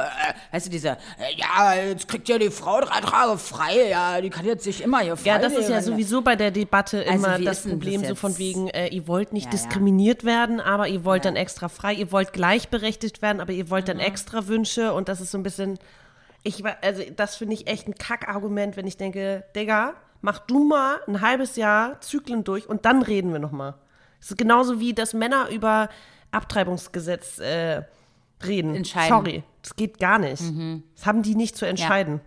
weißt 0.52 0.68
du, 0.68 0.70
diese, 0.70 0.90
äh, 0.90 0.96
ja, 1.38 1.74
jetzt 1.76 2.08
kriegt 2.08 2.30
ja 2.30 2.38
die 2.38 2.50
Frau 2.50 2.82
drei 2.82 3.02
Tage 3.02 3.38
frei, 3.38 3.90
ja, 3.90 4.22
die 4.22 4.30
kann 4.30 4.46
jetzt 4.46 4.64
sich 4.64 4.82
immer 4.82 5.00
hier 5.00 5.18
frei 5.18 5.30
Ja, 5.30 5.40
das 5.40 5.54
ist 5.54 5.70
ja 5.70 5.82
sowieso 5.82 6.22
bei 6.22 6.36
der 6.36 6.52
Debatte 6.52 7.00
also 7.00 7.14
immer 7.14 7.40
das 7.40 7.64
Problem, 7.64 8.02
das 8.02 8.10
so 8.10 8.16
von 8.16 8.38
wegen, 8.38 8.68
äh, 8.70 8.88
ihr 8.88 9.08
wollt 9.08 9.34
nicht 9.34 9.46
ja, 9.46 9.52
diskriminiert 9.52 10.24
ja. 10.24 10.30
werden, 10.30 10.60
aber 10.60 10.88
ihr 10.88 11.04
wollt 11.04 11.26
ja. 11.26 11.32
dann 11.32 11.36
extra 11.36 11.68
frei, 11.68 11.94
ihr 11.94 12.12
wollt 12.12 12.34
gleichberechtigt 12.34 12.72
gleichberechtigt 12.72 13.22
werden, 13.22 13.42
aber 13.42 13.54
ihr 13.54 13.70
wollt 13.70 13.88
dann 13.88 13.98
mhm. 13.98 14.04
extra 14.04 14.48
Wünsche 14.48 14.94
und 14.94 15.10
das 15.10 15.22
ist 15.22 15.32
so 15.32 15.38
ein 15.38 15.44
bisschen, 15.44 15.80
ich 16.44 16.64
also 16.82 17.04
das 17.16 17.36
finde 17.36 17.54
ich 17.54 17.68
echt 17.68 17.88
ein 17.88 17.96
Kackargument, 17.96 18.78
wenn 18.78 18.88
ich 18.88 18.98
denke, 18.98 19.44
Digga, 19.56 19.94
mach 20.22 20.40
du 20.40 20.64
mal 20.64 21.00
ein 21.08 21.22
halbes 21.22 21.56
Jahr 21.56 22.00
Zyklen 22.02 22.44
durch 22.44 22.68
und 22.70 22.86
dann 22.86 23.02
reden 23.02 23.32
wir 23.32 23.40
nochmal. 23.40 23.76
Es 24.20 24.32
ist 24.32 24.38
genauso 24.38 24.80
wie, 24.80 24.94
dass 24.94 25.14
Männer 25.14 25.50
über 25.50 25.90
Abtreibungsgesetz 26.32 27.40
äh, 27.40 27.84
reden. 28.44 28.76
Entscheiden. 28.76 29.10
Sorry, 29.10 29.44
das 29.62 29.76
geht 29.76 30.00
gar 30.00 30.20
nicht. 30.20 30.42
Mhm. 30.42 30.84
Das 30.96 31.06
haben 31.06 31.24
die 31.24 31.36
nicht 31.36 31.58
zu 31.58 31.66
entscheiden. 31.66 32.22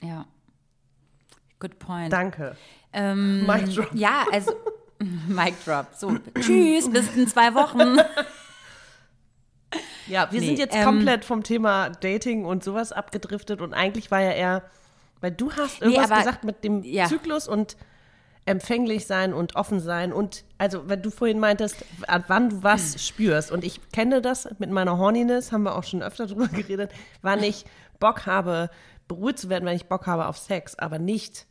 Ja. 0.00 0.08
ja. 0.08 0.26
Good 1.58 1.78
point. 1.78 2.12
Danke. 2.12 2.56
Ähm, 2.92 3.46
Mic 3.46 3.72
drop. 3.74 3.88
Ja, 3.94 4.24
also 4.32 4.52
Mic 5.28 5.54
drop. 5.64 5.86
So, 5.96 6.16
tschüss, 6.40 6.90
bis 6.90 7.14
in 7.16 7.26
zwei 7.28 7.54
Wochen. 7.54 7.98
Ja, 10.06 10.30
wir 10.30 10.40
nee, 10.40 10.46
sind 10.46 10.58
jetzt 10.58 10.74
ähm, 10.74 10.84
komplett 10.84 11.24
vom 11.24 11.42
Thema 11.42 11.90
Dating 11.90 12.44
und 12.44 12.64
sowas 12.64 12.92
abgedriftet 12.92 13.60
und 13.60 13.72
eigentlich 13.72 14.10
war 14.10 14.20
ja 14.20 14.32
eher, 14.32 14.62
weil 15.22 15.30
du 15.32 15.50
hast 15.52 15.80
irgendwas 15.80 16.08
nee, 16.08 16.12
aber, 16.12 16.22
gesagt 16.22 16.44
mit 16.44 16.62
dem 16.64 16.84
ja. 16.84 17.06
Zyklus 17.06 17.48
und 17.48 17.76
empfänglich 18.44 19.06
sein 19.06 19.32
und 19.32 19.56
offen 19.56 19.80
sein. 19.80 20.12
Und 20.12 20.44
also, 20.58 20.88
wenn 20.88 21.00
du 21.00 21.10
vorhin 21.10 21.38
meintest, 21.38 21.84
wann 22.26 22.50
du 22.50 22.62
was 22.62 23.02
spürst. 23.06 23.50
Und 23.50 23.64
ich 23.64 23.80
kenne 23.92 24.20
das 24.20 24.48
mit 24.58 24.70
meiner 24.70 24.98
Horniness, 24.98 25.52
haben 25.52 25.62
wir 25.62 25.76
auch 25.76 25.84
schon 25.84 26.02
öfter 26.02 26.26
drüber 26.28 26.48
geredet, 26.48 26.90
wann 27.22 27.42
ich 27.42 27.64
Bock 28.00 28.26
habe, 28.26 28.68
berührt 29.08 29.38
zu 29.38 29.48
werden, 29.48 29.64
wenn 29.64 29.76
ich 29.76 29.86
Bock 29.86 30.06
habe 30.06 30.26
auf 30.26 30.38
Sex, 30.38 30.76
aber 30.78 30.98
nicht, 30.98 31.46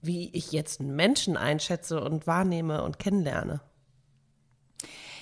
wie 0.00 0.30
ich 0.32 0.52
jetzt 0.52 0.80
einen 0.80 0.94
Menschen 0.94 1.36
einschätze 1.36 2.00
und 2.00 2.26
wahrnehme 2.26 2.82
und 2.82 2.98
kennenlerne. 2.98 3.60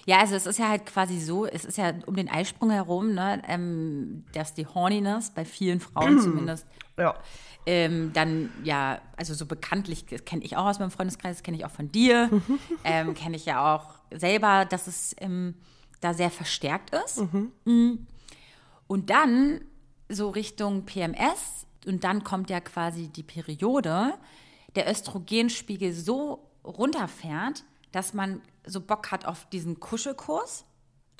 Ja, 0.06 0.18
also 0.18 0.34
es 0.34 0.46
ist 0.46 0.58
ja 0.58 0.68
halt 0.68 0.86
quasi 0.86 1.20
so, 1.20 1.46
es 1.46 1.64
ist 1.64 1.78
ja 1.78 1.92
um 2.06 2.16
den 2.16 2.28
Eisprung 2.28 2.70
herum, 2.70 3.14
ne, 3.14 3.42
ähm, 3.46 4.24
dass 4.32 4.54
die 4.54 4.66
Horniness 4.66 5.30
bei 5.30 5.44
vielen 5.44 5.80
Frauen 5.80 6.18
zumindest 6.20 6.66
Ja. 6.98 7.14
Ähm, 7.70 8.12
dann 8.12 8.50
ja, 8.64 9.00
also 9.16 9.32
so 9.32 9.46
bekanntlich, 9.46 10.04
kenne 10.24 10.42
ich 10.42 10.56
auch 10.56 10.64
aus 10.66 10.80
meinem 10.80 10.90
Freundeskreis, 10.90 11.44
kenne 11.44 11.56
ich 11.56 11.64
auch 11.64 11.70
von 11.70 11.92
dir, 11.92 12.28
ähm, 12.84 13.14
kenne 13.14 13.36
ich 13.36 13.46
ja 13.46 13.76
auch 13.76 13.94
selber, 14.10 14.64
dass 14.64 14.88
es 14.88 15.14
ähm, 15.20 15.54
da 16.00 16.12
sehr 16.12 16.32
verstärkt 16.32 16.92
ist. 17.06 17.20
Mhm. 17.64 18.08
Und 18.88 19.10
dann 19.10 19.60
so 20.08 20.30
Richtung 20.30 20.84
PMS 20.84 21.64
und 21.86 22.02
dann 22.02 22.24
kommt 22.24 22.50
ja 22.50 22.58
quasi 22.60 23.06
die 23.06 23.22
Periode, 23.22 24.14
der 24.74 24.90
Östrogenspiegel 24.90 25.92
so 25.92 26.50
runterfährt, 26.64 27.62
dass 27.92 28.14
man 28.14 28.42
so 28.66 28.80
Bock 28.80 29.12
hat 29.12 29.26
auf 29.26 29.48
diesen 29.50 29.78
Kuschelkurs. 29.78 30.64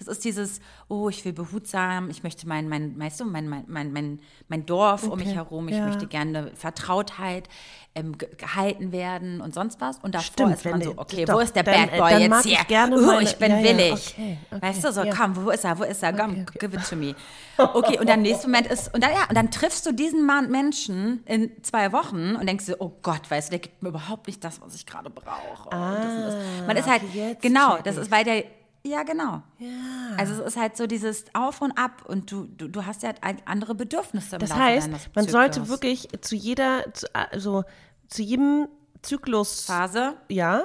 Das 0.01 0.09
ist 0.09 0.25
dieses, 0.25 0.61
oh, 0.89 1.09
ich 1.11 1.23
will 1.27 1.35
behutsam, 1.35 2.09
ich 2.11 2.23
möchte 2.23 2.49
mein, 2.49 2.69
mein, 2.71 2.99
weißt 2.99 3.21
du, 3.21 3.27
mein, 3.27 3.49
mein, 3.49 3.65
mein, 3.69 4.19
mein, 4.49 4.65
Dorf 4.67 5.03
um 5.05 5.19
mich 5.19 5.29
Okay, 5.29 5.37
herum, 5.37 5.69
ich 5.69 5.77
ja. 5.77 5.85
möchte 5.87 6.07
gerne 6.07 6.51
Vertrautheit, 6.57 7.49
ähm, 7.95 8.17
ge- 8.17 8.29
gehalten 8.37 8.93
werden 8.93 9.41
und 9.43 9.53
sonst 9.53 9.79
was. 9.81 9.99
Und 9.99 10.15
davor 10.15 10.25
Stimmt, 10.25 10.53
ist 10.55 10.65
man 10.65 10.81
so, 10.83 10.95
okay, 10.97 11.25
doch, 11.27 11.35
wo 11.35 11.39
ist 11.41 11.55
der 11.55 11.65
dann, 11.65 11.75
Bad 11.89 11.93
äh, 11.93 11.99
Boy 11.99 12.13
jetzt 12.23 12.43
hier? 12.45 12.59
ich 12.61 12.77
oh, 12.93 13.01
meine- 13.07 13.23
ich 13.25 13.37
bin 13.37 13.51
ja, 13.53 13.63
willig. 13.63 14.15
okay, 14.17 14.39
okay, 14.51 14.63
weißt 14.63 14.85
du, 14.85 14.93
so, 14.93 15.03
ja. 15.03 15.15
komm, 15.15 15.37
wo 15.37 15.51
ist 15.51 15.65
er, 15.65 15.79
wo 15.79 15.83
ist 15.83 16.03
er, 16.03 16.13
komm, 16.15 16.31
Okay, 16.31 16.45
okay. 16.49 16.59
give 16.67 16.77
it 16.77 16.89
to 16.89 16.97
me. 16.97 17.15
Okay, 17.59 17.99
und 17.99 18.09
dann 18.09 18.23
nächsten 18.23 18.51
Moment 18.51 18.69
ist, 18.69 18.95
und 18.95 19.05
dann, 19.05 19.11
ja, 19.13 19.27
und 19.29 19.37
dann 19.37 19.51
triffst 19.51 19.85
du 19.85 19.93
diesen 19.93 20.25
Mann, 20.25 20.51
Menschen 20.51 21.23
in 21.27 21.51
zwei 21.63 21.93
Wochen 21.93 22.37
und 22.37 22.47
denkst 22.47 22.65
dir, 22.65 22.77
oh 22.79 22.91
Gott, 23.03 23.31
weißt 23.31 23.49
du, 23.49 23.51
der 23.51 23.59
gibt 23.59 23.83
mir 23.83 23.91
überhaupt 23.91 24.29
nicht 24.29 24.43
das, 24.43 24.63
was 24.63 24.75
ich 24.75 24.87
gerade 24.87 25.11
brauche. 25.11 25.69
Und 25.69 25.73
das 26.03 26.17
und 26.17 26.23
das. 26.23 26.67
Man 26.67 26.77
ist 26.79 26.89
halt, 26.89 27.03
Ah, 27.03 27.07
okay, 27.11 27.37
genau, 27.43 27.77
das 27.85 27.99
ist, 27.99 28.11
weil 28.11 28.25
der, 28.25 28.45
ja, 28.85 29.03
genau. 29.03 29.43
Ja. 29.59 29.68
Also 30.16 30.35
es 30.35 30.55
ist 30.55 30.57
halt 30.57 30.76
so 30.76 30.87
dieses 30.87 31.24
Auf 31.35 31.61
und 31.61 31.72
Ab 31.72 32.05
und 32.07 32.31
du, 32.33 32.45
du, 32.45 32.68
du 32.68 32.87
hast 32.87 33.03
ja 33.03 33.11
halt 33.22 33.43
andere 33.47 33.74
Bedürfnisse 33.74 34.39
Das 34.39 34.51
Laufe 34.51 34.62
heißt, 34.62 34.91
man 35.14 35.28
sollte 35.28 35.68
wirklich 35.68 36.09
zu 36.22 36.35
jeder, 36.35 36.93
zu, 36.93 37.07
also 37.14 37.64
zu 38.09 38.22
jedem 38.22 38.68
Zyklus, 39.03 39.64
Phase 39.64 40.14
ja, 40.28 40.62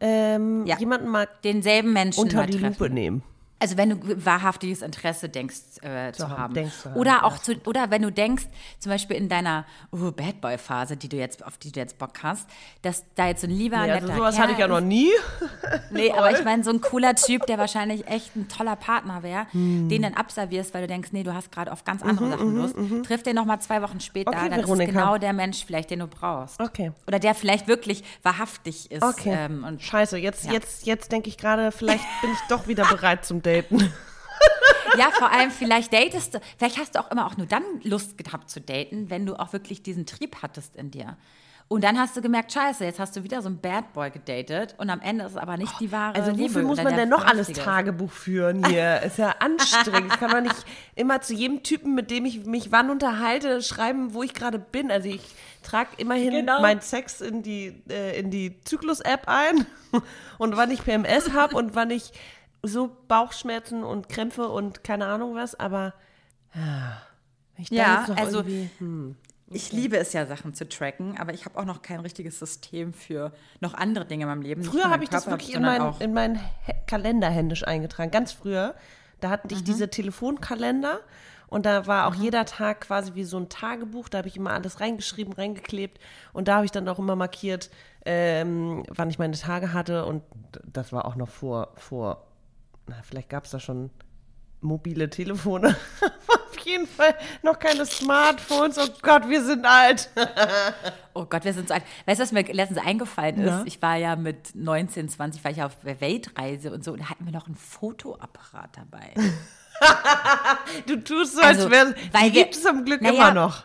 ähm, 0.00 0.66
Ja. 0.66 0.78
jemanden 0.78 1.08
mal 1.08 1.28
denselben 1.44 1.92
Menschen 1.92 2.20
unter 2.20 2.46
die 2.46 2.58
treffen. 2.58 2.82
Lupe 2.82 2.90
nehmen. 2.90 3.22
Also 3.62 3.76
wenn 3.76 3.90
du 3.90 4.24
wahrhaftiges 4.24 4.80
Interesse 4.82 5.28
denkst 5.28 5.56
äh, 5.82 6.12
zu, 6.12 6.28
haben, 6.28 6.38
haben. 6.38 6.54
denkst 6.54 6.78
zu 6.82 6.90
haben, 6.90 6.98
Oder 6.98 7.24
auch 7.24 7.36
ja. 7.36 7.42
zu, 7.42 7.52
oder 7.66 7.90
wenn 7.90 8.00
du 8.02 8.10
denkst, 8.10 8.44
zum 8.78 8.90
Beispiel 8.90 9.16
in 9.16 9.28
deiner 9.28 9.66
oh, 9.92 10.10
Bad 10.12 10.40
Boy 10.40 10.56
Phase, 10.56 10.96
die 10.96 11.08
du 11.10 11.16
jetzt, 11.18 11.44
auf 11.44 11.58
die 11.58 11.70
du 11.70 11.78
jetzt 11.78 11.98
Bock 11.98 12.22
hast, 12.22 12.48
dass 12.82 13.04
da 13.16 13.26
jetzt 13.28 13.42
so 13.42 13.46
ein 13.46 13.50
lieber, 13.52 13.76
Nee, 13.84 13.90
also 13.92 14.06
netter 14.06 14.16
sowas 14.18 14.34
Kerl 14.34 14.42
hatte 14.44 14.52
ich 14.54 14.58
ja 14.58 14.66
noch 14.68 14.78
ist. 14.78 14.84
nie. 14.84 15.10
Nee, 15.92 16.10
aber 16.12 16.30
ich 16.32 16.44
meine, 16.44 16.62
so 16.64 16.70
ein 16.70 16.80
cooler 16.80 17.14
Typ, 17.14 17.46
der 17.46 17.58
wahrscheinlich 17.58 18.06
echt 18.08 18.34
ein 18.36 18.48
toller 18.48 18.76
Partner 18.76 19.22
wäre, 19.22 19.46
Hm. 19.52 19.88
den 19.88 20.02
dann 20.02 20.14
abservierst, 20.14 20.72
weil 20.72 20.82
du 20.82 20.86
denkst, 20.88 21.10
nee, 21.12 21.22
du 21.22 21.34
hast 21.34 21.50
gerade 21.52 21.70
auf 21.72 21.84
ganz 21.84 22.02
andere 22.02 22.30
Sachen 22.30 22.54
Lust, 22.56 22.76
trifft 23.06 23.26
den 23.26 23.34
nochmal 23.36 23.60
zwei 23.60 23.82
Wochen 23.82 24.00
später, 24.00 24.30
Mhm, 24.30 24.36
Okay, 24.38 24.48
dann 24.50 24.60
ist 24.60 24.66
Veronika. 24.66 24.90
es 24.90 24.96
genau 24.96 25.18
der 25.18 25.32
Mensch 25.32 25.64
vielleicht, 25.66 25.90
den 25.90 25.98
du 26.00 26.06
brauchst. 26.06 26.60
Okay. 26.60 26.92
Oder 27.06 27.18
der 27.18 27.34
vielleicht 27.34 27.66
wirklich 27.68 28.04
wahrhaftig 28.22 28.90
ist. 28.90 29.02
Okay. 29.02 29.34
Ähm, 29.36 29.64
und 29.64 29.82
Scheiße, 29.82 30.16
jetzt, 30.16 30.46
Ja. 30.46 30.52
jetzt, 30.52 30.86
jetzt 30.86 31.12
denke 31.12 31.28
ich 31.28 31.36
gerade, 31.36 31.72
vielleicht 31.72 32.04
bin 32.22 32.30
ich 32.32 32.38
doch 32.48 32.68
wieder 32.68 32.84
bereit 32.90 33.24
zum 33.24 33.42
Daten. 33.54 33.92
Ja, 34.98 35.10
vor 35.12 35.30
allem 35.30 35.50
vielleicht 35.50 35.92
datest 35.92 36.34
du, 36.34 36.40
vielleicht 36.58 36.78
hast 36.78 36.94
du 36.94 36.98
auch 37.00 37.10
immer 37.10 37.26
auch 37.26 37.36
nur 37.36 37.46
dann 37.46 37.62
Lust 37.82 38.18
gehabt 38.18 38.50
zu 38.50 38.60
daten, 38.60 39.08
wenn 39.08 39.24
du 39.26 39.34
auch 39.38 39.52
wirklich 39.52 39.82
diesen 39.82 40.04
Trieb 40.06 40.36
hattest 40.42 40.74
in 40.76 40.90
dir. 40.90 41.16
Und 41.68 41.84
dann 41.84 42.00
hast 42.00 42.16
du 42.16 42.20
gemerkt, 42.20 42.50
scheiße, 42.52 42.84
jetzt 42.84 42.98
hast 42.98 43.14
du 43.14 43.22
wieder 43.22 43.40
so 43.42 43.46
einen 43.46 43.60
Bad 43.60 43.92
Boy 43.92 44.10
gedatet 44.10 44.74
und 44.78 44.90
am 44.90 45.00
Ende 45.00 45.24
ist 45.24 45.32
es 45.32 45.36
aber 45.36 45.56
nicht 45.56 45.72
die 45.78 45.92
wahre 45.92 46.16
Also 46.16 46.36
wofür 46.36 46.62
muss 46.64 46.82
man 46.82 46.96
denn 46.96 47.08
noch 47.08 47.24
alles. 47.24 47.46
Tagebuch 47.52 48.10
führen 48.10 48.66
hier? 48.66 49.00
Ist 49.06 49.18
ja 49.18 49.36
anstrengend. 49.38 50.12
Ich 50.12 50.18
kann 50.18 50.32
doch 50.32 50.40
nicht 50.40 50.64
immer 50.96 51.20
zu 51.20 51.32
jedem 51.32 51.62
Typen, 51.62 51.94
mit 51.94 52.10
dem 52.10 52.24
ich 52.24 52.44
mich 52.44 52.72
wann 52.72 52.90
unterhalte, 52.90 53.62
schreiben, 53.62 54.14
wo 54.14 54.24
ich 54.24 54.34
gerade 54.34 54.58
bin. 54.58 54.90
Also 54.90 55.08
ich 55.10 55.22
trage 55.62 55.90
immerhin 55.98 56.32
Genau. 56.32 56.60
meinen 56.60 56.80
Sex 56.80 57.20
in 57.20 57.44
die, 57.44 57.80
äh, 57.88 58.18
in 58.18 58.32
die 58.32 58.60
Zyklus-App 58.64 59.28
ein 59.28 59.64
und 60.38 60.56
wann 60.56 60.72
ich 60.72 60.82
PMS 60.84 61.32
habe 61.32 61.54
und 61.54 61.76
wann 61.76 61.90
ich 61.92 62.10
so 62.62 62.90
Bauchschmerzen 63.08 63.82
und 63.84 64.08
Krämpfe 64.08 64.48
und 64.48 64.84
keine 64.84 65.06
Ahnung 65.06 65.34
was, 65.34 65.54
aber 65.58 65.94
ja, 66.54 67.00
wenn 67.56 67.62
ich 67.62 67.70
Ja, 67.70 68.06
also 68.16 68.42
hm. 68.44 69.16
Ich 69.52 69.72
liebe 69.72 69.96
es 69.96 70.12
ja, 70.12 70.26
Sachen 70.26 70.54
zu 70.54 70.68
tracken, 70.68 71.18
aber 71.18 71.34
ich 71.34 71.44
habe 71.44 71.58
auch 71.58 71.64
noch 71.64 71.82
kein 71.82 71.98
richtiges 71.98 72.38
System 72.38 72.92
für 72.92 73.32
noch 73.60 73.74
andere 73.74 74.04
Dinge 74.04 74.22
in 74.22 74.28
meinem 74.28 74.42
Leben. 74.42 74.62
Früher 74.62 74.88
habe 74.90 75.02
ich 75.02 75.10
das 75.10 75.26
wirklich 75.26 75.54
in 75.54 75.62
meinen 75.62 75.92
in 75.98 76.14
meinen 76.14 76.38
Kalender 76.86 77.28
händisch 77.28 77.66
eingetragen. 77.66 78.12
Ganz 78.12 78.30
früher. 78.30 78.76
Da 79.20 79.28
hatten 79.28 79.48
Mhm. 79.48 79.54
ich 79.56 79.64
diese 79.64 79.90
Telefonkalender 79.90 81.00
und 81.48 81.66
da 81.66 81.88
war 81.88 82.06
auch 82.06 82.14
jeder 82.14 82.44
Tag 82.44 82.82
quasi 82.82 83.16
wie 83.16 83.24
so 83.24 83.38
ein 83.38 83.48
Tagebuch. 83.48 84.08
Da 84.08 84.18
habe 84.18 84.28
ich 84.28 84.36
immer 84.36 84.52
alles 84.52 84.78
reingeschrieben, 84.78 85.32
reingeklebt 85.32 85.98
und 86.32 86.46
da 86.46 86.54
habe 86.56 86.64
ich 86.64 86.70
dann 86.70 86.88
auch 86.88 87.00
immer 87.00 87.16
markiert, 87.16 87.70
ähm, 88.04 88.84
wann 88.88 89.10
ich 89.10 89.18
meine 89.18 89.36
Tage 89.36 89.72
hatte 89.72 90.06
und 90.06 90.22
das 90.64 90.92
war 90.92 91.06
auch 91.06 91.16
noch 91.16 91.28
vor, 91.28 91.72
vor 91.74 92.24
na, 92.86 92.96
vielleicht 93.02 93.28
gab 93.28 93.44
es 93.44 93.50
da 93.52 93.60
schon 93.60 93.90
mobile 94.60 95.08
Telefone. 95.08 95.76
Auf 96.28 96.58
jeden 96.66 96.86
Fall 96.86 97.14
noch 97.42 97.58
keine 97.58 97.86
Smartphones. 97.86 98.78
Oh 98.78 98.88
Gott, 99.02 99.28
wir 99.28 99.42
sind 99.44 99.64
alt. 99.64 100.10
Oh 101.12 101.24
Gott, 101.26 101.44
wir 101.44 101.52
sind 101.52 101.68
so 101.68 101.74
alt. 101.74 101.82
Weißt 102.06 102.20
du, 102.20 102.22
was 102.22 102.32
mir 102.32 102.42
letztens 102.44 102.78
eingefallen 102.86 103.40
ist? 103.40 103.46
Ja. 103.48 103.62
Ich 103.66 103.82
war 103.82 103.96
ja 103.96 104.14
mit 104.16 104.54
19, 104.54 105.08
20, 105.08 105.42
war 105.44 105.50
ich 105.50 105.62
auf 105.62 105.76
der 105.84 106.00
Weltreise 106.00 106.72
und 106.72 106.84
so 106.84 106.92
und 106.92 107.00
da 107.00 107.10
hatten 107.10 107.26
wir 107.26 107.32
noch 107.32 107.46
einen 107.46 107.56
Fotoapparat 107.56 108.70
dabei. 108.76 109.12
Du 110.86 110.96
tust 111.02 111.34
so, 111.34 111.40
als 111.40 111.58
Also, 111.58 111.70
wäre 111.70 111.94
weil 112.12 112.30
die 112.30 112.36
wir- 112.36 112.42
gibt 112.44 112.54
es 112.54 112.62
zum 112.62 112.84
Glück 112.84 113.00
Naja, 113.02 113.14
immer 113.30 113.34
noch. 113.34 113.64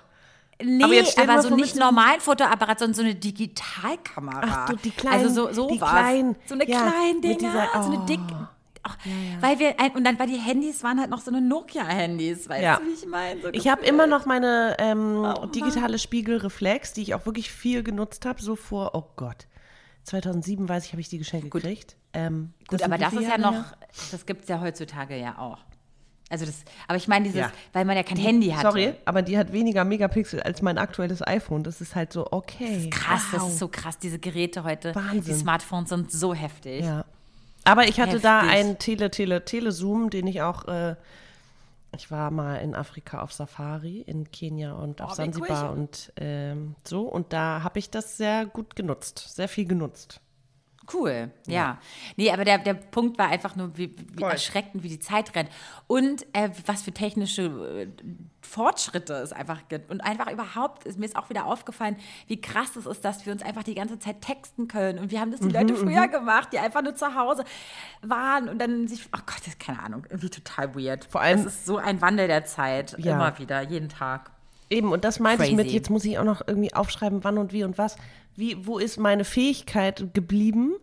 Nee, 0.64 0.84
Aber 0.84 0.94
jetzt 0.94 1.20
aber 1.20 1.42
so 1.42 1.54
nicht 1.56 1.76
normalen 1.76 2.22
Fotoapparat, 2.22 2.80
sondern 2.80 2.94
so 2.96 3.02
eine 3.02 3.16
Digitalkamera. 3.16 4.42
Ach 4.42 4.70
du, 4.70 4.76
die 4.78 4.92
kleinen- 4.92 5.26
Also 5.26 5.48
so, 5.48 5.54
so 5.54 5.70
die 5.70 5.80
was. 5.82 5.90
kleinen, 5.90 6.36
so 6.46 6.54
eine 6.56 6.68
ja, 6.70 6.82
kleinen 6.82 7.16
mit 7.16 7.24
Dinger, 7.42 7.68
dieser- 7.68 7.84
so 7.84 7.92
eine 7.92 8.00
oh. 8.02 8.06
dick. 8.06 8.20
Ach, 9.38 9.42
Weil 9.42 9.60
wir, 9.60 9.76
und 9.96 10.04
dann 10.04 10.18
war 10.20 10.28
die 10.28 10.38
Handys, 10.38 10.84
waren 10.84 11.00
halt 11.00 11.10
noch 11.10 11.22
so 11.22 11.32
eine 11.32 11.42
Nokia-Handys, 11.42 12.50
weißt 12.50 12.64
Ja. 12.64 12.78
du, 12.78 12.86
wie 12.86 12.94
ich 12.94 13.06
meine? 13.08 13.42
So 13.42 13.50
Ich 13.52 13.68
habe 13.68 13.86
immer 13.86 14.08
noch 14.08 14.26
meine 14.26 14.76
ähm, 14.80 15.22
Mann. 15.22 15.52
digitale 15.52 16.00
Spiegelreflex, 16.00 16.94
die 16.94 17.02
ich 17.02 17.14
auch 17.16 17.26
wirklich 17.26 17.52
viel 17.52 17.84
genutzt 17.84 18.26
habe, 18.26 18.42
so 18.42 18.56
vor, 18.56 18.92
oh 18.96 19.04
Gott, 19.16 19.48
2007 20.04 20.68
weiß 20.70 20.86
ich, 20.86 20.92
habe 20.92 21.02
ich 21.02 21.10
die 21.10 21.18
geschenkt 21.18 21.52
gekriegt. 21.52 21.96
Ähm, 22.14 22.54
Gut, 22.68 22.82
aber 22.84 22.98
das 22.98 23.14
ist 23.14 23.28
ja 23.28 23.38
noch, 23.38 23.54
her? 23.54 23.78
das 24.12 24.26
gibt 24.26 24.44
es 24.44 24.50
ja 24.50 24.62
heutzutage 24.62 25.18
ja 25.20 25.38
auch. 25.38 25.58
Also 26.30 26.46
das, 26.46 26.64
aber 26.88 26.98
ich 26.98 27.08
meine 27.08 27.26
dieses, 27.26 27.40
Ja. 27.40 27.52
weil 27.72 27.86
man 27.86 27.96
ja 27.96 28.02
kein 28.02 28.18
Handy 28.18 28.50
hat. 28.50 28.62
Sorry, 28.64 28.94
aber 29.06 29.22
die 29.22 29.38
hat 29.38 29.52
weniger 29.54 29.86
Megapixel 29.86 30.42
als 30.42 30.62
mein 30.64 30.80
aktuelles 30.80 31.26
iPhone. 31.26 31.64
Das 31.64 31.82
ist 31.82 31.94
halt 31.96 32.12
so, 32.12 32.28
okay. 32.32 32.90
Krass, 32.90 33.24
das 33.32 33.42
wow. 33.44 33.50
ist 33.50 33.60
so 33.60 33.68
krass. 33.68 34.00
Diese 34.00 34.18
Geräte 34.18 34.64
heute, 34.64 34.90
die 34.92 34.96
Wahnsinn. 34.96 35.36
Smartphones 35.36 35.90
sind 35.90 36.12
so 36.12 36.34
heftig. 36.34 36.84
Ja. 36.84 37.06
Aber 37.66 37.88
ich 37.88 38.00
hatte 38.00 38.20
da 38.20 38.42
Heftig. 38.44 38.58
einen 38.58 38.78
Tele, 38.80 39.12
Tele, 39.12 39.44
Telezoom, 39.44 40.10
den 40.10 40.28
ich 40.28 40.42
auch, 40.42 40.66
äh, 40.68 40.96
ich 41.96 42.12
war 42.12 42.32
mal 42.32 42.58
in 42.58 42.76
Afrika 42.76 43.22
auf 43.22 43.34
Safari, 43.34 44.02
in 44.02 44.32
Kenia 44.32 44.74
und 44.74 45.02
auf 45.02 45.12
Oh, 45.12 45.16
Sansibar 45.16 45.72
cool. 45.72 45.78
und 45.78 46.14
ähm, 46.18 46.76
so. 46.84 47.02
Und 47.02 47.34
da 47.34 47.64
habe 47.64 47.80
ich 47.80 47.90
das 47.90 48.18
sehr 48.18 48.46
gut 48.46 48.76
genutzt, 48.76 49.36
sehr 49.36 49.48
viel 49.48 49.66
genutzt. 49.66 50.22
Cool, 50.94 51.32
ja. 51.48 51.80
Nee, 52.16 52.32
aber 52.32 52.46
der, 52.46 52.60
der 52.60 52.76
Punkt 52.76 53.18
war 53.18 53.30
einfach 53.30 53.56
nur, 53.56 53.76
wie, 53.76 53.96
wie 54.14 54.22
erschreckend, 54.24 54.84
wie 54.84 54.90
die 54.90 55.00
Zeit 55.00 55.34
rennt. 55.36 55.50
Und 55.88 56.28
äh, 56.34 56.50
was 56.68 56.84
für 56.84 56.92
technische 56.92 57.44
äh, 57.44 57.88
Fortschritte 58.46 59.14
es 59.16 59.34
einfach 59.34 59.68
gibt. 59.68 59.90
Und 59.92 60.02
einfach 60.02 60.32
überhaupt, 60.32 60.86
ist, 60.86 60.98
mir 60.98 61.06
ist 61.06 61.16
auch 61.16 61.30
wieder 61.30 61.46
aufgefallen, 61.46 61.98
wie 62.28 62.40
krass 62.40 62.76
es 62.76 62.86
ist, 62.86 63.04
dass 63.04 63.26
wir 63.26 63.34
uns 63.34 63.42
einfach 63.44 63.64
die 63.64 63.76
ganze 63.76 64.00
Zeit 64.00 64.22
texten 64.22 64.68
können. 64.68 65.00
Und 65.00 65.12
wir 65.12 65.20
haben 65.20 65.32
das 65.32 65.40
die 65.42 65.48
Mhm, 65.48 65.54
Leute 65.54 65.76
früher 65.76 66.08
gemacht, 66.08 66.50
die 66.54 66.60
einfach 66.60 66.82
nur 66.82 66.96
zu 66.96 67.16
Hause 67.16 67.44
waren 68.02 68.48
und 68.50 68.60
dann 68.60 68.88
sich, 68.88 69.06
oh 69.08 69.20
Gott, 69.26 69.40
das 69.40 69.48
ist 69.48 69.60
keine 69.60 69.82
Ahnung, 69.84 70.06
irgendwie 70.10 70.30
total 70.30 70.76
weird. 70.76 71.06
Vor 71.06 71.22
allem- 71.22 71.40
Es 71.40 71.46
ist 71.46 71.66
so 71.66 71.78
ein 71.78 72.02
Wandel 72.02 72.28
der 72.28 72.46
Zeit, 72.46 72.96
Ja. 73.00 73.14
immer 73.16 73.38
wieder, 73.40 73.62
jeden 73.62 73.90
Tag. 73.90 74.32
Eben, 74.70 74.92
und 74.92 75.04
das 75.06 75.20
meinte 75.20 75.46
ich 75.46 75.56
mit, 75.56 75.68
jetzt 75.72 75.90
muss 75.90 76.06
ich 76.06 76.18
auch 76.18 76.24
noch 76.24 76.42
irgendwie 76.48 76.74
aufschreiben, 76.74 77.24
wann 77.24 77.38
und 77.38 77.54
wie 77.54 77.64
und 77.64 77.78
was. 77.78 77.98
Wie, 78.36 78.66
wo 78.66 78.80
ist 78.80 78.98
meine 78.98 79.24
Fähigkeit 79.24 80.14
geblieben, 80.14 80.74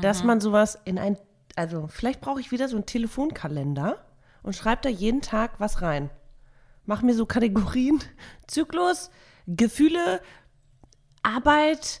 dass 0.00 0.22
man 0.24 0.40
sowas 0.40 0.78
in 0.84 0.98
ein, 0.98 1.18
also 1.56 1.86
vielleicht 1.88 2.20
brauche 2.20 2.40
ich 2.40 2.50
wieder 2.52 2.68
so 2.68 2.76
einen 2.76 2.86
Telefonkalender 2.86 3.98
und 4.42 4.54
schreibe 4.56 4.82
da 4.82 4.88
jeden 4.88 5.20
Tag 5.22 5.52
was 5.58 5.82
rein. 5.82 6.08
Mach 6.84 7.02
mir 7.02 7.14
so 7.14 7.26
Kategorien, 7.26 8.00
Zyklus, 8.46 9.10
Gefühle, 9.46 10.20
Arbeit, 11.22 12.00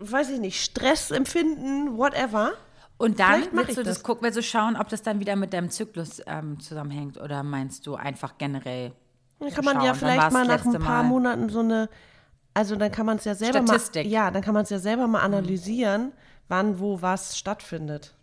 weiß 0.00 0.30
ich 0.30 0.40
nicht, 0.40 0.62
Stress 0.62 1.10
empfinden, 1.10 1.96
whatever. 1.96 2.52
Und 2.98 3.20
dann 3.20 3.34
Vielleicht 3.34 3.52
mach 3.52 3.60
willst 3.62 3.70
ich 3.70 3.76
du 3.76 3.82
das 3.84 3.96
das. 3.98 4.02
gucken, 4.02 4.24
willst 4.24 4.38
du 4.38 4.42
schauen, 4.42 4.76
ob 4.76 4.88
das 4.88 5.02
dann 5.02 5.20
wieder 5.20 5.36
mit 5.36 5.52
deinem 5.52 5.70
Zyklus 5.70 6.20
ähm, 6.26 6.58
zusammenhängt 6.60 7.16
oder 7.18 7.42
meinst 7.42 7.86
du 7.86 7.94
einfach 7.94 8.38
generell? 8.38 8.92
Dann 9.38 9.50
kann 9.50 9.64
man 9.64 9.76
schauen, 9.76 9.84
ja 9.86 9.94
vielleicht 9.94 10.32
mal 10.32 10.46
nach 10.46 10.64
ein 10.64 10.72
paar 10.72 11.02
Mal. 11.04 11.08
Monaten 11.08 11.48
so 11.48 11.60
eine, 11.60 11.88
also 12.54 12.74
dann 12.74 12.90
kann 12.90 13.06
man 13.06 13.18
es 13.18 13.24
ja 13.24 13.36
selber 13.36 13.62
Statistik. 13.62 14.04
mal, 14.04 14.10
ja, 14.10 14.30
dann 14.32 14.42
kann 14.42 14.52
man 14.52 14.64
es 14.64 14.70
ja 14.70 14.80
selber 14.80 15.06
mal 15.06 15.20
analysieren, 15.20 16.12
wann, 16.48 16.80
wo, 16.80 17.00
was 17.00 17.38
stattfindet. 17.38 18.14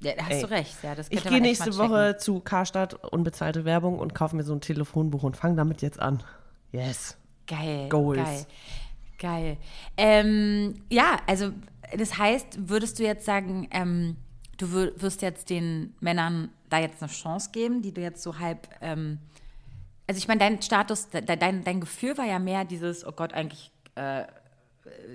Ja, 0.00 0.14
da 0.14 0.24
hast 0.24 0.32
Ey, 0.32 0.40
du 0.40 0.50
recht. 0.50 0.76
Ja, 0.82 0.94
das 0.94 1.08
Ich 1.10 1.22
gehe 1.24 1.40
nächste 1.40 1.76
Woche 1.76 2.16
zu 2.18 2.40
Karstadt 2.40 2.94
unbezahlte 3.12 3.64
Werbung 3.64 3.98
und 3.98 4.14
kaufe 4.14 4.34
mir 4.34 4.44
so 4.44 4.54
ein 4.54 4.60
Telefonbuch 4.60 5.22
und 5.22 5.36
fange 5.36 5.56
damit 5.56 5.82
jetzt 5.82 6.00
an. 6.00 6.22
Yes. 6.72 7.16
Geil. 7.46 7.88
Goals. 7.88 8.18
Geil. 8.18 8.46
Geil. 9.18 9.56
Ähm, 9.98 10.82
ja, 10.90 11.18
also 11.26 11.50
das 11.96 12.16
heißt, 12.16 12.68
würdest 12.68 12.98
du 12.98 13.02
jetzt 13.02 13.26
sagen, 13.26 13.68
ähm, 13.70 14.16
du 14.56 14.72
wirst 14.72 15.20
jetzt 15.20 15.50
den 15.50 15.94
Männern 16.00 16.50
da 16.70 16.78
jetzt 16.78 17.02
eine 17.02 17.12
Chance 17.12 17.50
geben, 17.52 17.82
die 17.82 17.92
du 17.92 18.00
jetzt 18.00 18.22
so 18.22 18.38
halb. 18.38 18.68
Ähm, 18.80 19.18
also 20.06 20.18
ich 20.18 20.28
meine, 20.28 20.40
dein 20.40 20.62
Status, 20.62 21.10
de, 21.10 21.22
dein, 21.22 21.62
dein 21.64 21.80
Gefühl 21.80 22.16
war 22.16 22.24
ja 22.24 22.38
mehr 22.38 22.64
dieses, 22.64 23.06
oh 23.06 23.12
Gott, 23.12 23.34
eigentlich 23.34 23.70
äh, 23.96 24.24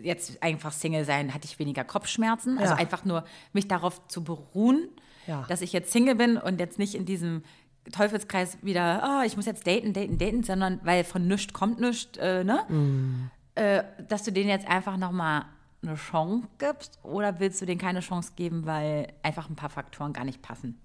jetzt 0.03 0.41
einfach 0.43 0.71
Single 0.71 1.05
sein, 1.05 1.33
hatte 1.33 1.45
ich 1.45 1.57
weniger 1.59 1.83
Kopfschmerzen. 1.83 2.57
Also 2.57 2.73
Ja. 2.73 2.79
einfach 2.79 3.05
nur 3.05 3.25
mich 3.53 3.67
darauf 3.67 4.07
zu 4.07 4.23
beruhen, 4.23 4.89
Ja. 5.27 5.45
dass 5.47 5.61
ich 5.61 5.73
jetzt 5.73 5.91
Single 5.91 6.15
bin 6.15 6.37
und 6.37 6.59
jetzt 6.59 6.79
nicht 6.79 6.95
in 6.95 7.05
diesem 7.05 7.43
Teufelskreis 7.91 8.57
wieder, 8.61 9.03
oh, 9.21 9.25
ich 9.25 9.35
muss 9.35 9.45
jetzt 9.45 9.67
daten, 9.67 9.93
daten, 9.93 10.17
daten, 10.17 10.43
sondern 10.43 10.79
weil 10.83 11.03
von 11.03 11.27
nichts 11.27 11.53
kommt 11.53 11.79
nichts, 11.79 12.17
äh, 12.17 12.43
ne? 12.43 12.63
Mm. 12.67 13.29
Äh, 13.55 13.83
dass 14.07 14.23
du 14.23 14.31
denen 14.31 14.49
jetzt 14.49 14.67
einfach 14.67 14.97
nochmal 14.97 15.45
eine 15.83 15.95
Chance 15.95 16.47
gibst 16.57 16.99
oder 17.03 17.39
willst 17.39 17.61
du 17.61 17.65
denen 17.65 17.79
keine 17.79 17.99
Chance 17.99 18.31
geben, 18.35 18.65
weil 18.65 19.13
einfach 19.23 19.49
ein 19.49 19.55
paar 19.55 19.69
Faktoren 19.69 20.13
gar 20.13 20.25
nicht 20.25 20.41
passen? 20.41 20.79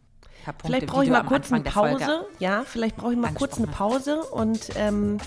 Punkte, 0.45 0.66
Vielleicht 0.66 0.87
brauche 0.87 1.05
ich 1.05 1.11
mal 1.11 1.22
kurz 1.24 1.53
eine 1.53 1.62
Pause. 1.64 2.26
Ja, 2.39 2.64
vielleicht 2.64 2.97
brauche 2.97 3.12
ich 3.12 3.18
mal 3.18 3.33
kurz 3.35 3.59
eine 3.59 3.66
Pause 3.66 4.22
und 4.22 4.70
ähm, 4.76 5.18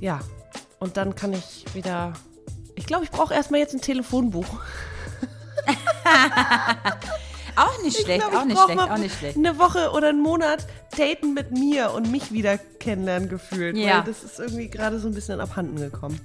ja, 0.00 0.20
und 0.80 0.96
dann 0.96 1.14
kann 1.14 1.32
ich 1.32 1.64
wieder. 1.74 2.12
Ich 2.76 2.86
glaube, 2.86 3.04
ich 3.04 3.10
brauche 3.10 3.34
erstmal 3.34 3.60
jetzt 3.60 3.74
ein 3.74 3.80
Telefonbuch. 3.80 4.46
Auch 7.56 7.82
nicht 7.82 8.00
schlecht, 8.00 8.28
glaub, 8.28 8.34
auch 8.34 8.44
nicht 8.44 8.60
schlecht, 8.60 8.80
auch 8.80 8.98
nicht 8.98 9.16
schlecht. 9.16 9.36
Eine 9.36 9.58
Woche 9.58 9.92
oder 9.92 10.08
einen 10.08 10.20
Monat 10.20 10.66
daten 10.96 11.34
mit 11.34 11.52
mir 11.52 11.92
und 11.92 12.10
mich 12.10 12.32
wieder 12.32 12.58
kennenlernen 12.58 13.28
gefühlt. 13.28 13.76
Ja. 13.76 13.98
Weil 13.98 14.04
das 14.04 14.24
ist 14.24 14.40
irgendwie 14.40 14.68
gerade 14.68 14.98
so 14.98 15.06
ein 15.06 15.14
bisschen 15.14 15.40
abhanden 15.40 15.76
gekommen. 15.76 16.20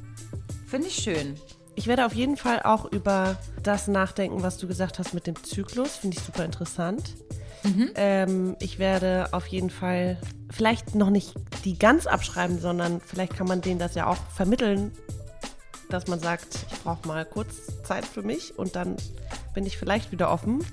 Finde 0.68 0.88
ich 0.88 0.96
schön. 0.96 1.36
Ich 1.76 1.88
werde 1.88 2.06
auf 2.06 2.14
jeden 2.14 2.36
Fall 2.36 2.64
auch 2.64 2.86
über 2.92 3.38
das 3.62 3.88
nachdenken, 3.88 4.42
was 4.42 4.58
du 4.58 4.68
gesagt 4.68 5.00
hast 5.00 5.14
mit 5.14 5.28
dem 5.28 5.42
Zyklus. 5.44 5.98
Finde 5.98 6.18
ich 6.18 6.24
super 6.24 6.46
interessant. 6.46 7.16
Mhm. 7.64 7.92
Ähm, 7.96 8.56
ich 8.60 8.80
werde 8.80 9.30
auf 9.32 9.48
jeden 9.48 9.70
Fall 9.70 10.18
vielleicht 10.50 10.96
noch 10.96 11.10
nicht 11.10 11.36
die 11.64 11.78
ganz 11.78 12.08
abschreiben, 12.08 12.60
sondern 12.60 13.02
vielleicht 13.02 13.36
kann 13.36 13.48
man 13.48 13.62
denen 13.62 13.80
das 13.80 13.96
ja 13.96 14.08
auch 14.08 14.18
vermitteln, 14.36 14.92
dass 15.90 16.08
man 16.08 16.20
sagt, 16.20 16.48
ich 16.72 16.80
brauche 16.84 17.08
mal 17.08 17.26
kurz 17.26 17.56
Zeit 17.84 18.06
für 18.06 18.22
mich 18.22 18.58
und 18.58 18.76
dann 18.76 18.96
bin 19.56 19.66
ich 19.66 19.78
vielleicht 19.78 20.12
wieder 20.12 20.32
offen 20.32 20.64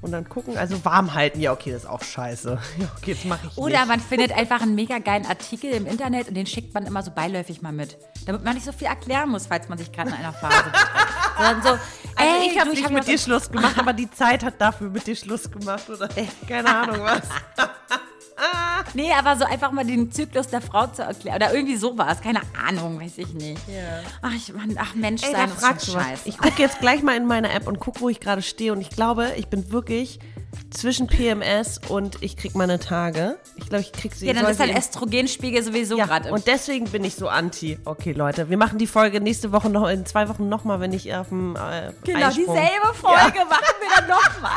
und 0.00 0.12
dann 0.12 0.28
gucken. 0.28 0.56
Also 0.56 0.84
warm 0.84 1.14
halten, 1.14 1.40
ja 1.40 1.52
okay, 1.52 1.72
das 1.72 1.82
ist 1.82 1.88
auch 1.88 2.02
scheiße. 2.02 2.58
Ja, 2.78 2.86
okay, 2.96 3.14
das 3.14 3.24
mache 3.24 3.48
ich 3.48 3.58
Oder 3.58 3.80
nicht. 3.80 3.88
man 3.88 4.00
findet 4.00 4.32
einfach 4.32 4.62
einen 4.62 4.74
mega 4.76 4.98
geilen 4.98 5.26
Artikel 5.26 5.70
im 5.72 5.86
Internet 5.86 6.28
und 6.28 6.34
den 6.34 6.46
schickt 6.46 6.72
man 6.72 6.86
immer 6.86 7.02
so 7.02 7.10
beiläufig 7.10 7.62
mal 7.62 7.72
mit. 7.72 7.98
Damit 8.26 8.44
man 8.44 8.54
nicht 8.54 8.64
so 8.64 8.72
viel 8.72 8.86
erklären 8.86 9.28
muss, 9.28 9.46
falls 9.48 9.68
man 9.68 9.76
sich 9.76 9.90
gerade 9.92 10.10
in 10.10 10.14
einer 10.16 10.32
Phase 10.32 10.56
befindet. 10.62 10.88
Sondern 11.36 11.62
so, 11.62 11.68
Also 11.70 11.80
ey, 12.16 12.50
ich 12.50 12.60
habe 12.60 12.70
nicht 12.70 12.84
hab 12.84 12.92
mit 12.92 13.06
dir 13.08 13.18
Schluss 13.18 13.50
gemacht, 13.50 13.76
aber 13.78 13.92
die 13.92 14.10
Zeit 14.10 14.44
hat 14.44 14.60
dafür 14.60 14.88
mit 14.90 15.06
dir 15.06 15.16
Schluss 15.16 15.50
gemacht 15.50 15.90
oder 15.90 16.08
keine 16.46 16.74
Ahnung 16.74 17.00
was. 17.00 17.22
Nee, 18.94 19.12
aber 19.12 19.36
so 19.36 19.44
einfach 19.44 19.70
mal 19.72 19.84
den 19.84 20.10
Zyklus 20.10 20.48
der 20.48 20.60
Frau 20.60 20.86
zu 20.88 21.02
erklären. 21.02 21.36
Oder 21.36 21.52
irgendwie 21.54 21.76
sowas. 21.76 22.20
Keine 22.20 22.40
Ahnung, 22.66 23.00
weiß 23.00 23.18
ich 23.18 23.32
nicht. 23.34 23.60
Ja. 23.68 24.00
Ach, 24.22 24.32
ich, 24.34 24.52
Mann, 24.52 24.76
ach 24.78 24.94
Mensch, 24.94 25.22
Ey, 25.22 25.32
da 25.32 25.46
fragst 25.46 25.88
du 25.88 25.94
was. 25.94 26.02
scheiße. 26.04 26.28
Ich 26.28 26.38
gucke 26.38 26.60
jetzt 26.62 26.80
gleich 26.80 27.02
mal 27.02 27.16
in 27.16 27.26
meine 27.26 27.50
App 27.52 27.66
und 27.68 27.78
gucke, 27.80 28.00
wo 28.00 28.08
ich 28.08 28.20
gerade 28.20 28.42
stehe. 28.42 28.72
Und 28.72 28.80
ich 28.80 28.90
glaube, 28.90 29.32
ich 29.36 29.48
bin 29.48 29.70
wirklich 29.72 30.18
zwischen 30.70 31.06
PMS 31.08 31.80
und 31.88 32.22
ich 32.22 32.36
krieg 32.36 32.54
meine 32.54 32.78
Tage. 32.78 33.38
Ich 33.56 33.68
glaube, 33.68 33.82
ich 33.82 33.92
krieg 33.92 34.14
sie. 34.14 34.26
ja, 34.26 34.32
dann 34.32 34.46
ist 34.46 34.60
dein 34.60 34.68
sie- 34.70 34.76
Östrogenspiegel 34.78 35.62
sowieso 35.62 35.96
ja, 35.98 36.06
gerade 36.06 36.32
und 36.32 36.46
deswegen 36.46 36.86
bin 36.86 37.04
ich 37.04 37.14
so 37.16 37.28
anti. 37.28 37.78
Okay, 37.84 38.12
Leute, 38.12 38.50
wir 38.50 38.56
machen 38.56 38.78
die 38.78 38.86
Folge 38.86 39.20
nächste 39.20 39.52
Woche 39.52 39.68
noch, 39.68 39.88
in 39.88 40.06
zwei 40.06 40.28
Wochen 40.28 40.48
nochmal, 40.48 40.80
wenn 40.80 40.92
ich 40.92 41.12
auf 41.14 41.28
dem 41.28 41.56
äh, 41.56 41.92
Genau, 42.04 42.26
Eisprung- 42.26 42.34
dieselbe 42.36 42.94
Folge 42.94 43.38
machen 43.48 43.74
wir 43.80 43.96
dann 43.96 44.08
nochmal. 44.08 44.52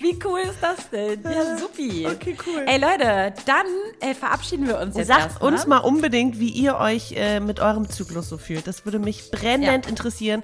Wie 0.00 0.18
cool 0.24 0.40
ist 0.40 0.58
das 0.60 0.90
denn? 0.90 1.22
Ja, 1.24 1.56
supi. 1.58 2.06
Okay, 2.06 2.36
cool. 2.46 2.64
Ey, 2.66 2.78
Leute, 2.78 3.32
dann 3.46 3.66
äh, 4.00 4.14
verabschieden 4.14 4.66
wir 4.68 4.78
uns 4.78 4.96
jetzt 4.96 5.08
Sagt 5.08 5.20
erstmal. 5.22 5.52
uns 5.52 5.66
mal 5.66 5.78
unbedingt, 5.78 6.38
wie 6.38 6.50
ihr 6.50 6.76
euch 6.76 7.12
äh, 7.16 7.40
mit 7.40 7.58
eurem 7.60 7.88
Zyklus 7.88 8.28
so 8.28 8.38
fühlt. 8.38 8.66
Das 8.66 8.84
würde 8.84 8.98
mich 9.00 9.30
brennend 9.32 9.66
Ja. 9.66 9.72
interessieren. 9.74 10.42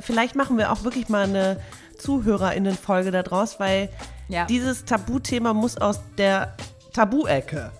Vielleicht 0.00 0.36
machen 0.36 0.58
wir 0.58 0.70
auch 0.70 0.84
wirklich 0.84 1.08
mal 1.08 1.24
eine 1.24 1.60
ZuhörerInnen-Folge 2.04 3.10
daraus, 3.10 3.58
weil 3.60 3.88
Ja. 4.28 4.44
dieses 4.46 4.84
Tabuthema 4.84 5.52
muss 5.54 5.76
aus 5.76 6.00
der 6.18 6.54
Tabu-Ecke. 6.92 7.70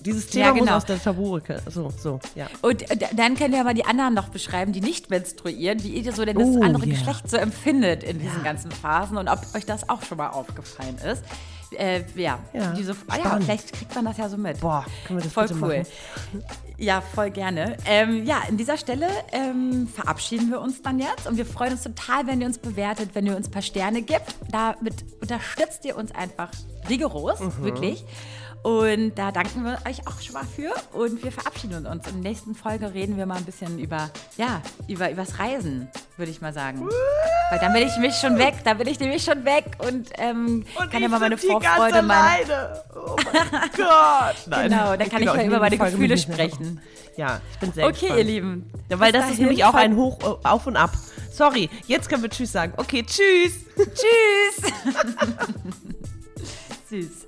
Dieses 0.00 0.28
Thema 0.28 0.46
Ja, 0.46 0.50
muss 0.52 0.60
genau. 0.60 0.76
aus 0.76 0.84
der 0.84 1.02
Tabu-Ecke. 1.02 1.60
So, 1.68 1.90
so, 1.90 2.20
ja. 2.36 2.46
Und 2.62 2.88
äh, 2.90 2.96
dann 3.14 3.34
könnt 3.36 3.52
ihr 3.54 3.60
aber 3.60 3.74
die 3.74 3.84
anderen 3.84 4.14
noch 4.14 4.28
beschreiben, 4.28 4.72
die 4.72 4.80
nicht 4.80 5.10
menstruieren, 5.10 5.82
wie 5.82 5.88
ihr 5.88 6.12
so 6.12 6.24
denn 6.24 6.38
das 6.38 6.46
Oh, 6.48 6.62
andere 6.62 6.86
ja. 6.86 6.94
Geschlecht 6.94 7.28
so 7.28 7.36
empfindet 7.36 8.04
in 8.04 8.18
diesen 8.20 8.42
ganzen 8.44 8.70
Phasen 8.70 9.16
und 9.16 9.28
ob 9.28 9.40
euch 9.54 9.66
das 9.66 9.88
auch 9.88 10.02
schon 10.02 10.18
mal 10.18 10.28
aufgefallen 10.28 10.96
ist. 10.98 11.22
Äh, 11.76 12.02
ja, 12.14 12.38
Ja, 12.54 12.72
diese, 12.72 12.96
ah, 13.08 13.16
ja, 13.22 13.38
vielleicht 13.40 13.72
kriegt 13.72 13.94
man 13.94 14.04
das 14.06 14.16
ja 14.16 14.28
so 14.28 14.36
mit. 14.38 14.60
Boah, 14.60 14.86
können 15.06 15.18
wir 15.18 15.24
das 15.24 15.32
Voll 15.32 15.46
cool. 15.60 15.78
machen? 15.78 15.86
Ja, 16.80 17.00
voll 17.00 17.30
gerne. 17.30 17.76
Ähm, 17.86 18.24
ja, 18.24 18.42
an 18.48 18.56
dieser 18.56 18.76
Stelle 18.78 19.08
ähm, 19.32 19.88
verabschieden 19.88 20.48
wir 20.50 20.60
uns 20.60 20.80
dann 20.80 21.00
jetzt 21.00 21.26
und 21.26 21.36
wir 21.36 21.44
freuen 21.44 21.72
uns 21.72 21.82
total, 21.82 22.28
wenn 22.28 22.40
ihr 22.40 22.46
uns 22.46 22.58
bewertet, 22.58 23.10
wenn 23.14 23.26
ihr 23.26 23.36
uns 23.36 23.48
ein 23.48 23.50
paar 23.50 23.62
Sterne 23.62 24.00
gibt. 24.02 24.36
Damit 24.52 25.04
unterstützt 25.20 25.84
ihr 25.84 25.96
uns 25.96 26.12
einfach 26.14 26.50
rigoros, 26.88 27.40
Mhm. 27.40 27.64
wirklich. 27.64 28.04
Und 28.62 29.14
da 29.14 29.30
danken 29.30 29.64
wir 29.64 29.78
euch 29.88 30.06
auch 30.06 30.20
schon 30.20 30.34
mal 30.34 30.44
für 30.44 30.72
und 30.92 31.22
wir 31.22 31.30
verabschieden 31.32 31.86
uns. 31.86 32.06
In 32.08 32.22
der 32.22 32.30
nächsten 32.32 32.54
Folge 32.54 32.92
reden 32.92 33.16
wir 33.16 33.24
mal 33.24 33.36
ein 33.36 33.44
bisschen 33.44 33.78
über, 33.78 34.10
ja, 34.36 34.60
über 34.88 35.10
übers 35.10 35.38
Reisen, 35.38 35.88
würde 36.16 36.32
ich 36.32 36.40
mal 36.40 36.52
sagen. 36.52 36.86
Weil 37.50 37.58
dann 37.60 37.72
bin 37.72 37.86
ich 37.86 37.96
mich 37.98 38.14
schon 38.16 38.36
weg, 38.36 38.54
da 38.64 38.74
bin 38.74 38.88
ich 38.88 38.98
nämlich 39.00 39.22
schon 39.24 39.44
weg 39.44 39.64
und, 39.78 40.10
ähm, 40.18 40.64
Und 40.74 40.90
kann 40.90 40.96
ich 40.96 41.00
ja 41.02 41.08
mal 41.08 41.20
meine 41.20 41.38
Vorfreude, 41.38 41.98
alleine. 41.98 42.82
Oh 42.94 43.16
mein 43.32 43.70
Gott. 43.76 44.36
Nein. 44.48 44.70
Genau, 44.70 44.96
dann 44.96 45.08
kann 45.08 45.22
ich 45.22 45.28
Genau, 45.28 45.34
mal 45.36 45.46
über 45.46 45.60
meine 45.60 45.76
Folge 45.76 45.92
Gefühle 45.92 46.18
sprechen. 46.18 46.80
Ja, 47.16 47.40
ich 47.52 47.58
bin 47.58 47.72
sehr 47.72 47.86
Okay, 47.86 48.00
gespannt. 48.00 48.18
ihr 48.18 48.24
Lieben. 48.24 48.70
Ja, 48.90 48.98
weil 49.00 49.12
das 49.12 49.30
ist 49.30 49.38
nämlich 49.38 49.64
auch 49.64 49.74
ein 49.74 49.96
Hoch, 49.96 50.18
äh, 50.22 50.46
Auf 50.46 50.66
und 50.66 50.76
Ab. 50.76 50.90
Sorry, 51.32 51.70
jetzt 51.86 52.08
können 52.08 52.22
wir 52.22 52.30
Tschüss 52.30 52.52
sagen. 52.52 52.72
Okay, 52.76 53.04
Tschüss. 53.04 53.54
Tschüss. 53.76 54.72
Süß. 56.90 57.27